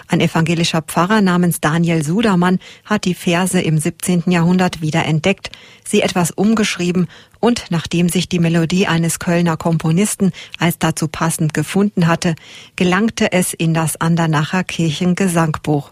Ein 0.06 0.20
evangelischer 0.20 0.80
Pfarrer 0.80 1.22
namens 1.22 1.60
Daniel 1.60 2.04
Sudermann 2.04 2.60
hat 2.84 3.04
die 3.04 3.14
Verse 3.14 3.60
im 3.60 3.78
17. 3.78 4.30
Jahrhundert 4.30 4.80
wieder 4.80 5.04
entdeckt, 5.06 5.50
sie 5.84 6.02
etwas 6.02 6.30
umgeschrieben 6.30 7.08
und 7.40 7.64
nachdem 7.70 8.08
sich 8.08 8.28
die 8.28 8.38
Melodie 8.38 8.86
eines 8.86 9.18
Kölner 9.18 9.56
Komponisten 9.56 10.30
als 10.60 10.78
dazu 10.78 11.08
passend 11.08 11.52
gefunden 11.52 12.06
hatte, 12.06 12.36
gelangte 12.76 13.32
es 13.32 13.54
in 13.54 13.74
das 13.74 14.00
Andernacher 14.00 14.62
Kirchengesangbuch. 14.62 15.90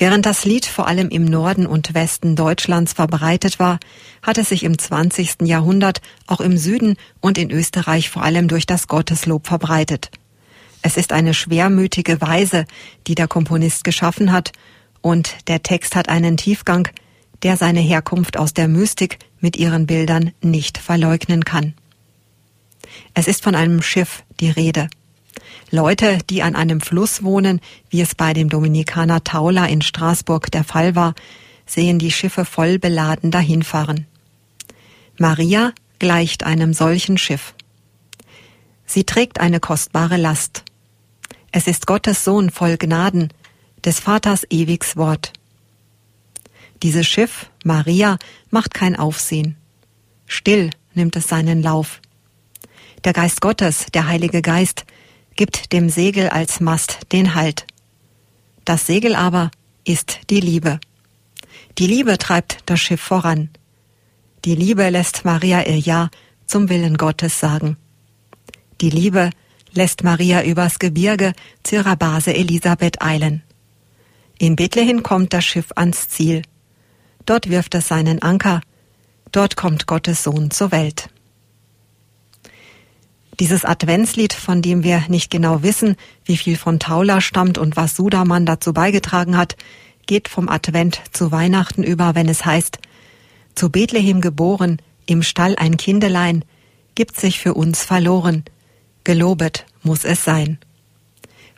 Während 0.00 0.24
das 0.24 0.46
Lied 0.46 0.64
vor 0.64 0.88
allem 0.88 1.10
im 1.10 1.26
Norden 1.26 1.66
und 1.66 1.92
Westen 1.92 2.34
Deutschlands 2.34 2.94
verbreitet 2.94 3.58
war, 3.58 3.78
hat 4.22 4.38
es 4.38 4.48
sich 4.48 4.62
im 4.62 4.78
20. 4.78 5.42
Jahrhundert 5.42 6.00
auch 6.26 6.40
im 6.40 6.56
Süden 6.56 6.96
und 7.20 7.36
in 7.36 7.50
Österreich 7.50 8.08
vor 8.08 8.22
allem 8.22 8.48
durch 8.48 8.64
das 8.64 8.88
Gotteslob 8.88 9.46
verbreitet. 9.46 10.10
Es 10.80 10.96
ist 10.96 11.12
eine 11.12 11.34
schwermütige 11.34 12.18
Weise, 12.22 12.64
die 13.06 13.14
der 13.14 13.28
Komponist 13.28 13.84
geschaffen 13.84 14.32
hat, 14.32 14.52
und 15.02 15.36
der 15.48 15.62
Text 15.62 15.94
hat 15.96 16.08
einen 16.08 16.38
Tiefgang, 16.38 16.88
der 17.42 17.58
seine 17.58 17.80
Herkunft 17.80 18.38
aus 18.38 18.54
der 18.54 18.68
Mystik 18.68 19.18
mit 19.38 19.58
ihren 19.58 19.86
Bildern 19.86 20.32
nicht 20.40 20.78
verleugnen 20.78 21.44
kann. 21.44 21.74
Es 23.12 23.28
ist 23.28 23.44
von 23.44 23.54
einem 23.54 23.82
Schiff 23.82 24.22
die 24.40 24.50
Rede. 24.50 24.88
Leute, 25.70 26.18
die 26.28 26.42
an 26.42 26.56
einem 26.56 26.80
Fluss 26.80 27.22
wohnen, 27.22 27.60
wie 27.90 28.00
es 28.00 28.14
bei 28.14 28.32
dem 28.32 28.48
Dominikaner 28.48 29.22
Taula 29.22 29.66
in 29.66 29.82
Straßburg 29.82 30.50
der 30.50 30.64
Fall 30.64 30.96
war, 30.96 31.14
sehen 31.64 32.00
die 32.00 32.10
Schiffe 32.10 32.44
voll 32.44 32.78
beladen 32.78 33.30
dahinfahren. 33.30 34.06
Maria 35.16 35.72
gleicht 36.00 36.44
einem 36.44 36.72
solchen 36.72 37.18
Schiff. 37.18 37.54
Sie 38.84 39.04
trägt 39.04 39.38
eine 39.38 39.60
kostbare 39.60 40.16
Last. 40.16 40.64
Es 41.52 41.68
ist 41.68 41.86
Gottes 41.86 42.24
Sohn 42.24 42.50
voll 42.50 42.76
Gnaden, 42.76 43.32
des 43.84 44.00
Vaters 44.00 44.44
ewigs 44.50 44.96
Wort. 44.96 45.32
Dieses 46.82 47.06
Schiff, 47.06 47.50
Maria, 47.62 48.18
macht 48.50 48.74
kein 48.74 48.96
Aufsehen. 48.96 49.56
Still 50.26 50.70
nimmt 50.94 51.14
es 51.14 51.28
seinen 51.28 51.62
Lauf. 51.62 52.00
Der 53.04 53.12
Geist 53.12 53.40
Gottes, 53.40 53.86
der 53.94 54.06
Heilige 54.06 54.42
Geist, 54.42 54.84
gibt 55.36 55.72
dem 55.72 55.88
Segel 55.88 56.28
als 56.28 56.60
Mast 56.60 57.00
den 57.12 57.34
Halt. 57.34 57.66
Das 58.64 58.86
Segel 58.86 59.14
aber 59.14 59.50
ist 59.84 60.20
die 60.30 60.40
Liebe. 60.40 60.80
Die 61.78 61.86
Liebe 61.86 62.18
treibt 62.18 62.58
das 62.66 62.80
Schiff 62.80 63.00
voran. 63.00 63.50
Die 64.44 64.54
Liebe 64.54 64.88
lässt 64.90 65.24
Maria 65.24 65.66
ihr 65.66 65.78
Ja 65.78 66.10
zum 66.46 66.68
Willen 66.68 66.96
Gottes 66.96 67.38
sagen. 67.38 67.76
Die 68.80 68.90
Liebe 68.90 69.30
lässt 69.72 70.02
Maria 70.02 70.42
übers 70.42 70.78
Gebirge 70.78 71.32
zu 71.62 71.76
ihrer 71.76 71.96
Base 71.96 72.34
Elisabeth 72.34 73.02
eilen. 73.02 73.42
In 74.38 74.56
Bethlehem 74.56 75.02
kommt 75.02 75.32
das 75.32 75.44
Schiff 75.44 75.70
ans 75.76 76.08
Ziel. 76.08 76.42
Dort 77.26 77.50
wirft 77.50 77.74
es 77.74 77.88
seinen 77.88 78.22
Anker. 78.22 78.62
Dort 79.32 79.56
kommt 79.56 79.86
Gottes 79.86 80.22
Sohn 80.22 80.50
zur 80.50 80.72
Welt. 80.72 81.10
Dieses 83.40 83.64
Adventslied, 83.64 84.34
von 84.34 84.60
dem 84.60 84.84
wir 84.84 85.04
nicht 85.08 85.30
genau 85.30 85.62
wissen, 85.62 85.96
wie 86.26 86.36
viel 86.36 86.58
von 86.58 86.78
Taula 86.78 87.22
stammt 87.22 87.56
und 87.56 87.74
was 87.74 87.96
Sudermann 87.96 88.44
dazu 88.44 88.74
beigetragen 88.74 89.38
hat, 89.38 89.56
geht 90.06 90.28
vom 90.28 90.50
Advent 90.50 91.00
zu 91.12 91.32
Weihnachten 91.32 91.82
über, 91.82 92.14
wenn 92.14 92.28
es 92.28 92.44
heißt, 92.44 92.78
zu 93.54 93.70
Bethlehem 93.70 94.20
geboren, 94.20 94.82
im 95.06 95.22
Stall 95.22 95.56
ein 95.56 95.78
Kindelein, 95.78 96.44
gibt 96.94 97.18
sich 97.18 97.40
für 97.40 97.54
uns 97.54 97.82
verloren, 97.82 98.44
gelobet 99.04 99.64
muss 99.82 100.04
es 100.04 100.22
sein. 100.22 100.58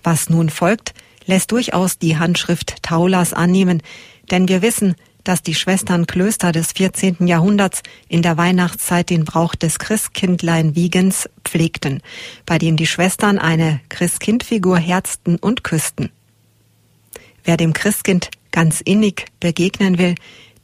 Was 0.05 0.31
nun 0.31 0.51
folgt, 0.51 0.95
lässt 1.27 1.51
durchaus 1.51 1.99
die 1.99 2.17
Handschrift 2.17 2.81
Taulas 2.85 3.33
annehmen, 3.33 3.83
denn 4.31 4.47
wir 4.47 4.63
wissen, 4.63 4.95
dass 5.25 5.43
die 5.43 5.55
Schwesternklöster 5.55 6.53
des 6.53 6.73
14. 6.73 7.27
Jahrhunderts 7.27 7.83
in 8.09 8.23
der 8.23 8.37
Weihnachtszeit 8.37 9.11
den 9.11 9.25
Brauch 9.25 9.55
des 9.55 9.79
Christkindlein-Wiegens 9.79 11.29
pflegten, 11.45 12.03
bei 12.47 12.59
dem 12.59 12.77
die 12.77 12.87
Schwestern 12.87 13.39
eine 13.39 13.81
Christkindfigur 13.89 14.79
herzten 14.79 15.37
und 15.37 15.65
küssten. 15.65 16.11
Wer 17.45 17.57
dem 17.57 17.73
Christkind 17.73 18.31
ganz 18.51 18.81
innig 18.81 19.27
begegnen 19.41 19.99
will, 19.99 20.15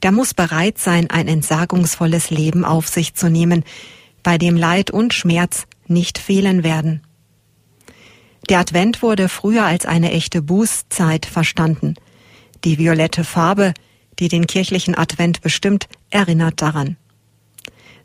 der 0.03 0.11
muss 0.11 0.33
bereit 0.33 0.77
sein, 0.77 1.09
ein 1.09 1.27
entsagungsvolles 1.27 2.29
Leben 2.29 2.63
auf 2.63 2.87
sich 2.87 3.15
zu 3.15 3.29
nehmen, 3.29 3.63
bei 4.23 4.37
dem 4.37 4.55
Leid 4.55 4.91
und 4.91 5.13
Schmerz 5.13 5.65
nicht 5.87 6.17
fehlen 6.17 6.63
werden. 6.63 7.01
Der 8.49 8.59
Advent 8.59 9.01
wurde 9.01 9.29
früher 9.29 9.65
als 9.65 9.85
eine 9.85 10.11
echte 10.11 10.41
Bußzeit 10.41 11.25
verstanden. 11.25 11.95
Die 12.63 12.77
violette 12.77 13.23
Farbe, 13.23 13.73
die 14.19 14.27
den 14.27 14.47
kirchlichen 14.47 14.95
Advent 14.95 15.41
bestimmt, 15.41 15.87
erinnert 16.09 16.61
daran. 16.61 16.97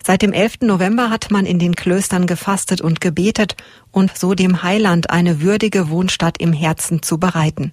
Seit 0.06 0.20
dem 0.20 0.32
11. 0.34 0.60
November 0.62 1.08
hat 1.08 1.30
man 1.30 1.46
in 1.46 1.58
den 1.58 1.76
Klöstern 1.76 2.26
gefastet 2.26 2.82
und 2.82 3.00
gebetet 3.00 3.56
und 3.90 4.16
so 4.16 4.34
dem 4.34 4.62
Heiland 4.62 5.08
eine 5.08 5.40
würdige 5.40 5.88
Wohnstatt 5.88 6.38
im 6.38 6.52
Herzen 6.52 7.02
zu 7.02 7.18
bereiten. 7.18 7.72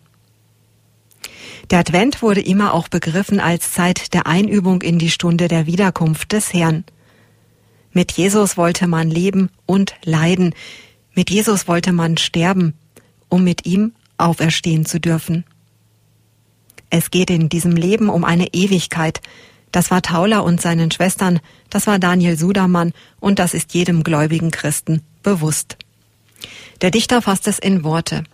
Der 1.70 1.80
Advent 1.80 2.22
wurde 2.22 2.42
immer 2.42 2.74
auch 2.74 2.88
begriffen 2.88 3.40
als 3.40 3.74
Zeit 3.74 4.14
der 4.14 4.28
Einübung 4.28 4.82
in 4.82 4.98
die 4.98 5.10
Stunde 5.10 5.48
der 5.48 5.66
Wiederkunft 5.66 6.32
des 6.32 6.54
Herrn. 6.54 6.86
Mit 7.92 8.14
Jesus 8.14 8.56
wollte 8.56 8.88
man 8.88 9.10
leben 9.10 9.50
und 9.66 9.96
leiden. 10.04 10.56
Mit 11.14 11.30
Jesus 11.30 11.68
wollte 11.68 11.92
man 11.92 12.18
sterben, 12.18 12.74
um 13.28 13.44
mit 13.44 13.66
ihm 13.66 13.94
auferstehen 14.18 14.86
zu 14.86 15.00
dürfen. 15.00 15.44
Es 16.92 17.10
geht 17.10 17.30
in 17.30 17.50
diesem 17.50 17.72
Leben 17.72 18.10
um 18.10 18.24
eine 18.24 18.54
Ewigkeit. 18.54 19.22
Das 19.72 19.90
war 19.90 20.02
Taula 20.02 20.40
und 20.40 20.62
seinen 20.62 20.92
Schwestern, 20.92 21.40
das 21.70 21.88
war 21.88 21.98
Daniel 21.98 22.38
Sudermann 22.38 22.92
und 23.22 23.40
das 23.40 23.54
ist 23.54 23.74
jedem 23.74 24.04
gläubigen 24.04 24.52
Christen 24.52 25.02
bewusst. 25.24 25.78
Der 26.82 26.92
Dichter 26.92 27.22
fasst 27.22 27.48
es 27.48 27.60
in 27.60 27.86
Worte. 27.86 28.26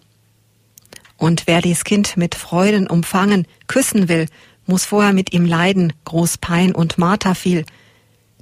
Und 1.18 1.44
wer 1.46 1.62
dies 1.62 1.84
Kind 1.84 2.18
mit 2.18 2.34
Freuden 2.34 2.88
umfangen, 2.88 3.46
küssen 3.68 4.10
will, 4.10 4.26
muss 4.66 4.86
vorher 4.86 5.14
mit 5.14 5.34
ihm 5.34 5.46
leiden, 5.46 5.94
groß 6.06 6.40
Pein 6.40 6.74
und 6.74 6.98
Marter 6.98 7.36
viel, 7.36 7.64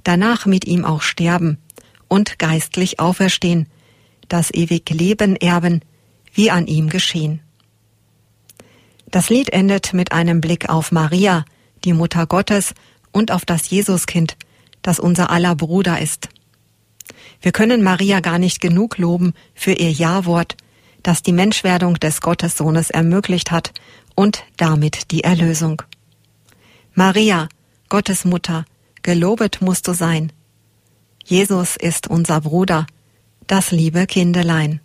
danach 0.02 0.46
mit 0.46 0.66
ihm 0.66 0.86
auch 0.86 1.02
sterben 1.02 1.58
und 2.08 2.38
geistlich 2.38 3.00
auferstehen, 3.00 3.66
das 4.28 4.50
ewig 4.52 4.88
Leben 4.88 5.36
erben, 5.36 5.82
wie 6.32 6.50
an 6.50 6.66
ihm 6.66 6.88
geschehen. 6.88 7.42
Das 9.10 9.30
Lied 9.30 9.50
endet 9.50 9.92
mit 9.92 10.12
einem 10.12 10.40
Blick 10.40 10.68
auf 10.68 10.92
Maria, 10.92 11.44
die 11.84 11.92
Mutter 11.92 12.26
Gottes, 12.26 12.74
und 13.12 13.30
auf 13.30 13.44
das 13.44 13.70
Jesuskind, 13.70 14.36
das 14.82 14.98
unser 15.00 15.30
aller 15.30 15.54
Bruder 15.54 16.00
ist. 16.00 16.28
Wir 17.40 17.52
können 17.52 17.82
Maria 17.82 18.20
gar 18.20 18.38
nicht 18.38 18.60
genug 18.60 18.98
loben 18.98 19.32
für 19.54 19.72
ihr 19.72 19.90
Ja-Wort, 19.90 20.56
das 21.02 21.22
die 21.22 21.32
Menschwerdung 21.32 21.94
des 21.94 22.20
Gottessohnes 22.20 22.90
ermöglicht 22.90 23.50
hat 23.50 23.72
und 24.14 24.44
damit 24.56 25.12
die 25.12 25.24
Erlösung. 25.24 25.82
Maria, 26.94 27.48
Gottes 27.88 28.24
Mutter, 28.24 28.64
gelobet 29.02 29.62
musst 29.62 29.86
du 29.86 29.92
sein. 29.92 30.32
Jesus 31.24 31.76
ist 31.76 32.08
unser 32.08 32.40
Bruder, 32.40 32.86
das 33.46 33.70
liebe 33.70 34.06
Kindelein. 34.06 34.80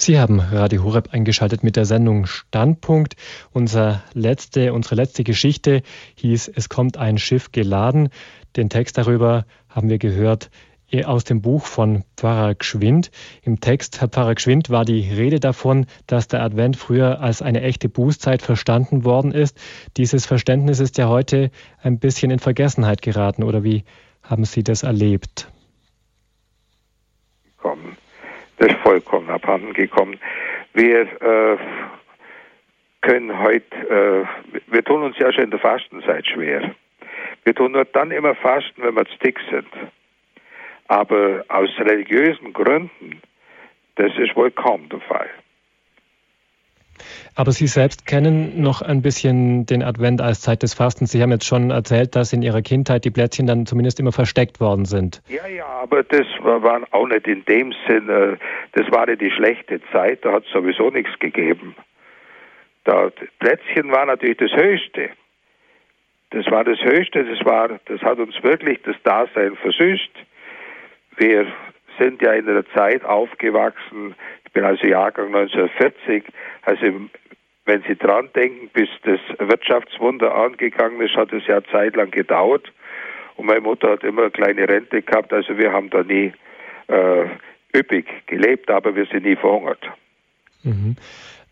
Sie 0.00 0.20
haben 0.20 0.38
Radio 0.38 0.84
Horeb 0.84 1.12
eingeschaltet 1.12 1.64
mit 1.64 1.74
der 1.74 1.84
Sendung 1.84 2.26
Standpunkt. 2.26 3.16
Unser 3.52 4.04
letzte, 4.14 4.72
unsere 4.72 4.94
letzte 4.94 5.24
Geschichte 5.24 5.82
hieß 6.14 6.52
Es 6.54 6.68
kommt 6.68 6.96
ein 6.96 7.18
Schiff 7.18 7.50
geladen. 7.50 8.10
Den 8.54 8.70
Text 8.70 8.96
darüber 8.96 9.44
haben 9.68 9.88
wir 9.88 9.98
gehört 9.98 10.50
äh, 10.92 11.04
aus 11.04 11.24
dem 11.24 11.42
Buch 11.42 11.66
von 11.66 12.04
Pfarrer 12.16 12.54
Gschwind. 12.54 13.10
Im 13.42 13.58
Text, 13.58 14.00
Herr 14.00 14.06
Pfarrer 14.06 14.36
Gschwind, 14.36 14.70
war 14.70 14.84
die 14.84 15.00
Rede 15.00 15.40
davon, 15.40 15.86
dass 16.06 16.28
der 16.28 16.44
Advent 16.44 16.76
früher 16.76 17.20
als 17.20 17.42
eine 17.42 17.62
echte 17.62 17.88
Bußzeit 17.88 18.40
verstanden 18.40 19.04
worden 19.04 19.32
ist. 19.32 19.58
Dieses 19.96 20.26
Verständnis 20.26 20.78
ist 20.78 20.96
ja 20.98 21.08
heute 21.08 21.50
ein 21.82 21.98
bisschen 21.98 22.30
in 22.30 22.38
Vergessenheit 22.38 23.02
geraten, 23.02 23.42
oder 23.42 23.64
wie 23.64 23.82
haben 24.22 24.44
Sie 24.44 24.62
das 24.62 24.84
erlebt? 24.84 25.50
Das 28.58 28.68
ist 28.68 28.78
vollkommen 28.80 29.30
abhanden 29.30 29.72
gekommen. 29.72 30.18
Wir 30.74 31.02
äh, 31.02 31.56
können 33.02 33.38
heute, 33.38 33.76
äh, 33.88 34.60
wir 34.66 34.84
tun 34.84 35.02
uns 35.02 35.16
ja 35.18 35.32
schon 35.32 35.44
in 35.44 35.50
der 35.50 35.60
Fastenzeit 35.60 36.26
schwer. 36.26 36.74
Wir 37.44 37.54
tun 37.54 37.72
nur 37.72 37.84
dann 37.84 38.10
immer 38.10 38.34
fasten, 38.34 38.82
wenn 38.82 38.96
wir 38.96 39.06
zu 39.06 39.18
dick 39.18 39.38
sind. 39.50 39.68
Aber 40.88 41.44
aus 41.48 41.70
religiösen 41.78 42.52
Gründen, 42.52 43.22
das 43.94 44.12
ist 44.18 44.34
wohl 44.34 44.50
kaum 44.50 44.88
der 44.88 45.00
Fall. 45.00 45.30
Aber 47.34 47.52
Sie 47.52 47.66
selbst 47.66 48.06
kennen 48.06 48.60
noch 48.60 48.82
ein 48.82 49.02
bisschen 49.02 49.66
den 49.66 49.82
Advent 49.82 50.20
als 50.20 50.40
Zeit 50.40 50.62
des 50.62 50.74
Fastens. 50.74 51.12
Sie 51.12 51.22
haben 51.22 51.30
jetzt 51.30 51.46
schon 51.46 51.70
erzählt, 51.70 52.16
dass 52.16 52.32
in 52.32 52.42
Ihrer 52.42 52.62
Kindheit 52.62 53.04
die 53.04 53.10
Plätzchen 53.10 53.46
dann 53.46 53.66
zumindest 53.66 54.00
immer 54.00 54.12
versteckt 54.12 54.60
worden 54.60 54.84
sind. 54.84 55.22
Ja, 55.28 55.46
ja, 55.46 55.66
aber 55.66 56.02
das 56.02 56.26
war 56.40 56.82
auch 56.90 57.06
nicht 57.06 57.26
in 57.26 57.44
dem 57.44 57.72
Sinne, 57.86 58.38
das 58.72 58.90
war 58.90 59.08
ja 59.08 59.16
die 59.16 59.30
schlechte 59.30 59.80
Zeit, 59.92 60.24
da 60.24 60.32
hat 60.32 60.44
es 60.44 60.52
sowieso 60.52 60.90
nichts 60.90 61.18
gegeben. 61.18 61.74
Das 62.84 63.12
Plätzchen 63.38 63.90
war 63.92 64.06
natürlich 64.06 64.38
das 64.38 64.52
Höchste. 64.52 65.10
Das 66.30 66.46
war 66.50 66.64
das 66.64 66.78
Höchste, 66.80 67.24
das, 67.24 67.44
war, 67.44 67.68
das 67.86 68.00
hat 68.02 68.18
uns 68.18 68.34
wirklich 68.42 68.80
das 68.82 68.96
Dasein 69.02 69.56
versüßt. 69.56 70.10
Wir 71.16 71.46
sind 71.98 72.22
ja 72.22 72.32
in 72.32 72.48
einer 72.48 72.64
Zeit 72.74 73.04
aufgewachsen, 73.04 74.14
ich 74.48 74.52
bin 74.54 74.64
also 74.64 74.86
Jahrgang 74.86 75.26
1940, 75.26 76.24
also 76.62 76.86
wenn 77.66 77.82
Sie 77.86 77.96
dran 77.96 78.30
denken, 78.34 78.70
bis 78.72 78.88
das 79.02 79.20
Wirtschaftswunder 79.38 80.34
angegangen 80.34 81.02
ist, 81.02 81.16
hat 81.16 81.34
es 81.34 81.46
ja 81.46 81.62
zeitlang 81.64 82.10
gedauert. 82.10 82.72
Und 83.36 83.44
meine 83.44 83.60
Mutter 83.60 83.90
hat 83.90 84.04
immer 84.04 84.22
eine 84.22 84.30
kleine 84.30 84.66
Rente 84.66 85.02
gehabt, 85.02 85.34
also 85.34 85.58
wir 85.58 85.70
haben 85.70 85.90
da 85.90 86.02
nie 86.02 86.32
äh, 86.86 87.26
üppig 87.76 88.06
gelebt, 88.26 88.70
aber 88.70 88.96
wir 88.96 89.04
sind 89.04 89.26
nie 89.26 89.36
verhungert. 89.36 89.86
Mhm. 90.62 90.96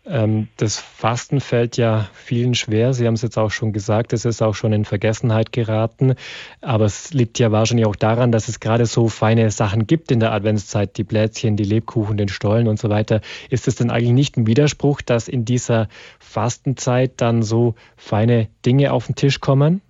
Ähm, 0.09 0.47
das 0.57 0.79
Fasten 0.79 1.41
fällt 1.41 1.77
ja 1.77 2.07
vielen 2.13 2.53
schwer. 2.53 2.93
Sie 2.93 3.05
haben 3.05 3.15
es 3.15 3.21
jetzt 3.21 3.37
auch 3.37 3.51
schon 3.51 3.73
gesagt, 3.73 4.13
es 4.13 4.25
ist 4.25 4.41
auch 4.41 4.55
schon 4.55 4.71
in 4.73 4.85
Vergessenheit 4.85 5.51
geraten. 5.51 6.15
Aber 6.61 6.85
es 6.85 7.13
liegt 7.13 7.39
ja 7.39 7.51
wahrscheinlich 7.51 7.85
auch 7.85 7.95
daran, 7.95 8.31
dass 8.31 8.47
es 8.47 8.59
gerade 8.59 8.85
so 8.85 9.09
feine 9.09 9.49
Sachen 9.51 9.85
gibt 9.85 10.11
in 10.11 10.19
der 10.19 10.31
Adventszeit, 10.31 10.97
die 10.97 11.03
Plätzchen, 11.03 11.57
die 11.57 11.63
Lebkuchen, 11.63 12.17
den 12.17 12.29
Stollen 12.29 12.67
und 12.67 12.79
so 12.79 12.89
weiter. 12.89 13.21
Ist 13.49 13.67
es 13.67 13.75
denn 13.75 13.91
eigentlich 13.91 14.13
nicht 14.13 14.37
ein 14.37 14.47
Widerspruch, 14.47 15.01
dass 15.01 15.27
in 15.27 15.43
dieser 15.43 15.89
Fastenzeit 16.19 17.13
dann 17.17 17.43
so 17.43 17.75
feine 17.97 18.47
Dinge 18.65 18.93
auf 18.93 19.07
den 19.07 19.15
Tisch 19.15 19.41
kommen? 19.41 19.81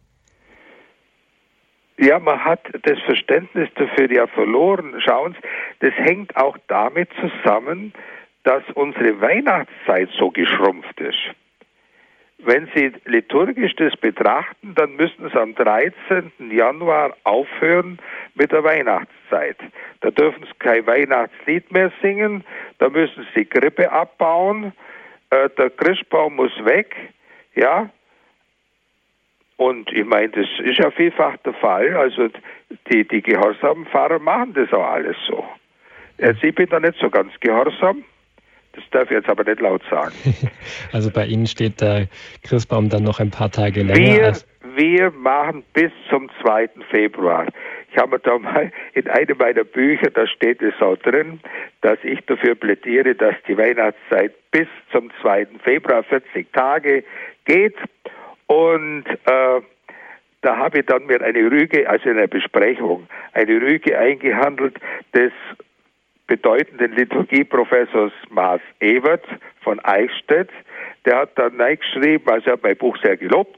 Ja, 2.00 2.20
man 2.20 2.44
hat 2.44 2.60
das 2.84 3.00
Verständnis 3.06 3.70
dafür 3.76 4.12
ja 4.12 4.28
verloren. 4.28 5.02
Schauen 5.04 5.34
Sie, 5.34 5.88
das 5.88 5.94
hängt 5.96 6.36
auch 6.38 6.56
damit 6.68 7.10
zusammen, 7.20 7.92
dass 8.48 8.64
unsere 8.76 9.20
Weihnachtszeit 9.20 10.10
so 10.18 10.32
geschrumpft 10.32 11.02
ist. 11.02 11.20
Wenn 12.38 12.70
Sie 12.74 12.94
liturgisch 13.04 13.76
das 13.76 13.94
betrachten, 13.98 14.74
dann 14.74 14.96
müssen 14.96 15.30
Sie 15.30 15.38
am 15.38 15.54
13. 15.54 16.32
Januar 16.50 17.18
aufhören 17.26 18.00
mit 18.36 18.54
der 18.54 18.64
Weihnachtszeit. 18.64 19.58
Da 20.00 20.12
dürfen 20.12 20.46
Sie 20.46 20.60
kein 20.60 20.88
Weihnachtslied 20.88 21.74
mehr 21.74 21.92
singen, 22.02 22.46
da 22.78 22.88
müssen 22.88 23.28
Sie 23.36 23.42
die 23.42 23.50
Grippe 23.50 23.92
abbauen, 23.92 24.72
äh, 25.30 25.50
der 25.58 25.70
Christbaum 25.72 26.38
muss 26.38 26.54
weg, 26.64 26.96
ja, 27.54 27.90
und 29.58 29.92
ich 29.92 30.06
meine, 30.06 30.30
das 30.30 30.48
ist 30.64 30.78
ja 30.78 30.90
vielfach 30.92 31.36
der 31.38 31.54
Fall. 31.56 31.98
Also 31.98 32.30
die, 32.92 33.06
die 33.06 33.22
gehorsamen 33.24 33.88
Fahrer 33.88 34.20
machen 34.20 34.54
das 34.54 34.72
auch 34.72 34.86
alles 34.86 35.18
so. 35.28 35.44
Jetzt, 36.18 36.44
ich 36.44 36.56
bin 36.56 36.70
da 36.70 36.80
nicht 36.80 36.98
so 37.00 37.10
ganz 37.10 37.34
gehorsam. 37.42 38.06
Das 38.78 38.86
darf 38.92 39.04
ich 39.06 39.18
jetzt 39.18 39.30
aber 39.30 39.44
nicht 39.44 39.60
laut 39.60 39.82
sagen. 39.90 40.14
Also 40.94 41.12
bei 41.12 41.26
Ihnen 41.26 41.48
steht 41.48 41.82
der 41.82 42.08
Christbaum 42.44 42.90
dann 42.90 43.04
noch 43.04 43.20
ein 43.20 43.32
paar 43.32 43.52
Tage 43.52 43.82
länger. 43.82 43.98
Wir, 43.98 44.34
wir 44.76 45.12
machen 45.12 45.64
bis 45.74 45.92
zum 46.10 46.30
2. 46.42 46.70
Februar. 46.92 47.48
Ich 47.92 47.98
habe 47.98 48.20
da 48.20 48.38
mal 48.38 48.72
in 48.94 49.08
einem 49.08 49.38
meiner 49.38 49.64
Bücher, 49.64 50.12
da 50.12 50.28
steht 50.28 50.62
es 50.62 50.74
auch 50.80 50.98
drin, 50.98 51.40
dass 51.82 51.98
ich 52.04 52.20
dafür 52.28 52.54
plädiere, 52.54 53.16
dass 53.16 53.36
die 53.48 53.58
Weihnachtszeit 53.58 54.34
bis 54.52 54.68
zum 54.92 55.10
2. 55.22 55.48
Februar 55.64 56.04
40 56.04 56.54
Tage 56.54 57.04
geht 57.46 57.76
und 58.46 59.06
äh, 59.26 59.62
da 60.42 60.58
habe 60.58 60.80
ich 60.80 60.86
dann 60.86 61.08
mir 61.08 61.22
eine 61.22 61.40
Rüge, 61.40 61.90
also 61.90 62.10
in 62.10 62.18
einer 62.18 62.28
Besprechung, 62.28 63.08
eine 63.34 63.60
Rüge 63.60 63.98
eingehandelt 63.98 64.78
des 65.14 65.32
bedeutenden 66.28 66.94
Liturgieprofessors 66.94 68.14
Maas 68.30 68.62
Evert 68.80 69.26
von 69.62 69.80
Eichstätt. 69.84 70.50
Der 71.06 71.20
hat 71.20 71.38
dann 71.38 71.58
geschrieben, 71.58 72.30
also 72.30 72.48
er 72.48 72.54
hat 72.54 72.64
mein 72.64 72.78
Buch 72.78 72.98
sehr 73.02 73.18
gelobt, 73.18 73.58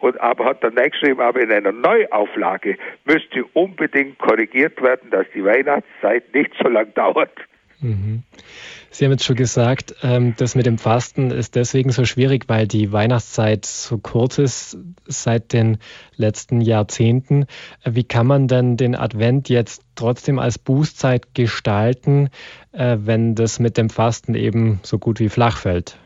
und 0.00 0.18
aber 0.20 0.46
hat 0.46 0.64
dann 0.64 0.74
geschrieben, 0.74 1.20
aber 1.20 1.40
in 1.40 1.52
einer 1.52 1.72
Neuauflage 1.72 2.76
müsste 3.04 3.44
unbedingt 3.52 4.18
korrigiert 4.18 4.80
werden, 4.82 5.10
dass 5.10 5.26
die 5.34 5.44
Weihnachtszeit 5.44 6.34
nicht 6.34 6.52
so 6.60 6.68
lang 6.68 6.92
dauert. 6.94 7.32
Mhm. 7.80 8.22
Sie 8.90 9.04
haben 9.04 9.12
jetzt 9.12 9.24
schon 9.24 9.36
gesagt, 9.36 9.94
ähm, 10.02 10.34
das 10.36 10.54
mit 10.54 10.66
dem 10.66 10.78
Fasten 10.78 11.30
ist 11.30 11.56
deswegen 11.56 11.90
so 11.90 12.04
schwierig, 12.04 12.44
weil 12.48 12.66
die 12.66 12.92
Weihnachtszeit 12.92 13.64
so 13.64 13.98
kurz 13.98 14.38
ist 14.38 14.78
seit 15.06 15.52
den 15.52 15.78
letzten 16.16 16.60
Jahrzehnten. 16.60 17.46
Wie 17.84 18.04
kann 18.04 18.26
man 18.26 18.48
denn 18.48 18.76
den 18.76 18.94
Advent 18.94 19.48
jetzt 19.48 19.82
trotzdem 19.94 20.38
als 20.38 20.58
Bußzeit 20.58 21.34
gestalten, 21.34 22.28
äh, 22.72 22.96
wenn 23.00 23.34
das 23.34 23.60
mit 23.60 23.78
dem 23.78 23.88
Fasten 23.88 24.34
eben 24.34 24.80
so 24.82 24.98
gut 24.98 25.20
wie 25.20 25.28
flach 25.28 25.56
fällt? 25.56 25.98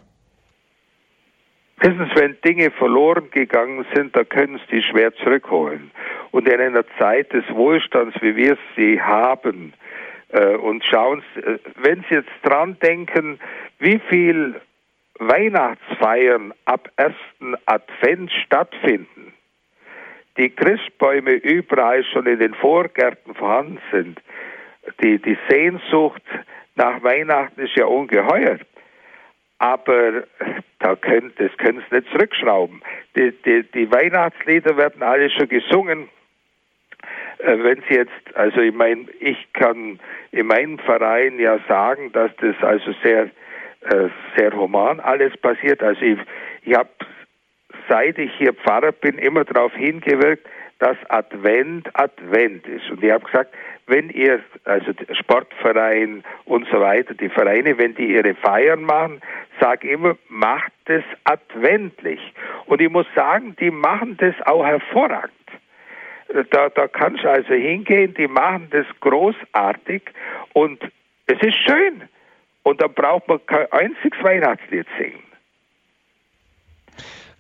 Wissen 1.80 2.10
Sie, 2.14 2.20
wenn 2.20 2.36
Dinge 2.44 2.70
verloren 2.70 3.30
gegangen 3.30 3.84
sind, 3.94 4.14
da 4.14 4.24
können 4.24 4.58
Sie 4.58 4.76
die 4.76 4.82
schwer 4.82 5.12
zurückholen. 5.16 5.90
Und 6.30 6.48
in 6.48 6.60
einer 6.60 6.84
Zeit 6.98 7.32
des 7.32 7.44
Wohlstands, 7.50 8.16
wie 8.22 8.36
wir 8.36 8.56
sie 8.76 9.00
haben, 9.00 9.72
äh, 10.35 10.57
und 10.57 10.85
schauen, 10.85 11.22
äh, 11.37 11.59
wenn 11.76 12.05
Sie 12.09 12.16
jetzt 12.16 12.32
dran 12.43 12.76
denken, 12.82 13.39
wie 13.78 14.01
viel 14.09 14.61
Weihnachtsfeiern 15.18 16.53
ab 16.64 16.91
ersten 16.97 17.55
Advent 17.66 18.32
stattfinden, 18.45 19.32
die 20.37 20.51
Christbäume 20.51 21.35
überall 21.35 22.05
schon 22.05 22.26
in 22.26 22.41
den 22.41 22.55
Vorgärten 22.55 23.35
vorhanden 23.35 23.78
sind, 23.93 24.20
die, 25.03 25.18
die 25.18 25.39
Sehnsucht 25.49 26.22
nach 26.74 27.03
Weihnachten 27.05 27.61
ist 27.61 27.76
ja 27.76 27.87
ungeheuer. 27.87 28.59
Aber 29.59 30.24
da 30.80 30.97
können, 30.97 31.32
das 31.37 31.57
können 31.59 31.82
Sie 31.89 31.97
nicht 31.97 32.11
zurückschrauben. 32.11 32.82
Die, 33.16 33.30
die, 33.30 33.62
die 33.72 33.91
Weihnachtslieder 33.93 34.76
werden 34.76 35.03
alle 35.05 35.30
schon 35.30 35.49
gesungen. 35.49 36.09
Äh, 37.38 37.59
wenn 37.62 37.82
Sie 37.88 37.94
jetzt, 37.96 38.36
also 38.36 38.61
ich 38.61 38.74
meine, 38.74 39.07
ich 39.20 39.52
kann 39.52 39.98
in 40.32 40.46
meinem 40.46 40.78
Verein 40.78 41.38
ja 41.38 41.59
sagen, 41.68 42.12
dass 42.12 42.30
das 42.36 42.57
also 42.62 42.92
sehr, 43.02 43.24
äh, 43.80 44.09
sehr 44.36 44.52
human 44.52 45.00
alles 45.00 45.36
passiert. 45.38 45.82
Also 45.82 46.02
ich, 46.02 46.18
ich 46.62 46.74
habe, 46.74 46.90
seit 47.88 48.18
ich 48.18 48.32
hier 48.34 48.55
Pfarrer 48.55 48.92
bin, 48.92 49.18
immer 49.18 49.44
darauf 49.44 49.74
hingewirkt, 49.74 50.46
dass 50.78 50.96
Advent 51.09 51.88
Advent 51.94 52.66
ist. 52.66 52.90
Und 52.90 53.02
ich 53.02 53.11
habe 53.11 53.24
gesagt, 53.24 53.55
wenn 53.86 54.11
ihr, 54.11 54.40
also 54.64 54.92
Sportverein 55.12 56.24
und 56.44 56.66
so 56.68 56.80
weiter, 56.80 57.14
die 57.14 57.28
Vereine, 57.28 57.78
wenn 57.78 57.94
die 57.94 58.14
ihre 58.14 58.34
Feiern 58.34 58.82
machen, 58.82 59.20
sage 59.61 59.88
immer, 59.88 60.16
macht 60.28 60.72
es 60.86 61.05
adventlich. 61.24 62.20
Und 62.66 62.80
ich 62.80 62.90
muss 62.90 63.07
sagen, 63.14 63.57
die 63.61 63.70
machen 63.70 64.16
das 64.18 64.34
auch 64.46 64.64
hervorragend. 64.64 65.32
Da, 66.50 66.68
da 66.68 66.88
kannst 66.88 67.22
du 67.22 67.30
also 67.30 67.54
hingehen, 67.54 68.14
die 68.14 68.26
machen 68.26 68.68
das 68.70 68.86
großartig 69.00 70.02
und 70.52 70.82
es 71.26 71.40
ist 71.40 71.56
schön. 71.66 72.02
Und 72.62 72.80
dann 72.80 72.92
braucht 72.94 73.28
man 73.28 73.44
kein 73.46 73.70
einziges 73.72 74.22
Weihnachtslied 74.22 74.86
singen. 74.98 75.22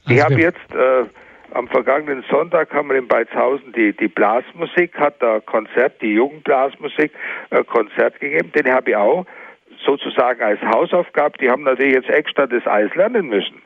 Also 0.04 0.14
ich 0.14 0.22
habe 0.22 0.34
jetzt 0.34 0.74
äh, 0.74 1.04
am 1.52 1.66
vergangenen 1.68 2.24
Sonntag 2.30 2.72
haben 2.74 2.90
wir 2.90 2.96
in 2.96 3.08
Beizhausen 3.08 3.72
die, 3.72 3.96
die 3.96 4.08
Blasmusik, 4.08 4.98
hat 4.98 5.22
da 5.22 5.40
Konzert, 5.40 6.00
die 6.02 6.12
Jugendblasmusik, 6.12 7.12
äh, 7.50 7.64
Konzert 7.64 8.20
gegeben. 8.20 8.52
Den 8.52 8.70
habe 8.70 8.90
ich 8.90 8.96
auch 8.96 9.24
sozusagen 9.84 10.42
als 10.42 10.60
Hausaufgabe. 10.60 11.38
Die 11.38 11.50
haben 11.50 11.62
natürlich 11.62 11.94
jetzt 11.94 12.10
extra 12.10 12.46
das 12.46 12.66
Eis 12.66 12.94
lernen 12.94 13.28
müssen 13.28 13.62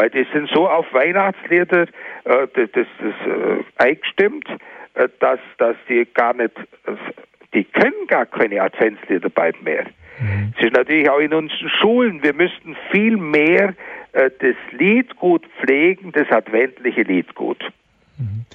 weil 0.00 0.08
die 0.08 0.26
sind 0.32 0.48
so 0.48 0.66
auf 0.66 0.86
Weihnachtslieder 0.94 1.82
äh, 1.82 1.86
das, 2.24 2.70
das, 2.72 2.86
das 3.00 3.14
äh, 3.26 3.64
eingestimmt, 3.76 4.48
äh, 4.94 5.08
dass, 5.18 5.38
dass 5.58 5.76
die 5.90 6.08
gar 6.14 6.32
nicht, 6.32 6.52
die 7.52 7.64
können 7.64 8.06
gar 8.08 8.24
keine 8.24 8.62
Adventslieder 8.62 9.28
bald 9.28 9.62
mehr. 9.62 9.84
Mhm. 10.18 10.54
Es 10.56 10.64
ist 10.64 10.72
natürlich 10.72 11.10
auch 11.10 11.18
in 11.18 11.34
unseren 11.34 11.68
Schulen, 11.68 12.22
wir 12.22 12.32
müssten 12.32 12.76
viel 12.90 13.18
mehr 13.18 13.74
äh, 14.12 14.30
das 14.38 14.56
Liedgut 14.70 15.44
pflegen, 15.60 16.12
das 16.12 16.30
adventliche 16.30 17.02
Liedgut. 17.02 17.62
Mhm. 18.16 18.46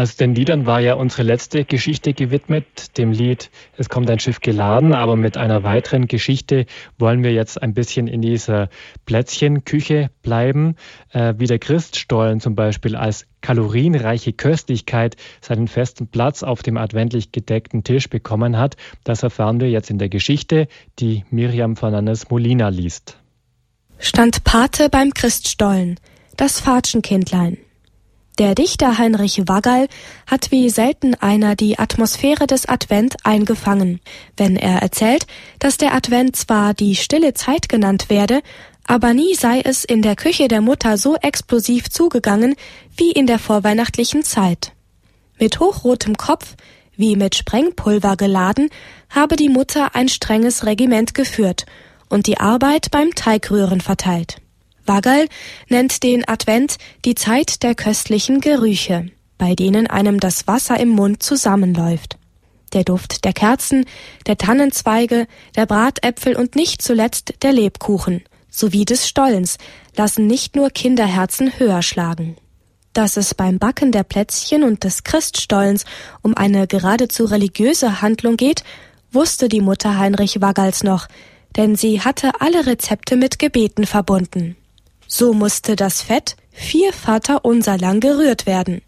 Also 0.00 0.16
den 0.16 0.34
Liedern 0.34 0.64
war 0.64 0.80
ja 0.80 0.94
unsere 0.94 1.24
letzte 1.24 1.66
Geschichte 1.66 2.14
gewidmet, 2.14 2.96
dem 2.96 3.12
Lied 3.12 3.50
Es 3.76 3.90
kommt 3.90 4.08
ein 4.08 4.18
Schiff 4.18 4.40
geladen, 4.40 4.94
aber 4.94 5.14
mit 5.14 5.36
einer 5.36 5.62
weiteren 5.62 6.06
Geschichte 6.06 6.64
wollen 6.98 7.22
wir 7.22 7.34
jetzt 7.34 7.60
ein 7.60 7.74
bisschen 7.74 8.06
in 8.06 8.22
dieser 8.22 8.70
Plätzchenküche 9.04 10.08
bleiben, 10.22 10.76
äh, 11.12 11.34
wie 11.36 11.46
der 11.46 11.58
Christstollen 11.58 12.40
zum 12.40 12.54
Beispiel 12.54 12.96
als 12.96 13.26
kalorienreiche 13.42 14.32
Köstlichkeit 14.32 15.16
seinen 15.42 15.68
festen 15.68 16.08
Platz 16.08 16.42
auf 16.42 16.62
dem 16.62 16.78
adventlich 16.78 17.30
gedeckten 17.30 17.84
Tisch 17.84 18.08
bekommen 18.08 18.56
hat. 18.56 18.78
Das 19.04 19.22
erfahren 19.22 19.60
wir 19.60 19.68
jetzt 19.68 19.90
in 19.90 19.98
der 19.98 20.08
Geschichte, 20.08 20.68
die 20.98 21.26
Miriam 21.28 21.76
Fernandes 21.76 22.30
Molina 22.30 22.70
liest. 22.70 23.18
Stand 23.98 24.44
Pate 24.44 24.88
beim 24.88 25.12
Christstollen, 25.12 26.00
das 26.38 26.58
Fatschenkindlein. 26.58 27.58
Der 28.40 28.54
Dichter 28.54 28.96
Heinrich 28.96 29.42
Wagall 29.48 29.86
hat 30.26 30.50
wie 30.50 30.70
selten 30.70 31.14
einer 31.14 31.56
die 31.56 31.78
Atmosphäre 31.78 32.46
des 32.46 32.66
Advent 32.66 33.16
eingefangen, 33.22 34.00
wenn 34.38 34.56
er 34.56 34.80
erzählt, 34.80 35.26
dass 35.58 35.76
der 35.76 35.92
Advent 35.92 36.36
zwar 36.36 36.72
die 36.72 36.96
stille 36.96 37.34
Zeit 37.34 37.68
genannt 37.68 38.08
werde, 38.08 38.40
Aber 38.86 39.12
nie 39.12 39.34
sei 39.34 39.60
es 39.60 39.84
in 39.84 40.00
der 40.00 40.16
Küche 40.16 40.48
der 40.48 40.62
Mutter 40.62 40.96
so 40.96 41.16
explosiv 41.16 41.90
zugegangen 41.90 42.54
wie 42.96 43.12
in 43.12 43.26
der 43.26 43.38
vorweihnachtlichen 43.38 44.22
Zeit. 44.22 44.72
Mit 45.38 45.60
hochrotem 45.60 46.16
Kopf, 46.16 46.54
wie 46.96 47.16
mit 47.16 47.34
Sprengpulver 47.34 48.16
geladen, 48.16 48.70
habe 49.10 49.36
die 49.36 49.50
Mutter 49.50 49.94
ein 49.94 50.08
strenges 50.08 50.64
Regiment 50.64 51.12
geführt 51.12 51.66
und 52.08 52.26
die 52.26 52.38
Arbeit 52.38 52.90
beim 52.90 53.14
Teigrühren 53.14 53.82
verteilt. 53.82 54.39
Waggal 54.90 55.28
nennt 55.68 56.02
den 56.02 56.26
Advent 56.26 56.76
die 57.04 57.14
Zeit 57.14 57.62
der 57.62 57.76
köstlichen 57.76 58.40
Gerüche, 58.40 59.06
bei 59.38 59.54
denen 59.54 59.86
einem 59.86 60.18
das 60.18 60.48
Wasser 60.48 60.80
im 60.80 60.88
Mund 60.88 61.22
zusammenläuft. 61.22 62.18
Der 62.72 62.82
Duft 62.82 63.24
der 63.24 63.32
Kerzen, 63.32 63.84
der 64.26 64.36
Tannenzweige, 64.36 65.28
der 65.54 65.66
Bratäpfel 65.66 66.34
und 66.34 66.56
nicht 66.56 66.82
zuletzt 66.82 67.34
der 67.42 67.52
Lebkuchen 67.52 68.24
sowie 68.50 68.84
des 68.84 69.08
Stollens 69.08 69.58
lassen 69.96 70.26
nicht 70.26 70.56
nur 70.56 70.70
Kinderherzen 70.70 71.56
höher 71.60 71.82
schlagen. 71.82 72.34
Dass 72.92 73.16
es 73.16 73.32
beim 73.32 73.60
Backen 73.60 73.92
der 73.92 74.02
Plätzchen 74.02 74.64
und 74.64 74.82
des 74.82 75.04
Christstollens 75.04 75.84
um 76.22 76.36
eine 76.36 76.66
geradezu 76.66 77.26
religiöse 77.26 78.02
Handlung 78.02 78.36
geht, 78.36 78.64
wusste 79.12 79.48
die 79.48 79.60
Mutter 79.60 79.98
Heinrich 79.98 80.40
Waggals 80.40 80.82
noch, 80.82 81.06
denn 81.56 81.76
sie 81.76 82.00
hatte 82.00 82.40
alle 82.40 82.66
Rezepte 82.66 83.14
mit 83.14 83.38
Gebeten 83.38 83.86
verbunden. 83.86 84.56
So 85.12 85.32
musste 85.34 85.74
das 85.74 86.02
Fett 86.02 86.36
vier 86.52 86.92
Vaterunser 86.92 87.76
lang 87.76 87.98
gerührt 87.98 88.46
werden, 88.46 88.80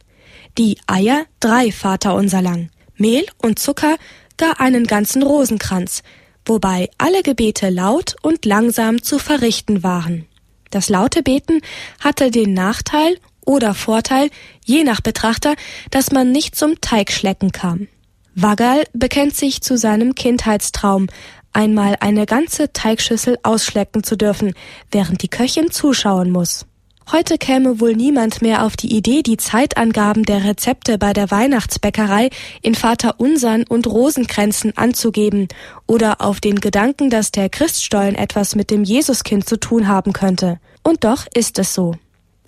die 0.57 0.79
Eier 0.87 1.27
drei 1.41 1.73
Vaterunser 1.73 2.41
lang, 2.41 2.71
Mehl 2.95 3.27
und 3.39 3.59
Zucker 3.59 3.97
gar 4.37 4.61
einen 4.61 4.87
ganzen 4.87 5.25
Rosenkranz, 5.25 6.05
wobei 6.47 6.89
alle 6.97 7.25
Gebete 7.25 7.71
laut 7.71 8.15
und 8.23 8.45
langsam 8.45 9.03
zu 9.03 9.19
verrichten 9.19 9.83
waren. 9.83 10.27
Das 10.71 10.89
laute 10.89 11.25
Beten 11.25 11.61
hatte 11.99 12.31
den 12.31 12.55
Nachteil 12.55 13.19
oder 13.45 13.75
Vorteil, 13.75 14.31
je 14.65 14.85
nach 14.85 15.01
Betrachter, 15.01 15.57
dass 15.91 16.13
man 16.13 16.31
nicht 16.31 16.55
zum 16.55 16.81
Teigschlecken 16.81 17.51
kam. 17.51 17.89
Waggal 18.37 18.85
bekennt 18.93 19.35
sich 19.35 19.61
zu 19.61 19.77
seinem 19.77 20.15
Kindheitstraum, 20.15 21.09
einmal 21.53 21.97
eine 22.01 22.27
ganze 22.27 22.73
Teigschüssel 22.73 23.39
ausschlecken 23.43 24.03
zu 24.03 24.17
dürfen, 24.17 24.55
während 24.91 25.23
die 25.23 25.29
Köchin 25.29 25.71
zuschauen 25.71 26.31
muss. 26.31 26.67
Heute 27.11 27.37
käme 27.37 27.81
wohl 27.81 27.95
niemand 27.95 28.43
mehr 28.43 28.65
auf 28.65 28.77
die 28.77 28.97
Idee, 28.97 29.23
die 29.23 29.37
Zeitangaben 29.37 30.23
der 30.23 30.45
Rezepte 30.45 30.99
bei 30.99 31.13
der 31.13 31.31
Weihnachtsbäckerei 31.31 32.31
in 32.63 32.75
Vater 32.75 33.19
Unsern 33.19 33.65
und 33.69 33.87
Rosenkränzen 33.87 34.77
anzugeben 34.77 35.49
oder 35.87 36.21
auf 36.21 36.41
den 36.41 36.61
Gedanken, 36.61 37.11
dass 37.11 37.33
der 37.33 37.49
Christstollen 37.49 38.15
etwas 38.15 38.55
mit 38.55 38.71
dem 38.71 38.85
Jesuskind 38.85 39.47
zu 39.49 39.59
tun 39.59 39.89
haben 39.89 40.13
könnte. 40.13 40.61
Und 40.83 41.05
doch 41.05 41.27
ist 41.35 41.59
es 41.59 41.75
so. 41.75 41.97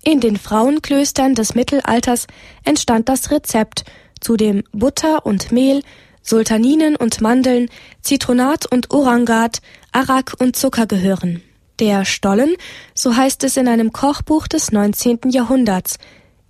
In 0.02 0.20
den 0.20 0.36
Frauenklöstern 0.36 1.34
des 1.34 1.54
Mittelalters 1.54 2.26
entstand 2.64 3.08
das 3.08 3.30
Rezept, 3.30 3.84
zu 4.20 4.36
dem 4.36 4.62
Butter 4.72 5.26
und 5.26 5.52
Mehl, 5.52 5.82
Sultaninen 6.24 6.96
und 6.96 7.20
Mandeln, 7.20 7.68
Zitronat 8.00 8.66
und 8.66 8.90
Orangat, 8.90 9.60
Arak 9.92 10.34
und 10.40 10.56
Zucker 10.56 10.86
gehören. 10.86 11.42
Der 11.78 12.04
Stollen, 12.04 12.56
so 12.94 13.14
heißt 13.14 13.44
es 13.44 13.56
in 13.56 13.68
einem 13.68 13.92
Kochbuch 13.92 14.48
des 14.48 14.72
19. 14.72 15.30
Jahrhunderts, 15.30 15.98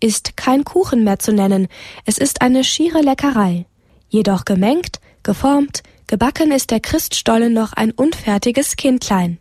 ist 0.00 0.36
kein 0.36 0.64
Kuchen 0.64 1.02
mehr 1.02 1.18
zu 1.18 1.32
nennen, 1.32 1.68
es 2.04 2.18
ist 2.18 2.40
eine 2.40 2.62
schiere 2.62 3.00
Leckerei. 3.00 3.66
Jedoch 4.08 4.44
gemengt, 4.44 5.00
geformt, 5.22 5.82
gebacken 6.06 6.52
ist 6.52 6.70
der 6.70 6.80
Christstollen 6.80 7.52
noch 7.52 7.72
ein 7.72 7.90
unfertiges 7.90 8.76
Kindlein. 8.76 9.38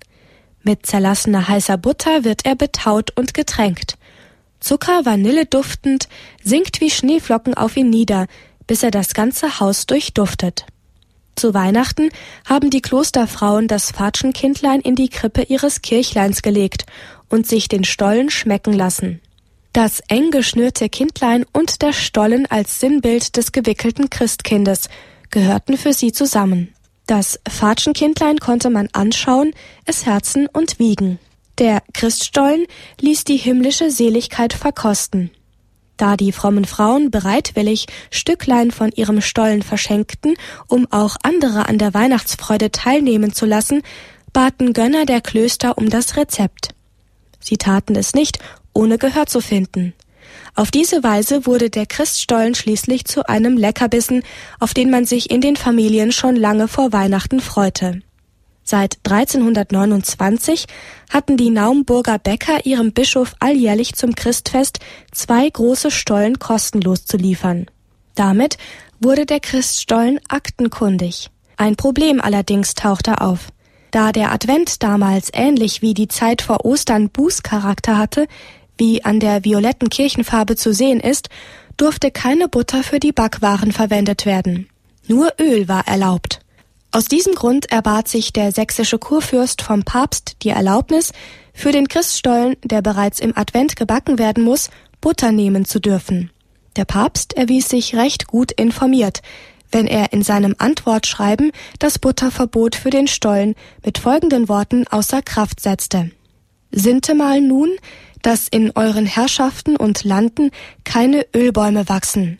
Mit 0.64 0.86
zerlassener 0.86 1.48
heißer 1.48 1.78
Butter 1.78 2.24
wird 2.24 2.46
er 2.46 2.56
betaut 2.56 3.12
und 3.12 3.34
getränkt. 3.34 3.98
Zucker, 4.62 5.04
Vanille 5.04 5.46
duftend, 5.46 6.08
sinkt 6.42 6.80
wie 6.80 6.90
Schneeflocken 6.90 7.54
auf 7.54 7.76
ihn 7.76 7.90
nieder, 7.90 8.28
bis 8.68 8.84
er 8.84 8.92
das 8.92 9.14
ganze 9.14 9.60
Haus 9.60 9.86
durchduftet. 9.86 10.66
Zu 11.36 11.54
Weihnachten 11.54 12.10
haben 12.46 12.70
die 12.70 12.82
Klosterfrauen 12.82 13.68
das 13.68 13.92
Fatschenkindlein 13.92 14.82
in 14.82 14.96
die 14.96 15.10
Krippe 15.10 15.44
ihres 15.44 15.82
Kirchleins 15.82 16.42
gelegt 16.42 16.86
und 17.30 17.48
sich 17.48 17.68
den 17.68 17.84
Stollen 17.84 18.30
schmecken 18.30 18.74
lassen. 18.74 19.20
Das 19.74 20.02
eng 20.08 20.30
geschnürte 20.30 20.88
Kindlein 20.88 21.46
und 21.52 21.82
der 21.82 21.94
Stollen 21.94 22.46
als 22.46 22.80
Sinnbild 22.80 23.36
des 23.38 23.52
gewickelten 23.52 24.12
Christkindes 24.12 24.88
gehörten 25.32 25.78
für 25.78 25.94
sie 25.94 26.12
zusammen. 26.12 26.74
Das 27.08 27.40
Fatschenkindlein 27.50 28.38
konnte 28.38 28.70
man 28.70 28.88
anschauen, 28.94 29.52
es 29.86 30.06
herzen 30.06 30.48
und 30.48 30.78
wiegen. 30.78 31.20
Der 31.58 31.82
Christstollen 31.94 32.66
ließ 33.02 33.24
die 33.26 33.38
himmlische 33.38 33.90
Seligkeit 33.90 34.54
verkosten. 34.54 35.32
Da 35.98 36.18
die 36.18 36.32
frommen 36.32 36.66
Frauen 36.66 37.12
bereitwillig 37.12 37.86
Stücklein 38.10 38.72
von 38.72 38.92
ihrem 38.92 39.22
Stollen 39.22 39.62
verschenkten, 39.62 40.36
um 40.68 40.88
auch 40.92 41.16
andere 41.24 41.68
an 41.68 41.78
der 41.78 41.94
Weihnachtsfreude 41.94 42.72
teilnehmen 42.72 43.34
zu 43.34 43.46
lassen, 43.46 43.82
baten 44.32 44.74
Gönner 44.74 45.06
der 45.06 45.22
Klöster 45.22 45.78
um 45.78 45.90
das 45.90 46.18
Rezept. 46.18 46.70
Sie 47.40 47.58
taten 47.58 47.96
es 47.96 48.14
nicht, 48.14 48.40
ohne 48.74 48.98
Gehör 48.98 49.28
zu 49.28 49.42
finden. 49.42 49.94
Auf 50.56 50.72
diese 50.72 51.04
Weise 51.04 51.46
wurde 51.46 51.70
der 51.70 51.86
Christstollen 51.86 52.56
schließlich 52.56 53.06
zu 53.06 53.28
einem 53.28 53.58
Leckerbissen, 53.58 54.24
auf 54.60 54.74
den 54.74 54.90
man 54.90 55.06
sich 55.06 55.30
in 55.30 55.42
den 55.42 55.56
Familien 55.56 56.12
schon 56.12 56.36
lange 56.36 56.68
vor 56.68 56.94
Weihnachten 56.94 57.40
freute. 57.40 58.02
Seit 58.64 58.98
1329 59.04 60.66
hatten 61.10 61.38
die 61.38 61.50
Naumburger 61.50 62.18
Bäcker 62.18 62.66
ihrem 62.66 62.94
Bischof 62.94 63.36
alljährlich 63.40 63.96
zum 63.96 64.16
Christfest 64.16 64.80
zwei 65.12 65.50
große 65.50 65.92
Stollen 65.92 66.40
kostenlos 66.40 67.06
zu 67.06 67.18
liefern. 67.18 67.66
Damit 68.16 68.58
wurde 69.02 69.26
der 69.26 69.40
Christstollen 69.40 70.20
aktenkundig. 70.30 71.30
Ein 71.58 71.76
Problem 71.76 72.22
allerdings 72.22 72.74
tauchte 72.74 73.22
auf. 73.22 73.50
Da 73.92 74.12
der 74.12 74.32
Advent 74.32 74.82
damals 74.82 75.30
ähnlich 75.34 75.82
wie 75.82 75.94
die 75.94 76.08
Zeit 76.08 76.42
vor 76.42 76.66
Ostern 76.66 77.10
Bußcharakter 77.10 77.98
hatte, 77.98 78.28
wie 78.78 79.06
an 79.06 79.20
der 79.20 79.44
violetten 79.44 79.90
Kirchenfarbe 79.90 80.56
zu 80.56 80.74
sehen 80.74 81.00
ist, 81.00 81.30
durfte 81.78 82.12
keine 82.12 82.48
Butter 82.48 82.84
für 82.84 83.00
die 83.00 83.12
Backwaren 83.12 83.72
verwendet 83.72 84.26
werden. 84.26 84.68
Nur 85.08 85.34
Öl 85.40 85.68
war 85.68 85.88
erlaubt. 85.88 86.40
Aus 86.96 87.06
diesem 87.06 87.34
Grund 87.34 87.72
erbat 87.72 88.08
sich 88.08 88.34
der 88.34 88.52
sächsische 88.52 89.00
Kurfürst 89.00 89.64
vom 89.64 89.82
Papst 89.82 90.38
die 90.44 90.50
Erlaubnis, 90.50 91.12
für 91.52 91.72
den 91.72 91.88
Christstollen, 91.88 92.56
der 92.64 92.84
bereits 92.84 93.20
im 93.20 93.36
Advent 93.36 93.76
gebacken 93.76 94.20
werden 94.20 94.44
muss, 94.44 94.70
Butter 95.02 95.32
nehmen 95.32 95.66
zu 95.66 95.80
dürfen. 95.80 96.30
Der 96.76 96.86
Papst 96.86 97.34
erwies 97.34 97.68
sich 97.68 97.96
recht 97.96 98.28
gut 98.28 98.52
informiert, 98.52 99.24
wenn 99.72 99.88
er 99.88 100.14
in 100.14 100.22
seinem 100.22 100.54
Antwortschreiben 100.60 101.52
das 101.80 101.98
Butterverbot 101.98 102.76
für 102.76 102.92
den 102.92 103.08
Stollen 103.08 103.56
mit 103.84 103.98
folgenden 103.98 104.48
Worten 104.48 104.88
außer 104.88 105.24
Kraft 105.24 105.62
setzte. 105.62 106.12
Sintemal 106.70 107.42
nun, 107.42 107.72
dass 108.22 108.48
in 108.48 108.72
euren 108.76 109.08
Herrschaften 109.08 109.78
und 109.78 110.04
Landen 110.04 110.52
keine 110.84 111.26
Ölbäume 111.36 111.90
wachsen 111.90 112.38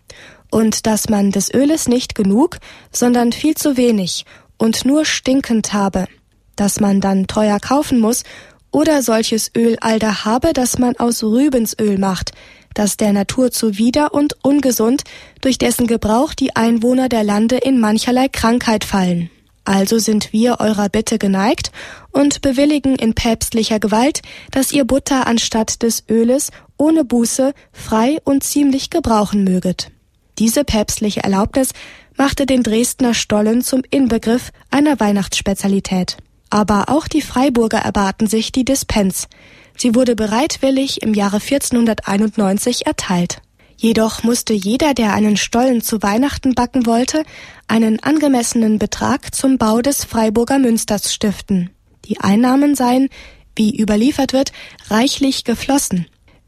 und 0.54 0.86
dass 0.86 1.10
man 1.10 1.32
des 1.32 1.52
Öles 1.52 1.88
nicht 1.88 2.14
genug, 2.14 2.60
sondern 2.92 3.32
viel 3.32 3.56
zu 3.56 3.76
wenig 3.76 4.24
und 4.64 4.86
nur 4.86 5.04
stinkend 5.04 5.74
habe, 5.74 6.08
dass 6.56 6.80
man 6.80 7.02
dann 7.02 7.28
teuer 7.28 7.60
kaufen 7.60 8.00
muss, 8.00 8.24
oder 8.72 9.04
solches 9.04 9.52
Öl 9.56 9.78
alter 9.82 10.24
habe, 10.26 10.54
das 10.54 10.80
man 10.80 10.96
aus 10.96 11.22
Rübensöl 11.22 12.00
macht, 12.00 12.32
das 12.74 12.96
der 12.96 13.12
Natur 13.12 13.52
zuwider 13.52 14.14
und 14.14 14.36
ungesund, 14.42 15.04
durch 15.42 15.58
dessen 15.58 15.86
Gebrauch 15.86 16.34
die 16.34 16.56
Einwohner 16.56 17.10
der 17.10 17.24
Lande 17.24 17.58
in 17.58 17.80
mancherlei 17.80 18.30
Krankheit 18.30 18.86
fallen. 18.86 19.30
Also 19.66 20.00
sind 20.00 20.32
wir 20.32 20.62
eurer 20.62 20.88
Bitte 20.88 21.20
geneigt 21.20 21.72
und 22.12 22.42
bewilligen 22.42 22.96
in 22.96 23.14
päpstlicher 23.14 23.80
Gewalt, 23.80 24.22
dass 24.50 24.72
ihr 24.72 24.86
Butter 24.86 25.28
anstatt 25.28 25.84
des 25.84 26.06
Öles 26.10 26.52
ohne 26.78 27.04
Buße 27.04 27.54
frei 27.74 28.18
und 28.24 28.44
ziemlich 28.44 28.90
gebrauchen 28.90 29.44
möget. 29.44 29.92
Diese 30.40 30.64
päpstliche 30.64 31.24
Erlaubnis 31.24 31.74
machte 32.18 32.46
den 32.46 32.64
Dresdner 32.64 33.14
Stollen 33.14 33.62
zum 33.62 33.84
Inbegriff 33.90 34.52
einer 34.70 35.00
Weihnachtsspezialität. 35.00 36.18
Aber 36.50 36.90
auch 36.90 37.08
die 37.08 37.22
Freiburger 37.22 37.80
erbaten 37.80 38.28
sich 38.28 38.52
die 38.52 38.66
Dispens. 38.66 39.28
Sie 39.76 39.96
wurde 39.96 40.16
bereitwillig 40.16 41.02
im 41.02 41.14
Jahre 41.14 41.38
1491 41.38 42.86
erteilt. 42.86 43.42
Jedoch 43.76 44.24
musste 44.24 44.54
jeder, 44.54 44.94
der 44.94 45.14
einen 45.14 45.36
Stollen 45.36 45.82
zu 45.82 46.02
Weihnachten 46.04 46.54
backen 46.54 46.86
wollte, 46.86 47.24
einen 47.68 48.02
angemessenen 48.02 48.80
Betrag 48.80 49.34
zum 49.34 49.58
Bau 49.58 49.82
des 49.82 50.06
Freiburger 50.06 50.60
Münsters 50.60 51.14
stiften. 51.14 51.72
Die 52.06 52.20
Einnahmen 52.20 52.76
seien, 52.76 53.10
wie 53.56 53.78
überliefert 53.78 54.34
wird, 54.34 54.52
reichlich 54.90 55.44
geflossen. 55.44 56.06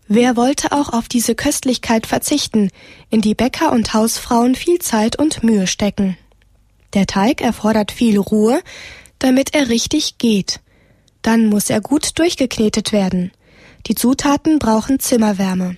Wer 0.08 0.36
wollte 0.38 0.72
auch 0.72 0.89
auf 0.93 1.08
diese 1.08 1.34
Köstlichkeit 1.34 2.06
verzichten, 2.06 2.70
in 3.10 3.22
die 3.22 3.34
Bäcker 3.34 3.72
und 3.72 3.93
Hausfrauen 3.93 4.53
viel 4.53 4.78
Zeit 4.80 5.18
und 5.18 5.43
Mühe 5.43 5.66
stecken? 5.66 6.16
Der 6.93 7.08
Teig 7.08 7.41
erfordert 7.41 7.91
viel 7.91 8.20
Ruhe, 8.20 8.62
damit 9.18 9.56
er 9.56 9.70
richtig 9.70 10.20
geht. 10.20 10.60
Dann 11.24 11.47
muss 11.47 11.72
er 11.72 11.82
gut 11.82 12.20
durchgeknetet 12.20 12.91
werden. 12.91 13.32
Die 13.88 13.95
Zutaten 13.95 14.60
brauchen 14.60 14.99
Zimmerwärme. 14.99 15.78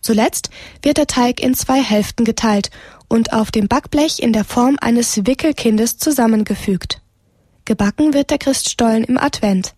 Zuletzt 0.00 0.50
wird 0.82 0.96
der 0.96 1.06
Teig 1.06 1.40
in 1.40 1.54
zwei 1.54 1.82
Hälften 1.82 2.24
geteilt 2.24 2.70
und 3.08 3.34
auf 3.34 3.50
dem 3.50 3.68
Backblech 3.68 4.20
in 4.20 4.32
der 4.32 4.44
Form 4.44 4.78
eines 4.80 5.26
Wickelkindes 5.26 5.98
zusammengefügt. 5.98 7.02
Gebacken 7.66 8.14
wird 8.14 8.30
der 8.30 8.38
Christstollen 8.38 9.04
im 9.04 9.18
Advent, 9.18 9.74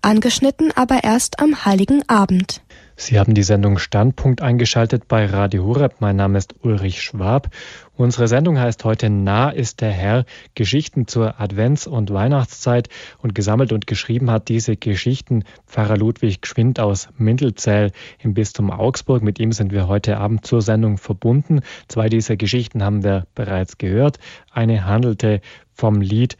angeschnitten 0.00 0.72
aber 0.72 1.04
erst 1.04 1.38
am 1.40 1.64
heiligen 1.64 2.08
Abend. 2.08 2.62
Sie 3.04 3.18
haben 3.18 3.34
die 3.34 3.42
Sendung 3.42 3.78
Standpunkt 3.78 4.42
eingeschaltet 4.42 5.08
bei 5.08 5.26
Radio 5.26 5.64
Horeb. 5.64 5.96
Mein 5.98 6.14
Name 6.14 6.38
ist 6.38 6.54
Ulrich 6.62 7.02
Schwab. 7.02 7.48
Unsere 7.96 8.28
Sendung 8.28 8.60
heißt 8.60 8.84
heute 8.84 9.10
Nah 9.10 9.50
ist 9.50 9.80
der 9.80 9.90
Herr. 9.90 10.24
Geschichten 10.54 11.08
zur 11.08 11.40
Advents- 11.40 11.88
und 11.88 12.12
Weihnachtszeit. 12.12 12.88
Und 13.18 13.34
gesammelt 13.34 13.72
und 13.72 13.88
geschrieben 13.88 14.30
hat 14.30 14.48
diese 14.48 14.76
Geschichten 14.76 15.42
Pfarrer 15.66 15.96
Ludwig 15.96 16.42
Gschwind 16.42 16.78
aus 16.78 17.08
Mindelzell 17.18 17.90
im 18.20 18.34
Bistum 18.34 18.70
Augsburg. 18.70 19.24
Mit 19.24 19.40
ihm 19.40 19.50
sind 19.50 19.72
wir 19.72 19.88
heute 19.88 20.18
Abend 20.18 20.46
zur 20.46 20.62
Sendung 20.62 20.96
verbunden. 20.96 21.62
Zwei 21.88 22.08
dieser 22.08 22.36
Geschichten 22.36 22.84
haben 22.84 23.02
wir 23.02 23.26
bereits 23.34 23.78
gehört. 23.78 24.20
Eine 24.52 24.86
handelte 24.86 25.40
vom 25.74 26.00
Lied 26.00 26.36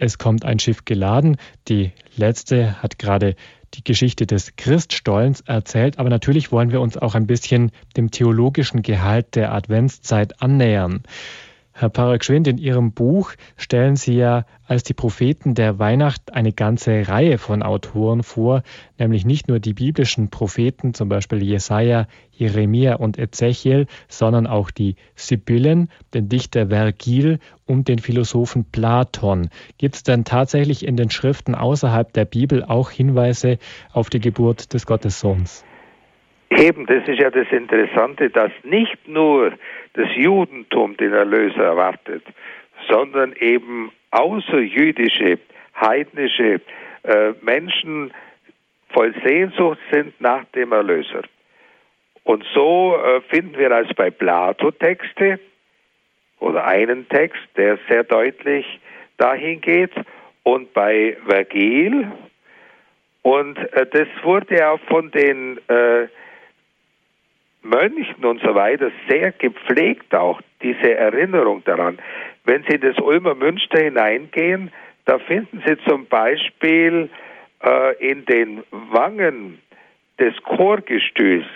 Es 0.00 0.18
kommt 0.18 0.44
ein 0.44 0.58
Schiff 0.58 0.84
geladen. 0.84 1.36
Die 1.68 1.92
letzte 2.16 2.82
hat 2.82 2.98
gerade 2.98 3.36
die 3.74 3.84
Geschichte 3.84 4.26
des 4.26 4.56
Christstollens 4.56 5.42
erzählt, 5.42 5.98
aber 5.98 6.10
natürlich 6.10 6.52
wollen 6.52 6.70
wir 6.70 6.80
uns 6.80 6.96
auch 6.96 7.14
ein 7.14 7.26
bisschen 7.26 7.70
dem 7.96 8.10
theologischen 8.10 8.82
Gehalt 8.82 9.36
der 9.36 9.52
Adventszeit 9.52 10.42
annähern. 10.42 11.02
Herr 11.80 12.18
Gschwind, 12.18 12.46
in 12.46 12.58
Ihrem 12.58 12.92
Buch 12.92 13.32
stellen 13.56 13.96
Sie 13.96 14.14
ja 14.14 14.44
als 14.66 14.82
die 14.82 14.92
Propheten 14.92 15.54
der 15.54 15.78
Weihnacht 15.78 16.34
eine 16.34 16.52
ganze 16.52 17.08
Reihe 17.08 17.38
von 17.38 17.62
Autoren 17.62 18.22
vor, 18.22 18.62
nämlich 18.98 19.24
nicht 19.24 19.48
nur 19.48 19.60
die 19.60 19.72
biblischen 19.72 20.28
Propheten, 20.28 20.92
zum 20.92 21.08
Beispiel 21.08 21.42
Jesaja, 21.42 22.06
Jeremia 22.32 22.96
und 22.96 23.18
Ezechiel, 23.18 23.86
sondern 24.08 24.46
auch 24.46 24.70
die 24.70 24.96
Sibyllen, 25.14 25.88
den 26.12 26.28
Dichter 26.28 26.68
Vergil 26.68 27.38
und 27.64 27.88
den 27.88 27.98
Philosophen 27.98 28.64
Platon. 28.64 29.48
Gibt 29.78 29.94
es 29.94 30.02
denn 30.02 30.24
tatsächlich 30.24 30.86
in 30.86 30.96
den 30.96 31.10
Schriften 31.10 31.54
außerhalb 31.54 32.12
der 32.12 32.26
Bibel 32.26 32.62
auch 32.62 32.90
Hinweise 32.90 33.58
auf 33.90 34.10
die 34.10 34.20
Geburt 34.20 34.74
des 34.74 34.84
Gottessohns? 34.84 35.64
Eben, 36.50 36.86
das 36.86 37.06
ist 37.06 37.20
ja 37.20 37.30
das 37.30 37.46
Interessante, 37.50 38.28
dass 38.28 38.50
nicht 38.64 39.06
nur 39.06 39.52
das 39.94 40.08
Judentum 40.16 40.96
den 40.96 41.12
Erlöser 41.12 41.62
erwartet, 41.62 42.24
sondern 42.88 43.32
eben 43.34 43.92
außerjüdische, 44.10 45.38
heidnische 45.80 46.60
äh, 47.04 47.32
Menschen 47.42 48.12
voll 48.92 49.14
Sehnsucht 49.24 49.78
sind 49.92 50.20
nach 50.20 50.44
dem 50.56 50.72
Erlöser. 50.72 51.22
Und 52.24 52.44
so 52.52 52.96
äh, 52.96 53.20
finden 53.22 53.56
wir 53.56 53.70
als 53.70 53.92
bei 53.94 54.10
Plato 54.10 54.72
Texte 54.72 55.38
oder 56.40 56.66
einen 56.66 57.08
Text, 57.08 57.42
der 57.56 57.78
sehr 57.88 58.04
deutlich 58.04 58.66
dahin 59.18 59.60
geht, 59.60 59.92
und 60.42 60.72
bei 60.72 61.16
Vergil. 61.26 62.10
Und 63.22 63.58
äh, 63.58 63.86
das 63.86 64.08
wurde 64.22 64.68
auch 64.68 64.80
von 64.88 65.10
den 65.10 65.58
äh, 65.68 66.08
Mönchen 67.62 68.24
und 68.24 68.40
so 68.42 68.54
weiter 68.54 68.90
sehr 69.08 69.32
gepflegt 69.32 70.14
auch, 70.14 70.40
diese 70.62 70.94
Erinnerung 70.94 71.62
daran. 71.64 71.98
Wenn 72.44 72.62
Sie 72.64 72.76
in 72.76 72.80
das 72.80 72.98
Ulmer 72.98 73.34
Münster 73.34 73.80
hineingehen, 73.80 74.70
da 75.04 75.18
finden 75.18 75.62
Sie 75.66 75.76
zum 75.86 76.06
Beispiel 76.06 77.10
äh, 77.62 78.10
in 78.10 78.24
den 78.24 78.62
Wangen 78.70 79.58
des 80.18 80.34
Chorgestühls 80.42 81.46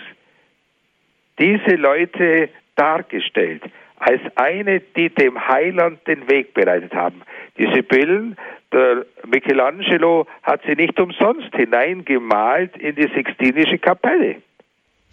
diese 1.39 1.75
Leute 1.75 2.49
dargestellt 2.75 3.63
als 3.97 4.21
eine, 4.35 4.81
die 4.81 5.09
dem 5.09 5.47
Heiland 5.47 6.05
den 6.07 6.29
Weg 6.29 6.53
bereitet 6.53 6.93
haben. 6.93 7.21
Diese 7.57 7.81
Billen, 7.81 8.35
der 8.71 9.05
Michelangelo 9.25 10.27
hat 10.43 10.61
sie 10.67 10.75
nicht 10.75 10.99
umsonst 10.99 11.55
hineingemalt 11.55 12.75
in 12.77 12.95
die 12.95 13.09
Sixtinische 13.15 13.77
Kapelle. 13.77 14.41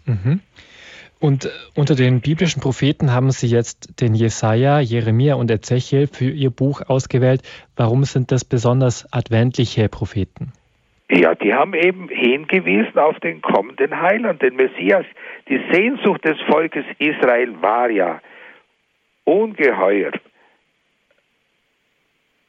Mhm. 0.07 0.40
Und 1.22 1.48
unter 1.76 1.94
den 1.94 2.20
biblischen 2.20 2.60
Propheten 2.60 3.12
haben 3.12 3.30
Sie 3.30 3.46
jetzt 3.46 4.00
den 4.00 4.12
Jesaja, 4.12 4.80
Jeremia 4.80 5.36
und 5.36 5.52
Ezechiel 5.52 6.08
für 6.08 6.28
Ihr 6.28 6.50
Buch 6.50 6.82
ausgewählt. 6.88 7.42
Warum 7.76 8.02
sind 8.02 8.32
das 8.32 8.44
besonders 8.44 9.06
adventliche 9.12 9.88
Propheten? 9.88 10.52
Ja, 11.08 11.36
die 11.36 11.54
haben 11.54 11.74
eben 11.74 12.08
hingewiesen 12.08 12.98
auf 12.98 13.20
den 13.20 13.40
kommenden 13.40 14.00
Heiland, 14.00 14.42
den 14.42 14.56
Messias. 14.56 15.06
Die 15.48 15.60
Sehnsucht 15.70 16.24
des 16.24 16.40
Volkes 16.50 16.84
Israel 16.98 17.54
war 17.62 17.88
ja 17.88 18.20
ungeheuer. 19.22 20.10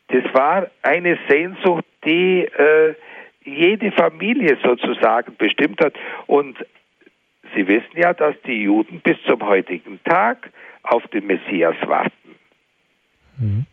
Das 0.07 0.23
war 0.33 0.65
eine 0.81 1.19
Sehnsucht, 1.29 1.85
die 2.05 2.45
äh, 2.45 2.95
jede 3.45 3.91
Familie 3.91 4.57
sozusagen 4.63 5.35
bestimmt 5.37 5.79
hat. 5.79 5.93
Und 6.25 6.57
Sie 7.55 7.67
wissen 7.67 7.95
ja, 7.95 8.13
dass 8.13 8.35
die 8.45 8.63
Juden 8.63 9.01
bis 9.01 9.17
zum 9.27 9.41
heutigen 9.43 9.99
Tag 10.03 10.51
auf 10.83 11.03
den 11.07 11.27
Messias 11.27 11.75
warten. 11.85 12.35
Mhm. 13.37 13.65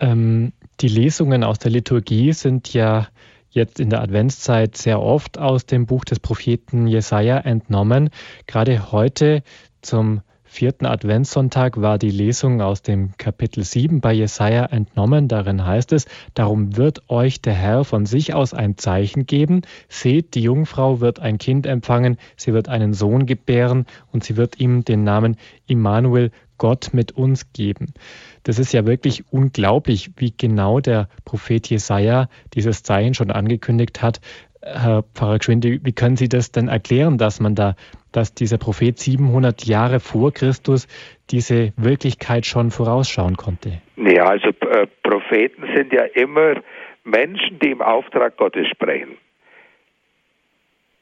Ähm, 0.00 0.52
die 0.80 0.88
Lesungen 0.88 1.44
aus 1.44 1.58
der 1.58 1.70
Liturgie 1.70 2.32
sind 2.32 2.72
ja 2.72 3.08
jetzt 3.50 3.80
in 3.80 3.90
der 3.90 4.00
Adventszeit 4.00 4.76
sehr 4.76 5.00
oft 5.00 5.38
aus 5.38 5.66
dem 5.66 5.86
Buch 5.86 6.04
des 6.04 6.20
Propheten 6.20 6.86
Jesaja 6.86 7.38
entnommen. 7.38 8.10
Gerade 8.46 8.90
heute 8.92 9.42
zum 9.82 10.22
vierten 10.52 10.84
Adventssonntag 10.84 11.80
war 11.80 11.96
die 11.96 12.10
Lesung 12.10 12.60
aus 12.60 12.82
dem 12.82 13.16
Kapitel 13.16 13.64
7 13.64 14.02
bei 14.02 14.12
Jesaja 14.12 14.66
entnommen. 14.66 15.26
Darin 15.26 15.64
heißt 15.64 15.94
es, 15.94 16.04
darum 16.34 16.76
wird 16.76 17.08
euch 17.08 17.40
der 17.40 17.54
Herr 17.54 17.84
von 17.84 18.04
sich 18.04 18.34
aus 18.34 18.52
ein 18.52 18.76
Zeichen 18.76 19.24
geben. 19.24 19.62
Seht, 19.88 20.34
die 20.34 20.42
Jungfrau 20.42 21.00
wird 21.00 21.20
ein 21.20 21.38
Kind 21.38 21.66
empfangen, 21.66 22.18
sie 22.36 22.52
wird 22.52 22.68
einen 22.68 22.92
Sohn 22.92 23.24
gebären 23.24 23.86
und 24.12 24.24
sie 24.24 24.36
wird 24.36 24.60
ihm 24.60 24.84
den 24.84 25.04
Namen 25.04 25.38
Immanuel, 25.66 26.30
Gott 26.58 26.90
mit 26.92 27.12
uns 27.12 27.52
geben. 27.54 27.94
Das 28.42 28.58
ist 28.58 28.72
ja 28.72 28.84
wirklich 28.86 29.24
unglaublich, 29.32 30.12
wie 30.16 30.34
genau 30.36 30.80
der 30.80 31.08
Prophet 31.24 31.68
Jesaja 31.68 32.28
dieses 32.52 32.82
Zeichen 32.82 33.14
schon 33.14 33.30
angekündigt 33.30 34.02
hat. 34.02 34.20
Herr 34.62 35.04
Pfarrer 35.14 35.38
Gschwinde, 35.38 35.80
wie 35.82 35.92
können 35.92 36.16
Sie 36.16 36.28
das 36.28 36.52
denn 36.52 36.68
erklären, 36.68 37.18
dass 37.18 37.40
man 37.40 37.54
da 37.54 37.74
dass 38.12 38.34
dieser 38.34 38.58
Prophet 38.58 38.98
700 38.98 39.64
Jahre 39.64 39.98
vor 39.98 40.32
Christus 40.32 40.86
diese 41.30 41.72
Wirklichkeit 41.76 42.46
schon 42.46 42.70
vorausschauen 42.70 43.36
konnte? 43.36 43.80
Ja, 43.96 44.26
also 44.26 44.48
äh, 44.48 44.86
Propheten 45.02 45.64
sind 45.74 45.92
ja 45.92 46.04
immer 46.04 46.56
Menschen, 47.04 47.58
die 47.58 47.70
im 47.70 47.82
Auftrag 47.82 48.36
Gottes 48.36 48.68
sprechen. 48.68 49.16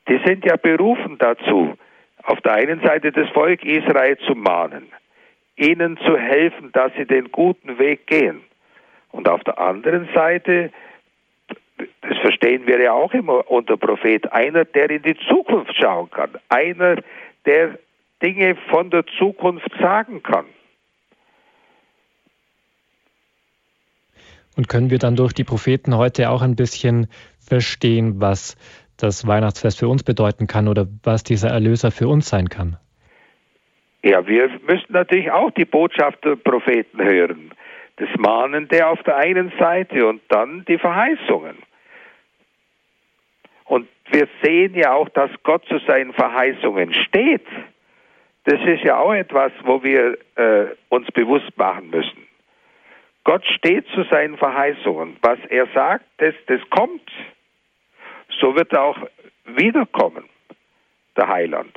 Die 0.08 0.20
sind 0.24 0.44
ja 0.44 0.56
berufen 0.56 1.16
dazu, 1.18 1.76
auf 2.22 2.40
der 2.40 2.54
einen 2.54 2.80
Seite 2.80 3.12
das 3.12 3.28
Volk 3.30 3.64
Israel 3.64 4.16
zu 4.26 4.34
mahnen, 4.34 4.86
ihnen 5.56 5.98
zu 5.98 6.16
helfen, 6.16 6.70
dass 6.72 6.92
sie 6.96 7.06
den 7.06 7.30
guten 7.30 7.78
Weg 7.78 8.06
gehen. 8.06 8.42
Und 9.12 9.28
auf 9.28 9.42
der 9.44 9.58
anderen 9.58 10.08
Seite 10.14 10.70
das 12.02 12.18
verstehen 12.18 12.66
wir 12.66 12.80
ja 12.80 12.92
auch 12.92 13.12
immer 13.12 13.50
unter 13.50 13.76
Prophet, 13.76 14.32
einer, 14.32 14.64
der 14.64 14.90
in 14.90 15.02
die 15.02 15.16
Zukunft 15.28 15.74
schauen 15.76 16.10
kann, 16.10 16.30
einer, 16.48 16.96
der 17.46 17.78
Dinge 18.22 18.56
von 18.70 18.90
der 18.90 19.04
Zukunft 19.18 19.70
sagen 19.80 20.22
kann. 20.22 20.46
Und 24.56 24.68
können 24.68 24.90
wir 24.90 24.98
dann 24.98 25.16
durch 25.16 25.32
die 25.32 25.44
Propheten 25.44 25.96
heute 25.96 26.30
auch 26.30 26.42
ein 26.42 26.56
bisschen 26.56 27.06
verstehen, 27.38 28.20
was 28.20 28.56
das 28.98 29.26
Weihnachtsfest 29.26 29.78
für 29.78 29.88
uns 29.88 30.02
bedeuten 30.02 30.46
kann 30.46 30.68
oder 30.68 30.86
was 31.02 31.24
dieser 31.24 31.48
Erlöser 31.48 31.90
für 31.90 32.08
uns 32.08 32.28
sein 32.28 32.48
kann? 32.48 32.76
Ja, 34.02 34.26
wir 34.26 34.48
müssen 34.66 34.92
natürlich 34.92 35.30
auch 35.30 35.50
die 35.50 35.64
Botschaft 35.64 36.24
der 36.24 36.36
Propheten 36.36 37.02
hören. 37.02 37.52
Das 37.96 38.08
Mahnende 38.18 38.86
auf 38.86 39.02
der 39.02 39.16
einen 39.16 39.52
Seite 39.58 40.06
und 40.06 40.22
dann 40.28 40.64
die 40.66 40.78
Verheißungen. 40.78 41.56
Wir 44.10 44.28
sehen 44.42 44.74
ja 44.74 44.92
auch, 44.92 45.08
dass 45.10 45.30
Gott 45.42 45.64
zu 45.66 45.78
seinen 45.86 46.12
Verheißungen 46.12 46.92
steht. 46.94 47.46
Das 48.44 48.60
ist 48.66 48.82
ja 48.82 48.98
auch 48.98 49.12
etwas, 49.12 49.52
wo 49.64 49.82
wir 49.82 50.18
äh, 50.36 50.74
uns 50.88 51.06
bewusst 51.12 51.56
machen 51.56 51.90
müssen. 51.90 52.26
Gott 53.24 53.44
steht 53.58 53.86
zu 53.94 54.02
seinen 54.10 54.36
Verheißungen. 54.36 55.16
Was 55.22 55.38
er 55.50 55.66
sagt, 55.74 56.04
das, 56.18 56.34
das 56.46 56.60
kommt. 56.70 57.08
So 58.40 58.56
wird 58.56 58.72
er 58.72 58.82
auch 58.82 58.96
wiederkommen, 59.44 60.24
der 61.16 61.28
Heiland. 61.28 61.76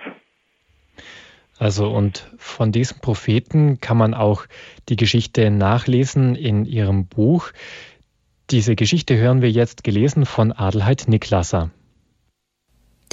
Also 1.59 1.89
und 1.89 2.31
von 2.37 2.71
diesem 2.71 2.99
Propheten 2.99 3.79
kann 3.79 3.97
man 3.97 4.13
auch 4.13 4.45
die 4.89 4.95
Geschichte 4.95 5.51
nachlesen 5.51 6.35
in 6.35 6.65
ihrem 6.65 7.07
Buch. 7.07 7.51
Diese 8.49 8.75
Geschichte 8.75 9.17
hören 9.17 9.41
wir 9.41 9.51
jetzt 9.51 9.83
gelesen 9.83 10.25
von 10.25 10.51
Adelheid 10.51 11.05
Niklasser. 11.07 11.71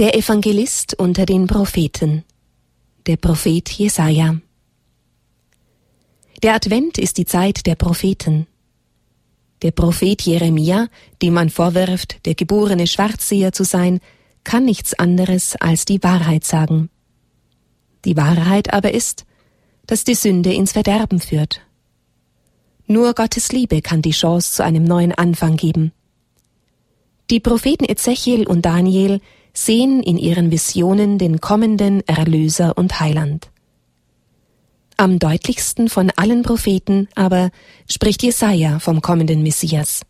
Der 0.01 0.17
Evangelist 0.17 0.95
unter 0.99 1.27
den 1.27 1.47
Propheten. 1.47 2.25
Der 3.07 3.19
Prophet 3.19 3.69
Jesaja. 3.69 4.41
Der 6.43 6.55
Advent 6.55 6.97
ist 6.97 7.19
die 7.19 7.27
Zeit 7.27 7.67
der 7.67 7.75
Propheten. 7.75 8.47
Der 9.61 9.73
Prophet 9.73 10.23
Jeremia, 10.23 10.89
dem 11.21 11.35
man 11.35 11.51
vorwirft, 11.51 12.25
der 12.25 12.35
geborene 12.35 12.87
Schwarzseher 12.87 13.53
zu 13.53 13.63
sein, 13.63 14.01
kann 14.43 14.65
nichts 14.65 14.95
anderes 14.95 15.55
als 15.57 15.85
die 15.85 16.03
Wahrheit 16.03 16.45
sagen. 16.45 16.89
Die 18.07 18.17
Wahrheit 18.17 18.73
aber 18.73 18.95
ist, 18.95 19.27
dass 19.87 20.05
die 20.05 20.15
Sünde 20.15 20.55
ins 20.55 20.73
Verderben 20.73 21.21
führt. 21.21 21.61
Nur 22.87 23.13
Gottes 23.13 23.53
Liebe 23.53 23.83
kann 23.83 24.01
die 24.01 24.13
Chance 24.13 24.55
zu 24.55 24.65
einem 24.65 24.85
neuen 24.85 25.13
Anfang 25.13 25.59
geben. 25.59 25.93
Die 27.29 27.41
Propheten 27.41 27.85
Ezechiel 27.85 28.47
und 28.47 28.65
Daniel 28.65 29.21
sehen 29.53 30.03
in 30.03 30.19
ihren 30.19 30.51
Visionen 30.51 31.19
den 31.19 31.41
kommenden 31.41 32.07
Erlöser 32.07 32.77
und 32.77 33.01
Heiland. 33.01 33.51
Am 34.97 35.19
deutlichsten 35.19 35.89
von 35.89 36.11
allen 36.17 36.43
Propheten 36.43 37.09
aber 37.15 37.51
spricht 37.89 38.23
Jesaja 38.23 38.79
vom 38.81 39.01
kommenden 39.01 39.43
Messias. 39.43 40.03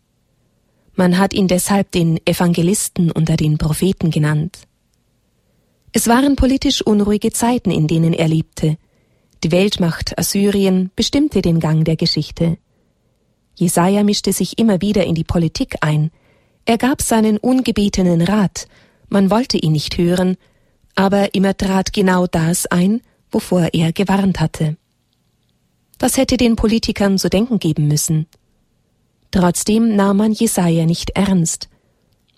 Man 0.95 1.17
hat 1.17 1.33
ihn 1.33 1.47
deshalb 1.47 1.91
den 1.91 2.19
Evangelisten 2.25 3.09
unter 3.09 3.37
den 3.37 3.57
Propheten 3.57 4.11
genannt. 4.11 4.59
Es 5.93 6.07
waren 6.07 6.35
politisch 6.35 6.81
unruhige 6.81 7.31
Zeiten, 7.31 7.71
in 7.71 7.87
denen 7.87 8.13
er 8.13 8.27
lebte. 8.27 8.77
Die 9.43 9.51
Weltmacht 9.51 10.17
Assyrien 10.19 10.91
bestimmte 10.95 11.41
den 11.41 11.59
Gang 11.59 11.83
der 11.83 11.95
Geschichte. 11.95 12.57
Jesaja 13.55 14.03
mischte 14.03 14.33
sich 14.33 14.57
immer 14.57 14.81
wieder 14.81 15.05
in 15.05 15.15
die 15.15 15.23
Politik 15.23 15.75
ein. 15.81 16.11
Er 16.65 16.77
gab 16.77 17.01
seinen 17.01 17.37
ungebetenen 17.37 18.21
Rat. 18.21 18.67
Man 19.13 19.29
wollte 19.29 19.57
ihn 19.57 19.73
nicht 19.73 19.97
hören, 19.97 20.37
aber 20.95 21.35
immer 21.35 21.57
trat 21.57 21.91
genau 21.91 22.27
das 22.27 22.65
ein, 22.67 23.01
wovor 23.29 23.73
er 23.73 23.91
gewarnt 23.91 24.39
hatte. 24.39 24.77
Das 25.97 26.15
hätte 26.15 26.37
den 26.37 26.55
Politikern 26.55 27.17
zu 27.17 27.29
denken 27.29 27.59
geben 27.59 27.89
müssen. 27.89 28.25
Trotzdem 29.29 29.97
nahm 29.97 30.15
man 30.15 30.31
Jesaja 30.31 30.85
nicht 30.85 31.09
ernst. 31.09 31.67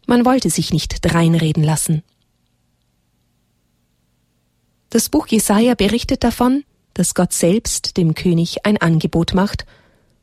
Man 0.08 0.26
wollte 0.26 0.50
sich 0.50 0.74
nicht 0.74 0.98
dreinreden 1.06 1.64
lassen. 1.64 2.02
Das 4.90 5.10
Buch 5.10 5.28
Jesaja 5.28 5.76
berichtet 5.76 6.24
davon, 6.24 6.64
dass 6.96 7.14
Gott 7.14 7.34
selbst 7.34 7.98
dem 7.98 8.16
König 8.16 8.66
ein 8.66 8.78
Angebot 8.78 9.36
macht, 9.36 9.68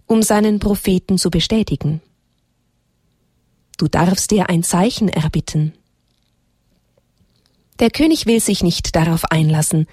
um 0.06 0.24
seinen 0.24 0.58
Propheten 0.58 1.16
zu 1.16 1.30
bestätigen. 1.30 2.00
Du 3.78 3.86
darfst 3.86 4.32
dir 4.32 4.48
ein 4.48 4.64
Zeichen 4.64 5.08
erbitten. 5.08 5.74
Der 7.80 7.90
König 7.90 8.26
will 8.26 8.40
sich 8.40 8.62
nicht 8.62 8.94
darauf 8.94 9.24
einlassen, 9.24 9.86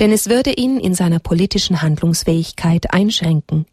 denn 0.00 0.12
es 0.12 0.28
würde 0.28 0.52
ihn 0.52 0.78
in 0.78 0.94
seiner 0.94 1.20
politischen 1.20 1.82
Handlungsfähigkeit 1.82 2.92
einschränken. 2.92 3.66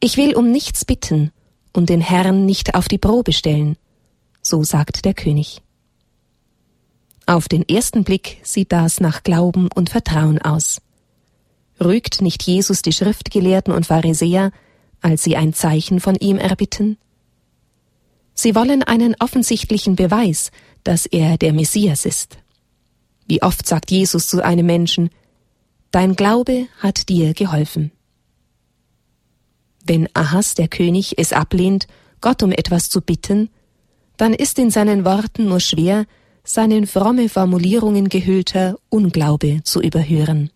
Ich 0.00 0.16
will 0.16 0.34
um 0.34 0.50
nichts 0.50 0.84
bitten 0.84 1.32
und 1.72 1.88
den 1.88 2.00
Herrn 2.00 2.46
nicht 2.46 2.74
auf 2.74 2.88
die 2.88 2.98
Probe 2.98 3.32
stellen, 3.32 3.76
so 4.42 4.62
sagt 4.62 5.04
der 5.04 5.14
König. 5.14 5.62
Auf 7.26 7.48
den 7.48 7.66
ersten 7.68 8.04
Blick 8.04 8.38
sieht 8.42 8.72
das 8.72 9.00
nach 9.00 9.22
Glauben 9.22 9.68
und 9.74 9.90
Vertrauen 9.90 10.40
aus. 10.40 10.80
Rügt 11.82 12.20
nicht 12.20 12.42
Jesus 12.42 12.82
die 12.82 12.92
Schriftgelehrten 12.92 13.72
und 13.72 13.86
Pharisäer, 13.86 14.52
als 15.00 15.22
sie 15.22 15.36
ein 15.36 15.54
Zeichen 15.54 16.00
von 16.00 16.16
ihm 16.16 16.36
erbitten? 16.36 16.98
Sie 18.34 18.54
wollen 18.54 18.82
einen 18.82 19.16
offensichtlichen 19.20 19.96
Beweis, 19.96 20.50
dass 20.84 21.06
er 21.06 21.38
der 21.38 21.52
Messias 21.52 22.04
ist. 22.04 22.38
Wie 23.26 23.42
oft 23.42 23.66
sagt 23.66 23.90
Jesus 23.90 24.28
zu 24.28 24.44
einem 24.44 24.66
Menschen, 24.66 25.10
Dein 25.90 26.14
Glaube 26.14 26.68
hat 26.78 27.08
dir 27.08 27.34
geholfen. 27.34 27.90
Wenn 29.84 30.08
Ahas, 30.14 30.54
der 30.54 30.68
König, 30.68 31.14
es 31.18 31.32
ablehnt, 31.32 31.88
Gott 32.20 32.42
um 32.42 32.52
etwas 32.52 32.88
zu 32.88 33.00
bitten, 33.00 33.50
dann 34.16 34.32
ist 34.34 34.58
in 34.58 34.70
seinen 34.70 35.04
Worten 35.04 35.46
nur 35.46 35.58
schwer, 35.58 36.06
seinen 36.44 36.86
fromme 36.86 37.28
Formulierungen 37.28 38.08
gehüllter 38.08 38.76
Unglaube 38.88 39.62
zu 39.64 39.80
überhören. 39.80 40.50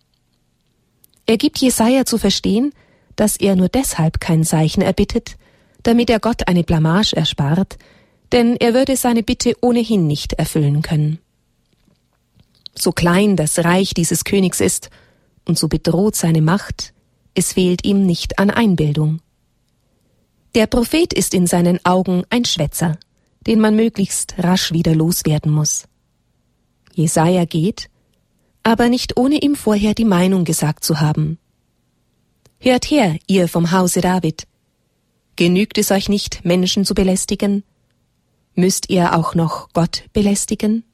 Er 1.25 1.37
gibt 1.37 1.57
Jesaja 1.57 2.05
zu 2.05 2.17
verstehen, 2.17 2.71
dass 3.15 3.35
er 3.35 3.55
nur 3.55 3.69
deshalb 3.69 4.19
kein 4.19 4.43
Zeichen 4.43 4.81
erbittet, 4.81 5.37
damit 5.83 6.09
er 6.09 6.19
Gott 6.19 6.47
eine 6.47 6.63
Blamage 6.63 7.15
erspart, 7.15 7.77
denn 8.35 8.55
er 8.57 8.75
würde 8.75 8.95
seine 8.95 9.23
Bitte 9.23 9.55
ohnehin 9.61 10.05
nicht 10.05 10.33
erfüllen 10.33 10.83
können 10.83 11.19
so 12.77 12.91
klein 12.91 13.35
das 13.35 13.59
Reich 13.59 13.93
dieses 13.93 14.23
Königs 14.23 14.59
ist 14.59 14.89
und 15.45 15.57
so 15.57 15.67
bedroht 15.67 16.15
seine 16.15 16.41
Macht, 16.41 16.93
es 17.33 17.53
fehlt 17.53 17.85
ihm 17.85 18.05
nicht 18.05 18.39
an 18.39 18.49
Einbildung. 18.49 19.21
Der 20.53 20.67
Prophet 20.67 21.13
ist 21.13 21.33
in 21.33 21.47
seinen 21.47 21.83
Augen 21.85 22.23
ein 22.29 22.45
Schwätzer, 22.45 22.97
den 23.45 23.59
man 23.59 23.75
möglichst 23.75 24.35
rasch 24.37 24.71
wieder 24.71 24.95
loswerden 24.95 25.51
muss. 25.51 25.87
Jesaja 26.93 27.45
geht, 27.45 27.89
aber 28.63 28.89
nicht 28.89 29.17
ohne 29.17 29.41
ihm 29.41 29.55
vorher 29.55 29.93
die 29.93 30.05
Meinung 30.05 30.45
gesagt 30.45 30.83
zu 30.83 30.99
haben. 30.99 31.37
Hört 32.59 32.85
her, 32.85 33.17
ihr 33.27 33.47
vom 33.47 33.71
Hause 33.71 34.01
David. 34.01 34.47
Genügt 35.35 35.77
es 35.77 35.91
euch 35.91 36.07
nicht, 36.07 36.45
Menschen 36.45 36.85
zu 36.85 36.95
belästigen? 36.95 37.63
Müsst 38.55 38.89
ihr 38.89 39.15
auch 39.15 39.35
noch 39.35 39.69
Gott 39.73 40.05
belästigen? 40.13 40.85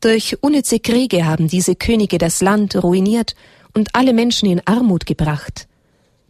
Durch 0.00 0.42
unnütze 0.42 0.78
Kriege 0.78 1.24
haben 1.24 1.48
diese 1.48 1.74
Könige 1.74 2.18
das 2.18 2.42
Land 2.42 2.82
ruiniert 2.82 3.34
und 3.72 3.94
alle 3.94 4.12
Menschen 4.12 4.50
in 4.50 4.60
Armut 4.66 5.06
gebracht. 5.06 5.68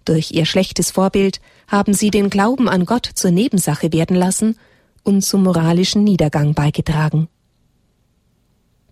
Durch 0.05 0.31
ihr 0.31 0.47
schlechtes 0.47 0.93
Vorbild 0.93 1.41
haben 1.67 1.95
sie 1.95 2.11
den 2.11 2.31
Glauben 2.31 2.69
an 2.69 2.85
Gott 2.85 3.11
zur 3.15 3.33
Nebensache 3.33 3.93
werden 3.93 4.15
lassen 4.17 4.57
und 5.03 5.23
zum 5.23 5.43
moralischen 5.43 6.05
Niedergang 6.05 6.55
beigetragen. 6.55 7.29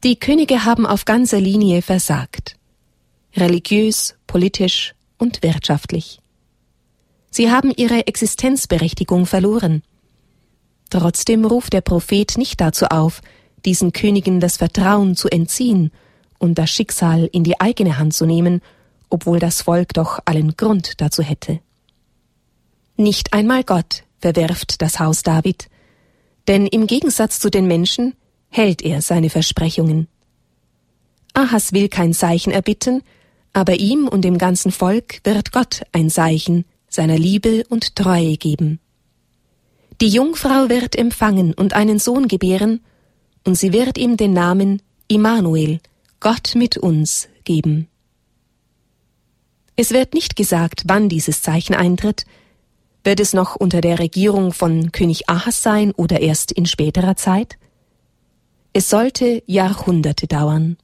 Die 0.02 0.18
Könige 0.18 0.64
haben 0.64 0.86
auf 0.86 1.04
ganzer 1.04 1.40
Linie 1.40 1.82
versagt. 1.82 2.56
Religiös, 3.36 4.16
politisch 4.26 4.94
und 5.18 5.42
wirtschaftlich. 5.42 6.18
Sie 7.30 7.50
haben 7.50 7.70
ihre 7.76 8.08
Existenzberechtigung 8.08 9.26
verloren. 9.26 9.82
Trotzdem 10.90 11.44
ruft 11.44 11.72
der 11.72 11.80
Prophet 11.80 12.36
nicht 12.36 12.60
dazu 12.60 12.86
auf, 12.86 13.22
diesen 13.64 13.92
Königen 13.92 14.40
das 14.40 14.56
Vertrauen 14.56 15.14
zu 15.14 15.28
entziehen 15.28 15.92
und 16.38 16.58
das 16.58 16.70
Schicksal 16.70 17.28
in 17.32 17.44
die 17.44 17.60
eigene 17.60 17.98
Hand 17.98 18.12
zu 18.12 18.26
nehmen, 18.26 18.60
obwohl 19.08 19.38
das 19.38 19.62
Volk 19.62 19.92
doch 19.94 20.18
allen 20.24 20.56
Grund 20.56 21.00
dazu 21.00 21.22
hätte. 21.22 21.60
Nicht 22.96 23.32
einmal 23.32 23.64
Gott 23.64 24.04
verwerft 24.18 24.82
das 24.82 24.98
Haus 24.98 25.22
David, 25.22 25.68
denn 26.48 26.66
im 26.66 26.86
Gegensatz 26.86 27.38
zu 27.38 27.50
den 27.50 27.66
Menschen 27.66 28.14
hält 28.48 28.82
er 28.82 29.00
seine 29.00 29.30
Versprechungen. 29.30 30.08
Ahas 31.34 31.72
will 31.72 31.88
kein 31.88 32.12
Zeichen 32.12 32.52
erbitten, 32.52 33.02
aber 33.52 33.76
ihm 33.76 34.08
und 34.08 34.22
dem 34.22 34.38
ganzen 34.38 34.72
Volk 34.72 35.20
wird 35.24 35.52
Gott 35.52 35.82
ein 35.92 36.10
Zeichen 36.10 36.64
seiner 36.88 37.16
Liebe 37.16 37.64
und 37.68 37.94
Treue 37.94 38.36
geben. 38.36 38.80
Die 40.00 40.08
Jungfrau 40.08 40.70
wird 40.70 40.96
empfangen 40.96 41.52
und 41.52 41.74
einen 41.74 41.98
Sohn 41.98 42.26
gebären, 42.26 42.80
und 43.44 43.56
sie 43.56 43.72
wird 43.72 43.98
ihm 43.98 44.16
den 44.16 44.32
Namen 44.32 44.80
Immanuel, 45.08 45.80
Gott 46.20 46.54
mit 46.54 46.78
uns, 46.78 47.28
geben. 47.44 47.88
Es 49.76 49.90
wird 49.90 50.14
nicht 50.14 50.36
gesagt, 50.36 50.84
wann 50.86 51.08
dieses 51.08 51.42
Zeichen 51.42 51.74
eintritt. 51.74 52.24
Wird 53.04 53.20
es 53.20 53.32
noch 53.32 53.56
unter 53.56 53.80
der 53.80 53.98
Regierung 53.98 54.52
von 54.52 54.92
König 54.92 55.28
Ahas 55.28 55.62
sein 55.62 55.92
oder 55.92 56.20
erst 56.20 56.52
in 56.52 56.66
späterer 56.66 57.16
Zeit? 57.16 57.58
Es 58.72 58.88
sollte 58.88 59.42
Jahrhunderte 59.46 60.26
dauern. 60.26 60.76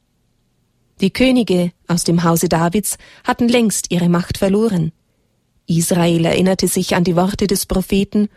Die 1.01 1.11
Könige 1.11 1.73
aus 1.89 2.05
dem 2.05 2.23
Hause 2.25 2.49
Davids 2.49 2.97
hatten 3.25 3.49
längst 3.49 3.91
ihre 3.91 4.09
Macht 4.09 4.39
verloren. 4.39 4.93
Israel 5.67 6.25
erinnerte 6.25 6.69
sich 6.69 6.95
an 6.95 7.05
die 7.05 7.17
Worte 7.17 7.47
des 7.47 7.67
Propheten, 7.67 8.29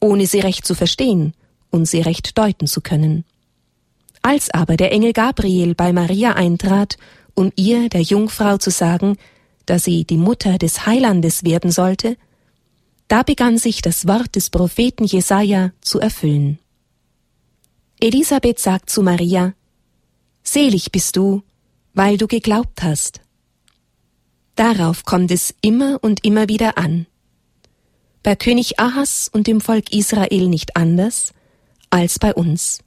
ohne 0.00 0.26
sie 0.26 0.40
recht 0.40 0.66
zu 0.66 0.74
verstehen 0.74 1.34
und 1.70 1.86
sie 1.86 2.00
recht 2.00 2.36
deuten 2.38 2.66
zu 2.66 2.80
können. 2.80 3.24
Als 4.22 4.50
aber 4.50 4.76
der 4.76 4.92
Engel 4.92 5.12
Gabriel 5.12 5.74
bei 5.74 5.92
Maria 5.92 6.32
eintrat, 6.34 6.96
um 7.34 7.52
ihr, 7.56 7.88
der 7.88 8.02
Jungfrau, 8.02 8.58
zu 8.58 8.70
sagen, 8.70 9.16
dass 9.66 9.84
sie 9.84 10.04
die 10.04 10.16
Mutter 10.16 10.58
des 10.58 10.86
Heilandes 10.86 11.44
werden 11.44 11.70
sollte, 11.70 12.16
da 13.06 13.22
begann 13.22 13.58
sich 13.58 13.80
das 13.80 14.06
Wort 14.06 14.36
des 14.36 14.50
Propheten 14.50 15.04
Jesaja 15.04 15.72
zu 15.80 15.98
erfüllen. 15.98 16.58
Elisabeth 18.00 18.58
sagt 18.58 18.90
zu 18.90 19.02
Maria, 19.02 19.54
Selig 20.42 20.92
bist 20.92 21.16
du, 21.16 21.42
weil 21.94 22.16
du 22.16 22.26
geglaubt 22.26 22.82
hast. 22.82 23.20
Darauf 24.56 25.04
kommt 25.04 25.30
es 25.30 25.54
immer 25.60 25.98
und 26.02 26.24
immer 26.24 26.48
wieder 26.48 26.78
an. 26.78 27.06
Bei 28.28 28.36
König 28.36 28.78
Ahas 28.78 29.30
und 29.32 29.46
dem 29.46 29.62
Volk 29.62 29.90
Israel 29.90 30.48
nicht 30.48 30.76
anders 30.76 31.32
als 31.88 32.18
bei 32.18 32.34
uns. 32.34 32.80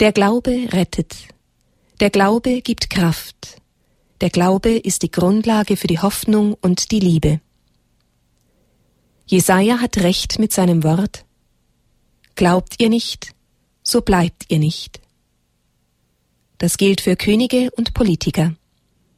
Der 0.00 0.12
Glaube 0.12 0.68
rettet. 0.72 1.14
Der 2.00 2.08
Glaube 2.08 2.62
gibt 2.62 2.88
Kraft. 2.88 3.60
Der 4.22 4.30
Glaube 4.30 4.70
ist 4.70 5.02
die 5.02 5.10
Grundlage 5.10 5.76
für 5.76 5.88
die 5.88 5.98
Hoffnung 5.98 6.56
und 6.62 6.90
die 6.90 7.00
Liebe. 7.00 7.42
Jesaja 9.26 9.82
hat 9.82 9.98
recht 9.98 10.38
mit 10.38 10.54
seinem 10.54 10.84
Wort. 10.84 11.26
Glaubt 12.34 12.76
ihr 12.78 12.88
nicht, 12.88 13.34
so 13.82 14.00
bleibt 14.00 14.46
ihr 14.48 14.58
nicht. 14.58 15.02
Das 16.56 16.78
gilt 16.78 17.02
für 17.02 17.16
Könige 17.16 17.70
und 17.72 17.92
Politiker. 17.92 18.54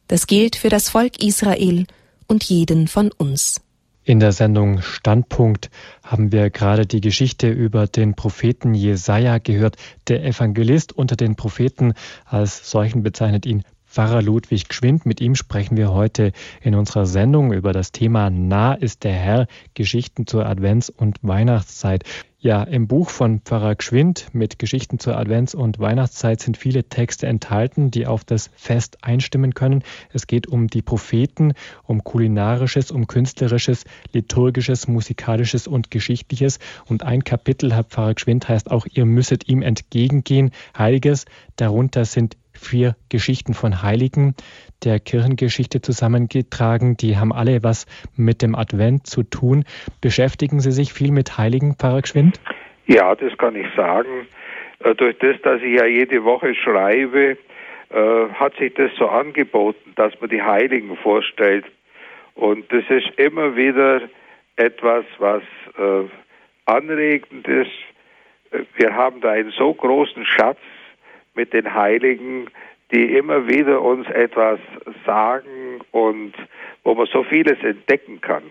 Das 0.09 0.27
gilt 0.27 0.57
für 0.57 0.67
das 0.67 0.89
Volk 0.89 1.23
Israel 1.23 1.87
und 2.27 2.43
jeden 2.43 2.89
von 2.89 3.09
uns. 3.13 3.61
In 4.07 4.21
der 4.21 4.31
Sendung 4.31 4.81
Standpunkt 4.81 5.69
haben 6.01 6.31
wir 6.31 6.49
gerade 6.49 6.85
die 6.85 7.01
Geschichte 7.01 7.49
über 7.49 7.87
den 7.87 8.13
Propheten 8.13 8.73
Jesaja 8.73 9.37
gehört. 9.37 9.75
Der 10.07 10.23
Evangelist 10.23 10.93
unter 10.93 11.17
den 11.17 11.35
Propheten 11.35 11.91
als 12.23 12.71
solchen 12.71 13.03
bezeichnet 13.03 13.45
ihn 13.45 13.65
Pfarrer 13.85 14.21
Ludwig 14.21 14.69
Gschwind. 14.69 15.05
Mit 15.05 15.19
ihm 15.19 15.35
sprechen 15.35 15.75
wir 15.75 15.91
heute 15.91 16.31
in 16.61 16.73
unserer 16.73 17.05
Sendung 17.05 17.51
über 17.51 17.73
das 17.73 17.91
Thema 17.91 18.29
Nah 18.29 18.75
ist 18.75 19.03
der 19.03 19.11
Herr, 19.11 19.47
Geschichten 19.73 20.25
zur 20.25 20.45
Advents- 20.45 20.89
und 20.89 21.17
Weihnachtszeit. 21.21 22.05
Ja, 22.39 22.61
im 22.61 22.87
Buch 22.87 23.09
von 23.09 23.39
Pfarrer 23.39 23.73
Gschwind 23.73 24.27
mit 24.31 24.59
Geschichten 24.59 24.99
zur 24.99 25.17
Advents- 25.17 25.55
und 25.55 25.79
Weihnachtszeit 25.79 26.39
sind 26.39 26.55
viele 26.55 26.83
Texte 26.83 27.25
enthalten, 27.25 27.89
die 27.89 28.05
auf 28.05 28.23
das 28.23 28.51
Fest 28.55 28.99
einstimmen 29.01 29.55
können. 29.55 29.83
Es 30.13 30.27
geht 30.27 30.45
um 30.45 30.67
die 30.67 30.83
Propheten, 30.83 31.53
um 31.81 32.03
kulinarisches, 32.03 32.91
um 32.91 33.07
künstlerisches, 33.07 33.85
liturgisches, 34.13 34.87
musikalisches 34.87 35.65
und 35.65 35.89
geschichtliches. 35.89 36.59
Und 36.85 37.01
ein 37.01 37.23
Kapitel, 37.23 37.73
Herr 37.73 37.85
Pfarrer 37.85 38.13
Gschwind, 38.13 38.47
heißt 38.47 38.69
auch, 38.69 38.85
ihr 38.85 39.05
müsstet 39.05 39.49
ihm 39.49 39.63
entgegengehen, 39.63 40.51
Heiliges. 40.77 41.25
Darunter 41.55 42.05
sind 42.05 42.37
vier 42.57 42.95
Geschichten 43.09 43.53
von 43.53 43.81
Heiligen 43.81 44.35
der 44.83 44.99
Kirchengeschichte 44.99 45.81
zusammengetragen. 45.81 46.97
Die 46.97 47.17
haben 47.17 47.33
alle 47.33 47.63
was 47.63 47.85
mit 48.15 48.41
dem 48.41 48.55
Advent 48.55 49.07
zu 49.07 49.23
tun. 49.23 49.63
Beschäftigen 50.01 50.59
Sie 50.59 50.71
sich 50.71 50.93
viel 50.93 51.11
mit 51.11 51.37
Heiligen, 51.37 51.75
Pfarrer 51.75 52.01
Gschwind? 52.01 52.39
Ja, 52.85 53.15
das 53.15 53.37
kann 53.37 53.55
ich 53.55 53.67
sagen. 53.75 54.27
Äh, 54.79 54.95
durch 54.95 55.17
das, 55.19 55.41
dass 55.41 55.61
ich 55.61 55.79
ja 55.79 55.85
jede 55.85 56.23
Woche 56.23 56.53
schreibe, 56.55 57.37
äh, 57.89 58.29
hat 58.33 58.55
sich 58.57 58.73
das 58.73 58.91
so 58.97 59.07
angeboten, 59.07 59.93
dass 59.95 60.19
man 60.19 60.29
die 60.29 60.41
Heiligen 60.41 60.95
vorstellt. 60.97 61.65
Und 62.35 62.71
das 62.71 62.83
ist 62.89 63.07
immer 63.17 63.55
wieder 63.55 64.01
etwas, 64.55 65.05
was 65.17 65.43
äh, 65.77 66.07
anregend 66.65 67.47
ist. 67.47 67.71
Wir 68.75 68.93
haben 68.93 69.21
da 69.21 69.31
einen 69.31 69.51
so 69.51 69.73
großen 69.73 70.25
Schatz 70.25 70.59
mit 71.37 71.53
den 71.53 71.73
Heiligen, 71.73 72.47
die 72.91 73.15
immer 73.15 73.47
wieder 73.47 73.81
uns 73.81 74.07
etwas 74.09 74.59
sagen 75.05 75.79
und 75.91 76.33
wo 76.83 76.95
man 76.95 77.07
so 77.07 77.23
vieles 77.23 77.57
entdecken 77.63 78.19
kann. 78.19 78.43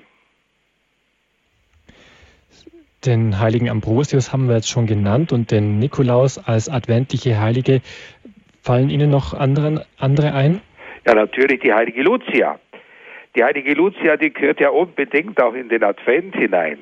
Den 3.05 3.39
heiligen 3.39 3.69
Ambrosius 3.69 4.33
haben 4.33 4.49
wir 4.49 4.57
jetzt 4.57 4.71
schon 4.71 4.87
genannt 4.87 5.33
und 5.33 5.51
den 5.51 5.79
Nikolaus 5.79 6.39
als 6.39 6.69
adventliche 6.69 7.39
Heilige. 7.41 7.81
Fallen 8.63 8.91
Ihnen 8.91 9.11
noch 9.11 9.33
anderen, 9.33 9.81
andere 9.99 10.33
ein? 10.33 10.61
Ja, 11.07 11.15
natürlich 11.15 11.61
die 11.61 11.73
heilige 11.73 12.03
Lucia. 12.03 12.59
Die 13.37 13.45
heilige 13.45 13.75
Lucia, 13.75 14.17
die 14.17 14.33
gehört 14.33 14.61
ja 14.61 14.71
unbedingt 14.71 15.41
auch 15.41 15.55
in 15.55 15.69
den 15.69 15.85
Advent 15.85 16.35
hinein. 16.35 16.79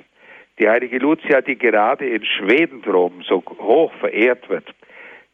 Die 0.59 0.69
heilige 0.69 0.99
Lucia, 0.99 1.41
die 1.41 1.59
gerade 1.59 2.09
in 2.09 2.25
Schweden 2.25 2.81
drum 2.81 3.23
so 3.29 3.43
hoch 3.59 3.93
verehrt 4.01 4.49
wird 4.49 4.73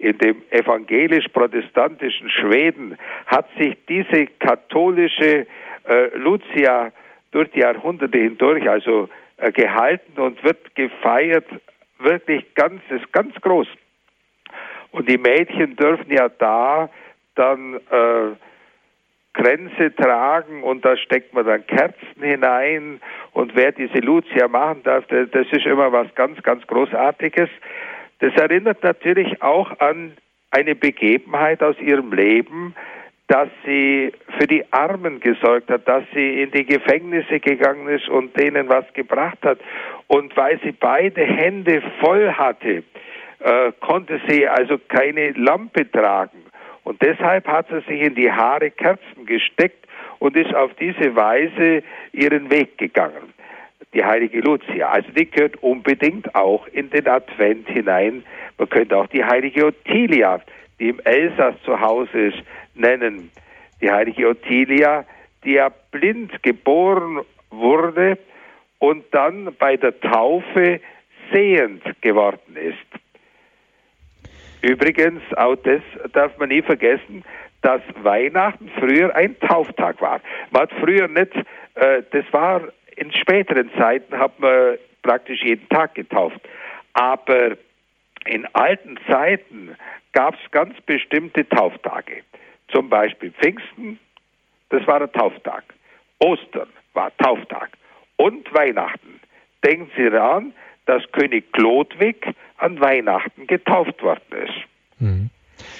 in 0.00 0.16
dem 0.16 0.42
evangelisch-protestantischen 0.50 2.30
Schweden 2.30 2.96
hat 3.26 3.46
sich 3.58 3.76
diese 3.86 4.26
katholische 4.38 5.46
äh, 5.86 6.16
Lucia 6.16 6.90
durch 7.32 7.50
die 7.50 7.60
Jahrhunderte 7.60 8.16
hindurch 8.16 8.68
also 8.68 9.10
äh, 9.36 9.52
gehalten 9.52 10.18
und 10.18 10.42
wird 10.42 10.74
gefeiert, 10.74 11.44
wirklich 11.98 12.54
ganz, 12.54 12.80
ist 12.88 13.12
ganz 13.12 13.34
groß. 13.42 13.68
Und 14.90 15.06
die 15.06 15.18
Mädchen 15.18 15.76
dürfen 15.76 16.10
ja 16.10 16.30
da 16.30 16.88
dann 17.34 17.74
äh, 17.74 18.36
Kränze 19.34 19.94
tragen 19.94 20.62
und 20.62 20.82
da 20.84 20.96
steckt 20.96 21.34
man 21.34 21.46
dann 21.46 21.66
Kerzen 21.66 22.22
hinein 22.22 23.00
und 23.32 23.54
wer 23.54 23.70
diese 23.70 23.98
Lucia 23.98 24.48
machen 24.48 24.82
darf, 24.82 25.04
das 25.08 25.46
ist 25.52 25.66
immer 25.66 25.92
was 25.92 26.12
ganz, 26.14 26.42
ganz 26.42 26.66
Großartiges. 26.66 27.48
Das 28.20 28.34
erinnert 28.34 28.82
natürlich 28.82 29.42
auch 29.42 29.80
an 29.80 30.12
eine 30.50 30.74
Begebenheit 30.74 31.62
aus 31.62 31.78
ihrem 31.80 32.12
Leben, 32.12 32.74
dass 33.28 33.48
sie 33.64 34.12
für 34.38 34.46
die 34.46 34.64
Armen 34.72 35.20
gesorgt 35.20 35.70
hat, 35.70 35.86
dass 35.86 36.02
sie 36.12 36.42
in 36.42 36.50
die 36.50 36.66
Gefängnisse 36.66 37.38
gegangen 37.38 37.88
ist 37.88 38.08
und 38.08 38.36
denen 38.36 38.68
was 38.68 38.84
gebracht 38.92 39.38
hat. 39.42 39.58
Und 40.08 40.36
weil 40.36 40.60
sie 40.64 40.72
beide 40.72 41.24
Hände 41.24 41.80
voll 42.00 42.32
hatte, 42.32 42.82
äh, 43.38 43.72
konnte 43.80 44.20
sie 44.26 44.46
also 44.48 44.78
keine 44.88 45.30
Lampe 45.30 45.90
tragen. 45.90 46.42
Und 46.82 47.00
deshalb 47.02 47.46
hat 47.46 47.68
sie 47.68 47.80
sich 47.88 48.00
in 48.00 48.16
die 48.16 48.30
Haare 48.30 48.70
Kerzen 48.70 49.24
gesteckt 49.26 49.86
und 50.18 50.36
ist 50.36 50.52
auf 50.54 50.74
diese 50.74 51.14
Weise 51.14 51.84
ihren 52.12 52.50
Weg 52.50 52.76
gegangen 52.78 53.32
die 53.92 54.04
heilige 54.04 54.40
Lucia. 54.40 54.90
Also 54.90 55.10
die 55.12 55.28
gehört 55.28 55.62
unbedingt 55.62 56.34
auch 56.34 56.66
in 56.68 56.90
den 56.90 57.08
Advent 57.08 57.68
hinein. 57.68 58.24
Man 58.58 58.68
könnte 58.68 58.96
auch 58.96 59.06
die 59.08 59.24
heilige 59.24 59.66
Ottilia, 59.66 60.40
die 60.78 60.90
im 60.90 61.00
Elsass 61.00 61.54
zu 61.64 61.80
Hause 61.80 62.28
ist, 62.28 62.38
nennen. 62.74 63.30
Die 63.80 63.90
heilige 63.90 64.28
Ottilia, 64.28 65.04
die 65.44 65.54
ja 65.54 65.70
blind 65.90 66.42
geboren 66.42 67.20
wurde 67.50 68.18
und 68.78 69.04
dann 69.12 69.54
bei 69.58 69.76
der 69.76 69.98
Taufe 70.00 70.80
sehend 71.32 71.82
geworden 72.00 72.56
ist. 72.56 72.76
Übrigens, 74.62 75.22
auch 75.36 75.56
das 75.56 75.80
darf 76.12 76.36
man 76.38 76.50
nie 76.50 76.62
vergessen, 76.62 77.24
dass 77.62 77.80
Weihnachten 78.02 78.70
früher 78.78 79.14
ein 79.14 79.38
Tauftag 79.40 80.00
war. 80.00 80.20
Man 80.50 80.62
hat 80.62 80.72
früher 80.80 81.08
nicht, 81.08 81.34
äh, 81.74 82.02
das 82.10 82.24
war 82.30 82.62
in 83.00 83.10
späteren 83.12 83.70
Zeiten 83.78 84.18
hat 84.18 84.38
man 84.38 84.76
praktisch 85.02 85.42
jeden 85.42 85.66
Tag 85.70 85.94
getauft. 85.94 86.40
Aber 86.92 87.56
in 88.26 88.46
alten 88.52 88.98
Zeiten 89.08 89.74
gab 90.12 90.34
es 90.34 90.50
ganz 90.50 90.78
bestimmte 90.82 91.48
Tauftage. 91.48 92.22
Zum 92.68 92.90
Beispiel 92.90 93.32
Pfingsten, 93.32 93.98
das 94.68 94.86
war 94.86 94.98
der 94.98 95.10
Tauftag. 95.10 95.64
Ostern 96.18 96.68
war 96.92 97.10
Tauftag. 97.16 97.70
Und 98.16 98.52
Weihnachten. 98.52 99.20
Denken 99.64 99.90
Sie 99.96 100.10
daran, 100.10 100.52
dass 100.84 101.02
König 101.12 101.50
Chlodwig 101.52 102.26
an 102.58 102.80
Weihnachten 102.80 103.46
getauft 103.46 104.02
worden 104.02 104.44
ist. 104.44 105.00
Mhm. 105.00 105.30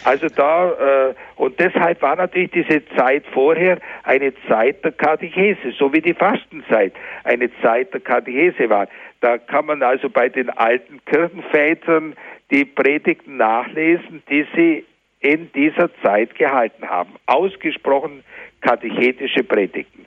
Also 0.05 0.28
da, 0.28 0.70
äh, 1.10 1.14
und 1.36 1.59
deshalb 1.59 2.01
war 2.02 2.16
natürlich 2.16 2.51
diese 2.52 2.82
Zeit 2.97 3.24
vorher 3.32 3.78
eine 4.05 4.32
Zeit 4.48 4.85
der 4.85 4.93
Katechese, 4.93 5.72
so 5.78 5.93
wie 5.93 6.01
die 6.01 6.14
Fastenzeit 6.14 6.94
eine 7.24 7.51
Zeit 7.60 7.93
der 7.93 8.01
Katechese 8.01 8.70
war. 8.70 8.89
Da 9.20 9.39
kann 9.39 9.66
man 9.66 9.82
also 9.82 10.09
bei 10.09 10.28
den 10.28 10.48
alten 10.51 11.05
Kirchenvätern 11.05 12.14
die 12.51 12.64
Predigten 12.64 13.36
nachlesen, 13.36 14.22
die 14.31 14.47
sie 14.55 14.85
in 15.20 15.52
dieser 15.52 15.90
Zeit 16.02 16.35
gehalten 16.35 16.89
haben. 16.89 17.10
Ausgesprochen 17.27 18.24
katechetische 18.62 19.44
Predigten. 19.44 20.06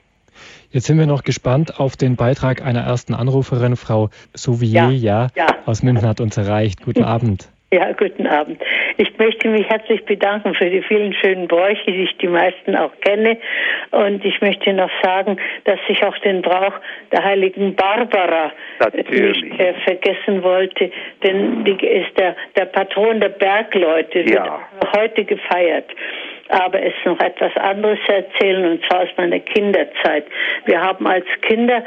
Jetzt 0.70 0.86
sind 0.86 0.98
wir 0.98 1.06
noch 1.06 1.22
gespannt 1.22 1.78
auf 1.78 1.96
den 1.96 2.16
Beitrag 2.16 2.62
einer 2.62 2.80
ersten 2.80 3.14
Anruferin, 3.14 3.76
Frau 3.76 4.10
Souvier, 4.34 4.90
ja, 4.90 5.28
ja, 5.36 5.46
aus 5.66 5.84
München 5.84 6.08
hat 6.08 6.20
uns 6.20 6.36
erreicht. 6.36 6.82
Guten 6.82 7.04
Abend. 7.04 7.48
Ja, 7.74 7.90
guten 7.90 8.28
Abend. 8.28 8.62
Ich 8.98 9.18
möchte 9.18 9.48
mich 9.48 9.68
herzlich 9.68 10.04
bedanken 10.04 10.54
für 10.54 10.70
die 10.70 10.80
vielen 10.82 11.12
schönen 11.12 11.48
Bräuche, 11.48 11.90
die 11.90 12.04
ich 12.04 12.16
die 12.18 12.28
meisten 12.28 12.76
auch 12.76 12.92
kenne. 13.00 13.36
Und 13.90 14.24
ich 14.24 14.40
möchte 14.40 14.72
noch 14.72 14.90
sagen, 15.02 15.38
dass 15.64 15.80
ich 15.88 16.00
auch 16.04 16.16
den 16.18 16.40
Brauch 16.40 16.74
der 17.10 17.24
heiligen 17.24 17.74
Barbara 17.74 18.52
Natürlich. 18.78 19.42
nicht 19.42 19.58
äh, 19.58 19.74
vergessen 19.82 20.44
wollte, 20.44 20.92
denn 21.24 21.64
die 21.64 21.84
ist 21.84 22.16
der, 22.16 22.36
der 22.56 22.66
Patron 22.66 23.18
der 23.20 23.30
Bergleute, 23.30 24.20
ja. 24.20 24.60
wird 24.78 24.96
heute 24.96 25.24
gefeiert 25.24 25.90
aber 26.50 26.80
es 26.82 26.92
noch 27.06 27.18
etwas 27.20 27.56
anderes 27.56 27.98
erzählen, 28.06 28.72
und 28.72 28.84
zwar 28.84 29.04
aus 29.04 29.08
meiner 29.16 29.40
Kinderzeit. 29.40 30.26
Wir 30.66 30.78
haben 30.78 31.06
als 31.06 31.24
Kinder, 31.40 31.82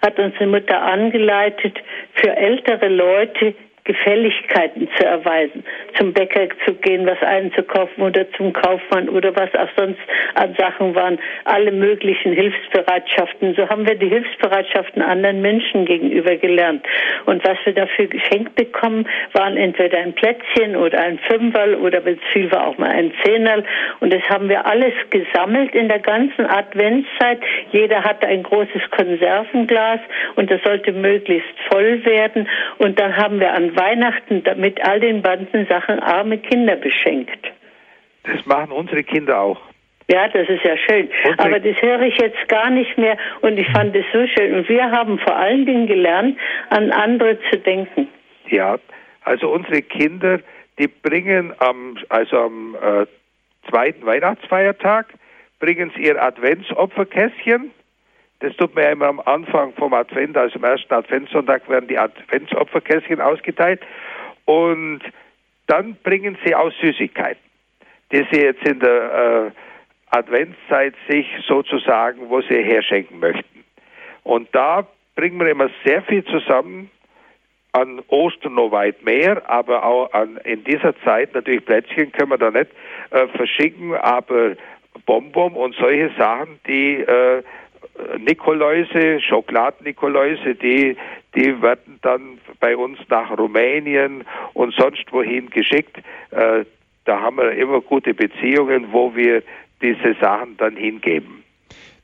hat 0.00 0.16
unsere 0.20 0.46
Mutter 0.46 0.80
angeleitet, 0.80 1.76
für 2.14 2.34
ältere 2.34 2.88
Leute 2.88 3.54
Gefälligkeiten 3.86 4.88
zu 4.96 5.06
erweisen, 5.06 5.64
zum 5.96 6.12
Bäcker 6.12 6.48
zu 6.66 6.74
gehen, 6.74 7.06
was 7.06 7.20
einzukaufen 7.22 8.02
oder 8.02 8.30
zum 8.32 8.52
Kaufmann 8.52 9.08
oder 9.08 9.34
was 9.34 9.54
auch 9.54 9.68
sonst 9.76 10.00
an 10.34 10.54
Sachen 10.58 10.94
waren, 10.94 11.18
alle 11.44 11.72
möglichen 11.72 12.32
Hilfsbereitschaften. 12.32 13.54
So 13.54 13.68
haben 13.68 13.86
wir 13.86 13.94
die 13.94 14.08
Hilfsbereitschaften 14.08 15.02
anderen 15.02 15.40
Menschen 15.40 15.84
gegenüber 15.84 16.36
gelernt. 16.36 16.84
Und 17.26 17.44
was 17.44 17.56
wir 17.64 17.72
dafür 17.72 18.06
geschenkt 18.06 18.54
bekommen, 18.56 19.08
waren 19.32 19.56
entweder 19.56 19.98
ein 19.98 20.12
Plätzchen 20.14 20.76
oder 20.76 21.00
ein 21.00 21.18
Fünferl 21.20 21.76
oder 21.76 22.04
wenn 22.04 22.14
es 22.14 22.32
viel 22.32 22.50
war 22.50 22.66
auch 22.66 22.78
mal 22.78 22.90
ein 22.90 23.12
Zehnerl. 23.24 23.64
Und 24.00 24.12
das 24.12 24.22
haben 24.28 24.48
wir 24.48 24.66
alles 24.66 24.94
gesammelt 25.10 25.74
in 25.74 25.88
der 25.88 26.00
ganzen 26.00 26.46
Adventszeit. 26.46 27.38
Jeder 27.72 28.02
hatte 28.02 28.26
ein 28.26 28.42
großes 28.42 28.90
Konservenglas 28.90 30.00
und 30.34 30.50
das 30.50 30.60
sollte 30.62 30.92
möglichst 30.92 31.54
voll 31.70 32.04
werden. 32.04 32.48
Und 32.78 32.98
dann 32.98 33.16
haben 33.16 33.40
wir 33.40 33.52
an 33.52 33.75
Weihnachten 33.76 34.42
mit 34.56 34.82
all 34.86 35.00
den 35.00 35.22
ganzen 35.22 35.66
Sachen 35.66 36.00
arme 36.00 36.38
Kinder 36.38 36.76
beschenkt. 36.76 37.52
Das 38.24 38.44
machen 38.46 38.72
unsere 38.72 39.04
Kinder 39.04 39.40
auch. 39.40 39.60
Ja, 40.08 40.28
das 40.28 40.48
ist 40.48 40.62
ja 40.62 40.76
schön. 40.76 41.08
Unsere 41.24 41.48
Aber 41.48 41.60
das 41.60 41.82
höre 41.82 42.02
ich 42.02 42.16
jetzt 42.18 42.48
gar 42.48 42.70
nicht 42.70 42.96
mehr 42.96 43.16
und 43.40 43.58
ich 43.58 43.68
fand 43.70 43.94
es 43.94 44.04
so 44.12 44.26
schön. 44.28 44.54
Und 44.54 44.68
wir 44.68 44.90
haben 44.90 45.18
vor 45.18 45.34
allen 45.34 45.66
Dingen 45.66 45.86
gelernt, 45.86 46.38
an 46.70 46.92
andere 46.92 47.38
zu 47.50 47.58
denken. 47.58 48.08
Ja, 48.48 48.78
also 49.24 49.50
unsere 49.50 49.82
Kinder, 49.82 50.40
die 50.78 50.86
bringen 50.86 51.52
am, 51.58 51.98
also 52.08 52.38
am 52.38 52.76
äh, 52.76 53.06
zweiten 53.68 54.06
Weihnachtsfeiertag, 54.06 55.06
bringen 55.58 55.90
sie 55.96 56.04
ihr 56.04 56.22
Adventsopferkästchen 56.22 57.72
das 58.40 58.54
tut 58.56 58.74
man 58.74 58.84
ja 58.84 58.90
immer 58.90 59.06
am 59.06 59.20
Anfang 59.20 59.72
vom 59.74 59.94
Advent, 59.94 60.36
also 60.36 60.56
am 60.56 60.64
ersten 60.64 60.92
Adventssonntag 60.92 61.68
werden 61.68 61.88
die 61.88 61.98
Adventsopferkästchen 61.98 63.20
ausgeteilt 63.20 63.80
und 64.44 65.00
dann 65.66 65.96
bringen 66.02 66.36
sie 66.44 66.54
auch 66.54 66.70
Süßigkeiten, 66.80 67.42
die 68.12 68.26
sie 68.30 68.42
jetzt 68.42 68.66
in 68.66 68.80
der 68.80 69.52
äh, 69.52 70.16
Adventszeit 70.16 70.94
sich 71.08 71.26
sozusagen, 71.46 72.28
wo 72.28 72.40
sie 72.42 72.62
herschenken 72.62 73.18
möchten. 73.18 73.64
Und 74.22 74.48
da 74.54 74.86
bringen 75.16 75.40
wir 75.40 75.48
immer 75.48 75.70
sehr 75.84 76.02
viel 76.02 76.24
zusammen, 76.24 76.90
an 77.72 78.00
Ostern 78.08 78.54
noch 78.54 78.70
weit 78.70 79.04
mehr, 79.04 79.48
aber 79.50 79.84
auch 79.84 80.12
an, 80.14 80.38
in 80.44 80.64
dieser 80.64 80.98
Zeit 81.00 81.34
natürlich 81.34 81.64
Plätzchen 81.64 82.10
können 82.10 82.30
wir 82.30 82.38
da 82.38 82.50
nicht 82.50 82.70
äh, 83.10 83.26
verschicken, 83.28 83.94
aber 83.94 84.56
Bonbon 85.04 85.52
und 85.52 85.74
solche 85.74 86.10
Sachen, 86.16 86.58
die 86.66 86.94
äh, 86.94 87.42
Nikoläuse, 88.18 89.20
Schokoladen-Nikoläuse, 89.20 90.54
die, 90.54 90.96
die 91.34 91.62
werden 91.62 91.98
dann 92.02 92.38
bei 92.60 92.76
uns 92.76 92.98
nach 93.08 93.36
Rumänien 93.36 94.24
und 94.54 94.74
sonst 94.74 95.04
wohin 95.12 95.50
geschickt. 95.50 95.98
Äh, 96.30 96.64
da 97.04 97.20
haben 97.20 97.36
wir 97.36 97.52
immer 97.52 97.80
gute 97.80 98.14
Beziehungen, 98.14 98.92
wo 98.92 99.14
wir 99.14 99.42
diese 99.80 100.14
Sachen 100.20 100.56
dann 100.56 100.76
hingeben. 100.76 101.44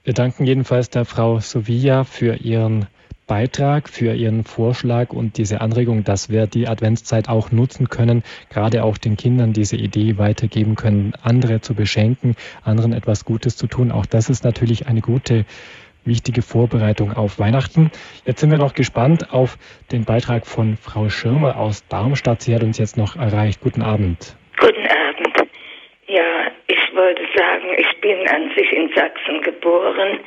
Wir 0.04 0.14
danken 0.14 0.44
jedenfalls 0.44 0.90
der 0.90 1.04
Frau 1.04 1.38
Sovia 1.38 2.04
für 2.04 2.34
ihren 2.34 2.86
Beitrag, 3.26 3.88
für 3.88 4.14
Ihren 4.14 4.44
Vorschlag 4.44 5.10
und 5.10 5.38
diese 5.38 5.60
Anregung, 5.60 6.04
dass 6.04 6.28
wir 6.28 6.46
die 6.46 6.68
Adventszeit 6.68 7.28
auch 7.28 7.52
nutzen 7.52 7.88
können, 7.88 8.22
gerade 8.50 8.84
auch 8.84 8.98
den 8.98 9.16
Kindern 9.16 9.52
diese 9.52 9.76
Idee 9.76 10.18
weitergeben 10.18 10.74
können, 10.74 11.12
andere 11.22 11.60
zu 11.60 11.74
beschenken, 11.74 12.36
anderen 12.64 12.92
etwas 12.92 13.24
Gutes 13.24 13.56
zu 13.56 13.66
tun. 13.66 13.92
Auch 13.92 14.06
das 14.06 14.28
ist 14.28 14.44
natürlich 14.44 14.86
eine 14.86 15.00
gute 15.00 15.44
wichtige 16.04 16.42
Vorbereitung 16.42 17.12
auf 17.12 17.38
Weihnachten. 17.38 17.90
Jetzt 18.26 18.40
sind 18.40 18.50
wir 18.50 18.58
noch 18.58 18.74
gespannt 18.74 19.32
auf 19.32 19.56
den 19.92 20.04
Beitrag 20.04 20.46
von 20.46 20.76
Frau 20.76 21.08
Schirmer 21.08 21.56
aus 21.56 21.86
Darmstadt. 21.88 22.42
Sie 22.42 22.54
hat 22.54 22.62
uns 22.62 22.78
jetzt 22.78 22.96
noch 22.96 23.16
erreicht. 23.16 23.60
Guten 23.60 23.82
Abend. 23.82 24.36
Guten 24.58 24.86
Abend. 24.86 25.48
Ja, 26.08 26.50
ich 26.66 26.94
wollte 26.94 27.22
sagen, 27.36 27.68
ich 27.78 28.00
bin 28.00 28.26
an 28.28 28.50
sich 28.56 28.72
in 28.72 28.90
Sachsen 28.94 29.42
geboren 29.42 30.18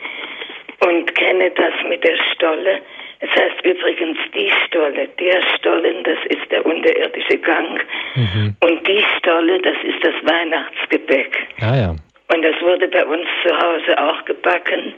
und 0.82 1.16
kenne 1.16 1.52
das 1.52 1.74
mit 1.88 2.04
der 2.04 2.18
Stolle. 2.34 2.82
Es 3.20 3.30
heißt 3.30 3.64
übrigens 3.64 4.18
die 4.34 4.52
Stolle. 4.68 5.08
Der 5.20 5.42
Stollen, 5.56 6.04
das 6.04 6.20
ist 6.30 6.52
der 6.52 6.66
unterirdische 6.66 7.38
Gang. 7.38 7.84
Mhm. 8.16 8.56
Und 8.62 8.88
die 8.88 9.04
Stolle, 9.18 9.60
das 9.62 9.78
ist 9.84 10.04
das 10.04 10.14
Weihnachtsgebäck. 10.24 11.48
Ah 11.62 11.76
ja. 11.76 11.96
Und 12.34 12.42
das 12.42 12.60
wurde 12.62 12.88
bei 12.88 13.06
uns 13.06 13.28
zu 13.44 13.56
Hause 13.56 13.98
auch 13.98 14.26
gebacken 14.26 14.94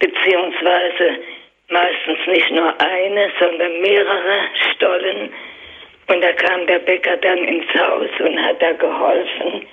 beziehungsweise 0.00 1.20
meistens 1.68 2.18
nicht 2.26 2.50
nur 2.50 2.74
eine, 2.80 3.30
sondern 3.38 3.80
mehrere 3.80 4.38
Stollen. 4.74 5.30
Und 6.08 6.20
da 6.22 6.32
kam 6.32 6.66
der 6.66 6.80
Bäcker 6.80 7.16
dann 7.18 7.38
ins 7.38 7.72
Haus 7.74 8.10
und 8.18 8.42
hat 8.42 8.60
da 8.60 8.72
geholfen, 8.72 9.66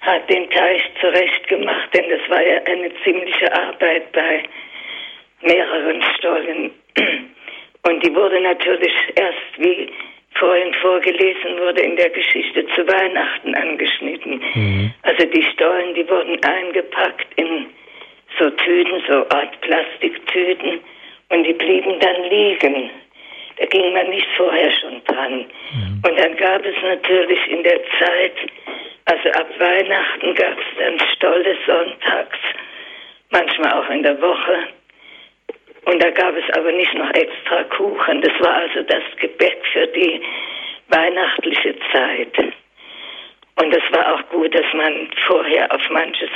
hat 0.00 0.28
den 0.30 0.48
Teich 0.50 0.82
zurechtgemacht, 1.00 1.94
denn 1.94 2.08
das 2.08 2.30
war 2.30 2.42
ja 2.42 2.62
eine 2.64 2.90
ziemliche 3.04 3.52
Arbeit 3.52 4.10
bei 4.12 4.42
mehreren 5.42 6.02
Stollen. 6.16 6.70
Und 7.82 8.04
die 8.04 8.14
wurde 8.14 8.40
natürlich 8.40 8.92
erst, 9.14 9.58
wie 9.58 9.90
vorhin 10.34 10.72
vorgelesen 10.74 11.58
wurde, 11.58 11.82
in 11.82 11.96
der 11.96 12.10
Geschichte 12.10 12.66
zu 12.74 12.86
Weihnachten 12.86 13.54
angeschnitten. 13.54 14.42
Mhm. 14.54 14.94
Also 15.02 15.26
die 15.26 15.42
Stollen, 15.52 15.94
die 15.94 16.08
wurden 16.08 16.42
eingepackt 16.44 17.26
in 17.36 17.66
so 18.38 18.50
Tüten, 18.50 19.02
so 19.08 19.28
Art 19.28 19.60
Plastiktüten 19.60 20.80
und 21.30 21.44
die 21.44 21.52
blieben 21.52 21.98
dann 22.00 22.22
liegen. 22.30 22.90
Da 23.60 23.66
ging 23.66 23.92
man 23.92 24.08
nicht 24.08 24.26
vorher 24.38 24.72
schon 24.72 25.04
dran. 25.04 25.44
Mhm. 25.72 26.02
Und 26.02 26.18
dann 26.18 26.34
gab 26.38 26.64
es 26.64 26.74
natürlich 26.82 27.46
in 27.48 27.62
der 27.62 27.78
Zeit, 27.98 28.32
also 29.04 29.28
ab 29.38 29.48
Weihnachten 29.58 30.34
gab 30.34 30.58
es 30.58 30.78
dann 30.78 30.98
Stolle 31.14 31.56
sonntags, 31.66 32.38
manchmal 33.28 33.72
auch 33.74 33.90
in 33.90 34.02
der 34.02 34.18
Woche. 34.22 34.68
Und 35.84 36.02
da 36.02 36.10
gab 36.10 36.34
es 36.36 36.56
aber 36.56 36.72
nicht 36.72 36.94
noch 36.94 37.10
extra 37.10 37.64
Kuchen. 37.64 38.22
Das 38.22 38.32
war 38.40 38.54
also 38.54 38.82
das 38.82 39.02
Gebäck 39.18 39.58
für 39.74 39.86
die 39.88 40.22
weihnachtliche 40.88 41.74
Zeit. 41.92 42.38
Und 43.56 43.76
es 43.76 43.92
war 43.92 44.14
auch 44.14 44.28
gut, 44.30 44.54
dass 44.54 44.72
man 44.72 45.10
vorher 45.26 45.70
auf 45.70 45.82
manches 45.90 46.30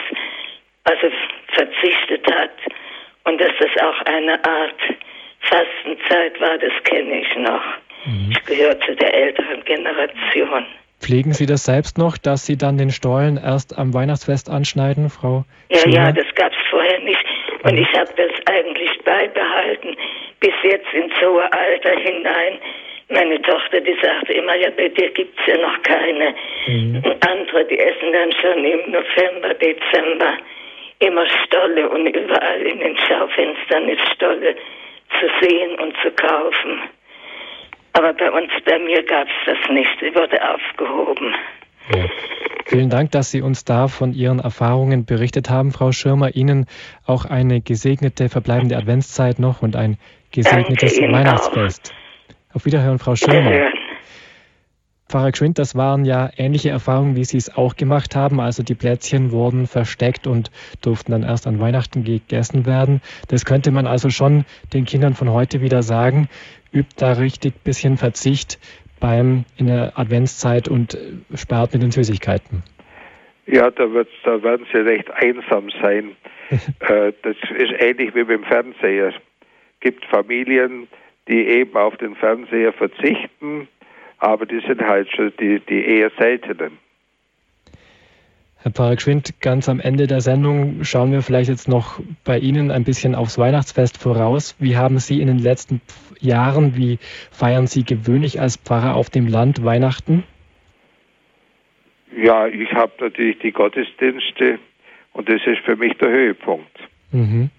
also 0.84 1.10
verzichtet 1.54 2.26
hat 2.34 2.52
und 3.24 3.40
dass 3.40 3.52
das 3.58 3.82
auch 3.82 4.00
eine 4.02 4.34
Art 4.44 4.80
Fastenzeit 5.48 6.40
war, 6.40 6.58
das 6.58 6.72
kenne 6.84 7.20
ich 7.20 7.36
noch. 7.36 7.62
Mhm. 8.06 8.32
Ich 8.32 8.44
gehöre 8.44 8.78
zu 8.80 8.94
der 8.96 9.14
älteren 9.14 9.64
Generation. 9.64 10.66
Pflegen 11.00 11.32
Sie 11.32 11.46
das 11.46 11.64
selbst 11.64 11.98
noch, 11.98 12.16
dass 12.16 12.46
Sie 12.46 12.56
dann 12.56 12.78
den 12.78 12.90
Stollen 12.90 13.36
erst 13.36 13.76
am 13.76 13.92
Weihnachtsfest 13.92 14.48
anschneiden, 14.48 15.10
Frau? 15.10 15.44
Ja, 15.68 15.78
Schuler? 15.78 15.94
ja, 15.94 16.12
das 16.12 16.26
gab 16.34 16.52
es 16.52 16.70
vorher 16.70 16.98
nicht. 17.00 17.24
Und 17.62 17.76
ich 17.76 17.92
habe 17.92 18.10
das 18.16 18.30
eigentlich 18.46 18.90
beibehalten, 19.04 19.96
bis 20.40 20.54
jetzt 20.62 20.92
ins 20.92 21.12
hohe 21.20 21.50
Alter 21.52 21.90
hinein. 21.90 22.58
Meine 23.10 23.40
Tochter, 23.42 23.80
die 23.80 23.96
sagte 24.00 24.32
immer, 24.32 24.54
ja, 24.56 24.70
bei 24.70 24.88
dir 24.88 25.10
gibt 25.10 25.38
es 25.40 25.46
ja 25.46 25.58
noch 25.58 25.82
keine. 25.82 26.34
Mhm. 26.66 27.02
Andere, 27.20 27.64
die 27.66 27.78
essen 27.78 28.12
dann 28.12 28.32
schon 28.40 28.64
im 28.64 28.90
November, 28.90 29.54
Dezember 29.54 30.38
immer 31.00 31.26
Stolle 31.44 31.88
und 31.88 32.06
überall 32.06 32.62
in 32.62 32.78
den 32.80 32.96
Schaufenstern 32.96 33.88
ist 33.88 34.00
Stolle 34.14 34.56
zu 35.20 35.46
sehen 35.46 35.78
und 35.78 35.94
zu 36.02 36.10
kaufen. 36.10 36.82
Aber 37.92 38.12
bei 38.12 38.30
uns, 38.30 38.50
bei 38.64 38.78
mir 38.78 39.02
gab 39.04 39.28
es 39.28 39.34
das 39.46 39.70
nicht. 39.70 39.90
Sie 40.00 40.14
wurde 40.14 40.38
aufgehoben. 40.42 41.34
Ja. 41.94 42.04
Vielen 42.66 42.90
Dank, 42.90 43.12
dass 43.12 43.30
Sie 43.30 43.42
uns 43.42 43.64
da 43.64 43.88
von 43.88 44.14
Ihren 44.14 44.40
Erfahrungen 44.40 45.04
berichtet 45.04 45.50
haben, 45.50 45.70
Frau 45.70 45.92
Schirmer. 45.92 46.34
Ihnen 46.34 46.66
auch 47.06 47.24
eine 47.26 47.60
gesegnete 47.60 48.28
verbleibende 48.28 48.76
Adventszeit 48.76 49.38
noch 49.38 49.62
und 49.62 49.76
ein 49.76 49.98
gesegnetes 50.32 50.98
Weihnachtsfest. 50.98 51.92
Auch. 51.92 52.56
Auf 52.56 52.64
Wiederhören, 52.64 52.98
Frau 52.98 53.14
Schirmer. 53.14 53.50
Wiederhören. 53.50 53.83
Pfarrer 55.14 55.30
Gschwind, 55.30 55.60
das 55.60 55.76
waren 55.76 56.04
ja 56.04 56.28
ähnliche 56.36 56.70
Erfahrungen, 56.70 57.14
wie 57.14 57.22
Sie 57.22 57.36
es 57.36 57.56
auch 57.56 57.76
gemacht 57.76 58.16
haben. 58.16 58.40
Also 58.40 58.64
die 58.64 58.74
Plätzchen 58.74 59.30
wurden 59.30 59.68
versteckt 59.68 60.26
und 60.26 60.50
durften 60.82 61.12
dann 61.12 61.22
erst 61.22 61.46
an 61.46 61.60
Weihnachten 61.60 62.02
gegessen 62.02 62.66
werden. 62.66 63.00
Das 63.28 63.44
könnte 63.44 63.70
man 63.70 63.86
also 63.86 64.10
schon 64.10 64.44
den 64.72 64.86
Kindern 64.86 65.14
von 65.14 65.30
heute 65.30 65.60
wieder 65.60 65.84
sagen. 65.84 66.28
Übt 66.72 66.96
da 66.96 67.12
richtig 67.12 67.62
bisschen 67.62 67.96
Verzicht 67.96 68.58
beim 68.98 69.44
in 69.56 69.68
der 69.68 69.96
Adventszeit 69.96 70.66
und 70.66 70.98
spart 71.32 71.74
mit 71.74 71.84
den 71.84 71.92
Süßigkeiten. 71.92 72.64
Ja, 73.46 73.70
da, 73.70 73.92
wird, 73.92 74.08
da 74.24 74.42
werden 74.42 74.66
sie 74.72 74.78
recht 74.78 75.08
einsam 75.12 75.70
sein. 75.80 76.16
Äh, 76.80 77.12
das 77.22 77.36
ist 77.56 77.72
ähnlich 77.78 78.16
wie 78.16 78.24
beim 78.24 78.42
Fernseher. 78.42 79.08
Es 79.08 79.14
gibt 79.78 80.04
Familien, 80.06 80.88
die 81.28 81.46
eben 81.46 81.74
auf 81.76 81.96
den 81.96 82.16
Fernseher 82.16 82.72
verzichten 82.72 83.68
aber 84.24 84.46
die 84.46 84.60
sind 84.66 84.80
halt 84.80 85.08
schon 85.14 85.32
die, 85.38 85.60
die 85.60 85.84
eher 85.84 86.10
seltenen. 86.18 86.78
Herr 88.62 88.72
Pfarrer 88.72 88.94
Geschwind, 88.94 89.42
ganz 89.42 89.68
am 89.68 89.78
Ende 89.78 90.06
der 90.06 90.22
Sendung 90.22 90.84
schauen 90.84 91.12
wir 91.12 91.20
vielleicht 91.20 91.50
jetzt 91.50 91.68
noch 91.68 92.00
bei 92.24 92.38
Ihnen 92.38 92.70
ein 92.70 92.84
bisschen 92.84 93.14
aufs 93.14 93.36
Weihnachtsfest 93.36 93.98
voraus. 93.98 94.56
Wie 94.58 94.78
haben 94.78 94.98
Sie 94.98 95.20
in 95.20 95.26
den 95.26 95.38
letzten 95.38 95.82
Jahren, 96.18 96.74
wie 96.74 96.98
feiern 97.30 97.66
Sie 97.66 97.84
gewöhnlich 97.84 98.40
als 98.40 98.56
Pfarrer 98.56 98.94
auf 98.94 99.10
dem 99.10 99.26
Land 99.26 99.62
Weihnachten? 99.62 100.24
Ja, 102.16 102.46
ich 102.46 102.72
habe 102.72 102.92
natürlich 103.00 103.38
die 103.40 103.52
Gottesdienste 103.52 104.58
und 105.12 105.28
das 105.28 105.42
ist 105.44 105.60
für 105.66 105.76
mich 105.76 105.92
der 105.98 106.08
Höhepunkt. 106.08 106.78
Mhm. 107.12 107.50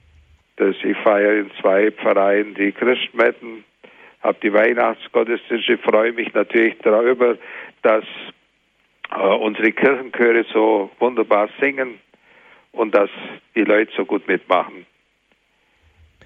Dass 0.55 0.75
ich 0.83 0.97
feiere 0.97 1.41
in 1.41 1.51
zwei 1.61 1.91
Pfarreien 1.91 2.55
die 2.55 2.71
Christmetten, 2.71 3.63
habe 4.26 4.38
die 4.41 4.53
Weihnachtsgottesdienste, 4.53 5.77
freue 5.77 6.11
mich 6.11 6.34
natürlich 6.34 6.76
darüber, 6.81 7.38
dass 7.84 8.03
äh, 9.11 9.19
unsere 9.19 9.72
Kirchenchöre 9.72 10.45
so 10.52 10.89
wunderbar 10.99 11.47
singen 11.61 11.99
und 12.72 12.95
dass 12.95 13.10
die 13.56 13.64
Leute 13.64 13.91
so 13.95 14.03
gut 14.03 14.27
mitmachen. 14.27 14.88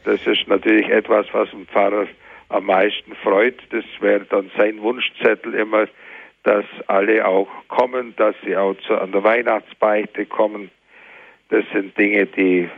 Das 0.06 0.26
ist 0.26 0.48
natürlich 0.48 0.88
etwas, 0.88 1.28
was 1.34 1.52
ein 1.52 1.68
Pfarrer 1.68 2.08
am 2.48 2.66
meisten 2.66 3.16
freut. 3.18 3.58
Das 3.72 3.84
wäre 4.00 4.26
dann 4.26 4.50
sein 4.58 4.82
Wunschzettel 4.82 5.54
immer, 5.54 5.88
dass 6.44 6.66
alle 6.88 7.28
auch 7.28 7.50
kommen, 7.68 8.16
dass 8.16 8.36
sie 8.46 8.56
auch 8.56 8.76
zu, 8.88 8.98
an 8.98 9.12
der 9.12 9.26
Weihnachtsbeichte 9.26 10.26
kommen. 10.26 10.72
Das 11.50 11.66
sind 11.74 11.98
Dinge, 11.98 12.28
die 12.28 12.70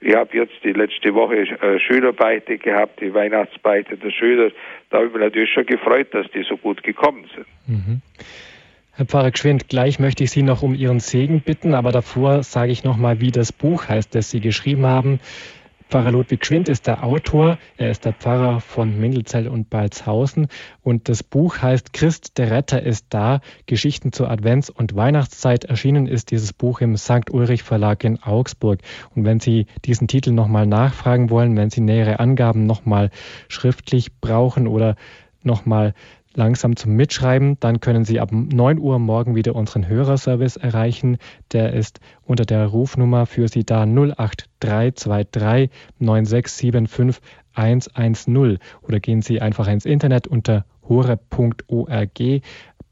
ich 0.00 0.14
habe 0.14 0.36
jetzt 0.36 0.54
die 0.62 0.72
letzte 0.72 1.14
Woche 1.14 1.36
äh, 1.36 1.78
Schülerbeichte 1.80 2.58
gehabt, 2.58 3.00
die 3.00 3.12
Weihnachtsbeichte 3.12 3.96
der 3.96 4.10
Schüler. 4.10 4.50
Da 4.90 4.98
habe 4.98 5.06
ich 5.06 5.12
mich 5.12 5.22
natürlich 5.22 5.50
schon 5.52 5.66
gefreut, 5.66 6.08
dass 6.12 6.26
die 6.32 6.42
so 6.42 6.56
gut 6.56 6.82
gekommen 6.82 7.26
sind. 7.34 7.46
Mhm. 7.66 8.02
Herr 8.92 9.06
Pfarrer 9.06 9.30
Geschwind, 9.30 9.68
gleich 9.68 9.98
möchte 9.98 10.24
ich 10.24 10.30
Sie 10.30 10.42
noch 10.42 10.62
um 10.62 10.74
Ihren 10.74 11.00
Segen 11.00 11.42
bitten, 11.42 11.74
aber 11.74 11.92
davor 11.92 12.42
sage 12.42 12.72
ich 12.72 12.82
noch 12.82 12.96
mal, 12.96 13.20
wie 13.20 13.30
das 13.30 13.52
Buch 13.52 13.88
heißt, 13.88 14.14
das 14.14 14.30
Sie 14.30 14.40
geschrieben 14.40 14.86
haben. 14.86 15.20
Pfarrer 15.88 16.10
Ludwig 16.10 16.44
Schwind 16.44 16.68
ist 16.68 16.88
der 16.88 17.04
Autor, 17.04 17.58
er 17.76 17.90
ist 17.90 18.04
der 18.04 18.12
Pfarrer 18.12 18.60
von 18.60 18.98
Mindelzell 18.98 19.46
und 19.46 19.70
Balzhausen 19.70 20.48
und 20.82 21.08
das 21.08 21.22
Buch 21.22 21.62
heißt 21.62 21.92
Christ, 21.92 22.38
der 22.38 22.50
Retter 22.50 22.82
ist 22.82 23.06
da, 23.10 23.40
Geschichten 23.66 24.12
zur 24.12 24.28
Advents- 24.28 24.70
und 24.70 24.96
Weihnachtszeit. 24.96 25.64
Erschienen 25.64 26.06
ist 26.06 26.32
dieses 26.32 26.52
Buch 26.52 26.80
im 26.80 26.96
St. 26.96 27.30
Ulrich 27.30 27.62
Verlag 27.62 28.02
in 28.02 28.20
Augsburg. 28.20 28.80
Und 29.14 29.24
wenn 29.24 29.38
Sie 29.38 29.66
diesen 29.84 30.08
Titel 30.08 30.32
nochmal 30.32 30.66
nachfragen 30.66 31.30
wollen, 31.30 31.56
wenn 31.56 31.70
Sie 31.70 31.80
nähere 31.80 32.18
Angaben 32.18 32.66
nochmal 32.66 33.10
schriftlich 33.48 34.20
brauchen 34.20 34.66
oder 34.66 34.96
nochmal 35.42 35.94
langsam 36.36 36.76
zum 36.76 36.94
Mitschreiben. 36.94 37.58
Dann 37.60 37.80
können 37.80 38.04
Sie 38.04 38.20
ab 38.20 38.30
9 38.32 38.78
Uhr 38.78 38.98
morgen 38.98 39.34
wieder 39.34 39.56
unseren 39.56 39.88
Hörerservice 39.88 40.56
erreichen. 40.56 41.18
Der 41.52 41.72
ist 41.72 42.00
unter 42.22 42.44
der 42.44 42.66
Rufnummer 42.66 43.26
für 43.26 43.48
Sie 43.48 43.64
da 43.64 43.82
08323 43.82 45.70
9675 45.98 47.22
110 47.54 48.58
oder 48.82 49.00
gehen 49.00 49.22
Sie 49.22 49.40
einfach 49.40 49.66
ins 49.66 49.86
Internet 49.86 50.26
unter 50.26 50.64
hore.org 50.88 52.20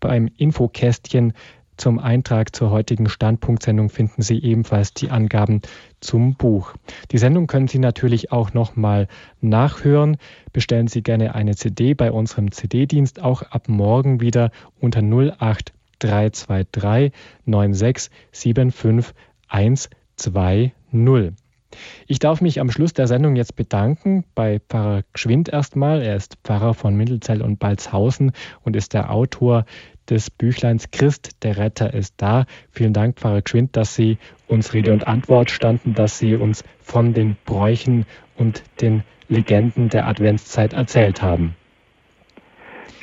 beim 0.00 0.28
Infokästchen 0.36 1.34
zum 1.76 1.98
Eintrag 1.98 2.54
zur 2.54 2.70
heutigen 2.70 3.08
Standpunktsendung 3.08 3.88
finden 3.90 4.22
Sie 4.22 4.40
ebenfalls 4.42 4.94
die 4.94 5.10
Angaben 5.10 5.60
zum 6.00 6.34
Buch. 6.34 6.72
Die 7.10 7.18
Sendung 7.18 7.46
können 7.46 7.68
Sie 7.68 7.78
natürlich 7.78 8.32
auch 8.32 8.54
nochmal 8.54 9.08
nachhören. 9.40 10.16
Bestellen 10.52 10.88
Sie 10.88 11.02
gerne 11.02 11.34
eine 11.34 11.56
CD 11.56 11.94
bei 11.94 12.12
unserem 12.12 12.52
CD-Dienst 12.52 13.20
auch 13.20 13.42
ab 13.42 13.68
morgen 13.68 14.20
wieder 14.20 14.50
unter 14.80 15.00
08323 15.00 17.12
96 17.36 18.10
75 18.32 19.14
120. 19.48 20.72
Ich 22.06 22.20
darf 22.20 22.40
mich 22.40 22.60
am 22.60 22.70
Schluss 22.70 22.92
der 22.92 23.08
Sendung 23.08 23.34
jetzt 23.36 23.56
bedanken 23.56 24.24
bei 24.34 24.60
Pfarrer 24.60 25.02
Gschwind 25.12 25.48
erstmal. 25.48 26.02
Er 26.02 26.16
ist 26.16 26.36
Pfarrer 26.44 26.74
von 26.74 26.94
Mindelzell 26.94 27.42
und 27.42 27.58
Balzhausen 27.58 28.32
und 28.62 28.76
ist 28.76 28.94
der 28.94 29.10
Autor 29.10 29.64
des 30.10 30.30
Büchleins 30.30 30.90
Christ, 30.90 31.42
der 31.42 31.56
Retter 31.56 31.92
ist 31.94 32.14
da. 32.18 32.46
Vielen 32.70 32.92
Dank, 32.92 33.16
Pfarrer 33.16 33.42
Gschwind, 33.42 33.76
dass 33.76 33.94
Sie 33.94 34.18
uns 34.46 34.74
Rede 34.74 34.92
und 34.92 35.06
Antwort 35.06 35.50
standen, 35.50 35.94
dass 35.94 36.18
Sie 36.18 36.36
uns 36.36 36.64
von 36.80 37.14
den 37.14 37.36
Bräuchen 37.44 38.06
und 38.36 38.62
den 38.80 39.02
Legenden 39.28 39.88
der 39.88 40.06
Adventszeit 40.06 40.72
erzählt 40.72 41.22
haben. 41.22 41.56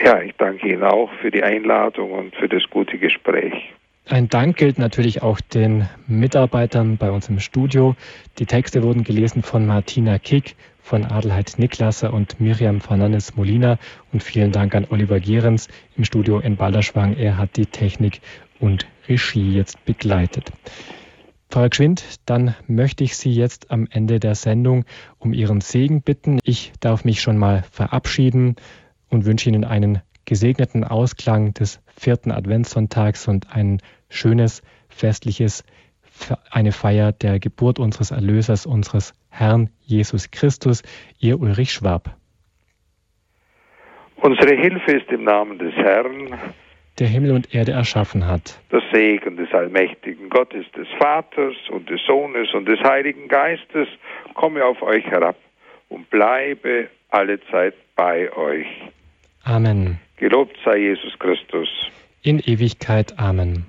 Ja, 0.03 0.21
ich 0.21 0.35
danke 0.37 0.67
Ihnen 0.67 0.83
auch 0.83 1.11
für 1.21 1.31
die 1.31 1.43
Einladung 1.43 2.11
und 2.11 2.35
für 2.35 2.47
das 2.47 2.63
gute 2.69 2.97
Gespräch. 2.97 3.53
Ein 4.09 4.29
Dank 4.29 4.57
gilt 4.57 4.79
natürlich 4.79 5.21
auch 5.21 5.39
den 5.39 5.87
Mitarbeitern 6.07 6.97
bei 6.97 7.11
uns 7.11 7.29
im 7.29 7.39
Studio. 7.39 7.95
Die 8.39 8.47
Texte 8.47 8.81
wurden 8.81 9.03
gelesen 9.03 9.43
von 9.43 9.65
Martina 9.67 10.17
Kick, 10.17 10.55
von 10.91 11.05
Adelheid 11.05 11.53
Niklasser 11.57 12.11
und 12.11 12.41
Miriam 12.41 12.81
Fernandes 12.81 13.37
Molina. 13.37 13.79
Und 14.11 14.21
vielen 14.21 14.51
Dank 14.51 14.75
an 14.75 14.85
Oliver 14.89 15.21
Gehrens 15.21 15.69
im 15.95 16.03
Studio 16.03 16.39
in 16.39 16.57
Balderschwang. 16.57 17.15
Er 17.15 17.37
hat 17.37 17.55
die 17.55 17.65
Technik 17.65 18.19
und 18.59 18.85
Regie 19.07 19.53
jetzt 19.53 19.85
begleitet. 19.85 20.51
Frau 21.49 21.69
Geschwind, 21.69 22.03
dann 22.25 22.55
möchte 22.67 23.05
ich 23.05 23.15
Sie 23.15 23.31
jetzt 23.31 23.71
am 23.71 23.87
Ende 23.89 24.19
der 24.19 24.35
Sendung 24.35 24.83
um 25.17 25.31
Ihren 25.31 25.61
Segen 25.61 26.01
bitten. 26.01 26.39
Ich 26.43 26.73
darf 26.81 27.05
mich 27.05 27.21
schon 27.21 27.37
mal 27.37 27.63
verabschieden 27.71 28.57
und 29.09 29.23
wünsche 29.23 29.47
Ihnen 29.47 29.63
einen 29.63 30.01
gesegneten 30.25 30.83
Ausklang 30.83 31.53
des 31.53 31.79
vierten 31.95 32.31
Adventssonntags 32.31 33.29
und 33.29 33.55
ein 33.55 33.81
schönes, 34.09 34.61
festliches, 34.89 35.63
eine 36.49 36.71
Feier 36.71 37.11
der 37.11 37.39
Geburt 37.39 37.79
unseres 37.79 38.11
Erlösers, 38.11 38.65
unseres 38.65 39.13
Herrn 39.29 39.69
Jesus 39.81 40.31
Christus, 40.31 40.83
Ihr 41.19 41.39
Ulrich 41.39 41.71
Schwab. 41.71 42.15
Unsere 44.17 44.55
Hilfe 44.55 44.91
ist 44.91 45.11
im 45.11 45.23
Namen 45.23 45.57
des 45.57 45.73
Herrn, 45.73 46.39
der 46.99 47.07
Himmel 47.07 47.31
und 47.31 47.55
Erde 47.55 47.71
erschaffen 47.71 48.27
hat. 48.27 48.59
Der 48.71 48.81
Segen 48.93 49.37
des 49.37 49.51
allmächtigen 49.51 50.29
Gottes, 50.29 50.65
des 50.75 50.87
Vaters 50.99 51.55
und 51.71 51.89
des 51.89 52.01
Sohnes 52.05 52.53
und 52.53 52.67
des 52.67 52.79
Heiligen 52.81 53.27
Geistes 53.27 53.87
komme 54.35 54.63
auf 54.63 54.81
euch 54.83 55.05
herab 55.05 55.35
und 55.89 56.09
bleibe 56.09 56.89
alle 57.09 57.39
Zeit 57.49 57.73
bei 57.95 58.31
euch. 58.35 58.67
Amen. 59.43 59.99
Gelobt 60.17 60.55
sei 60.63 60.77
Jesus 60.77 61.17
Christus. 61.17 61.67
In 62.21 62.39
Ewigkeit. 62.39 63.17
Amen. 63.17 63.65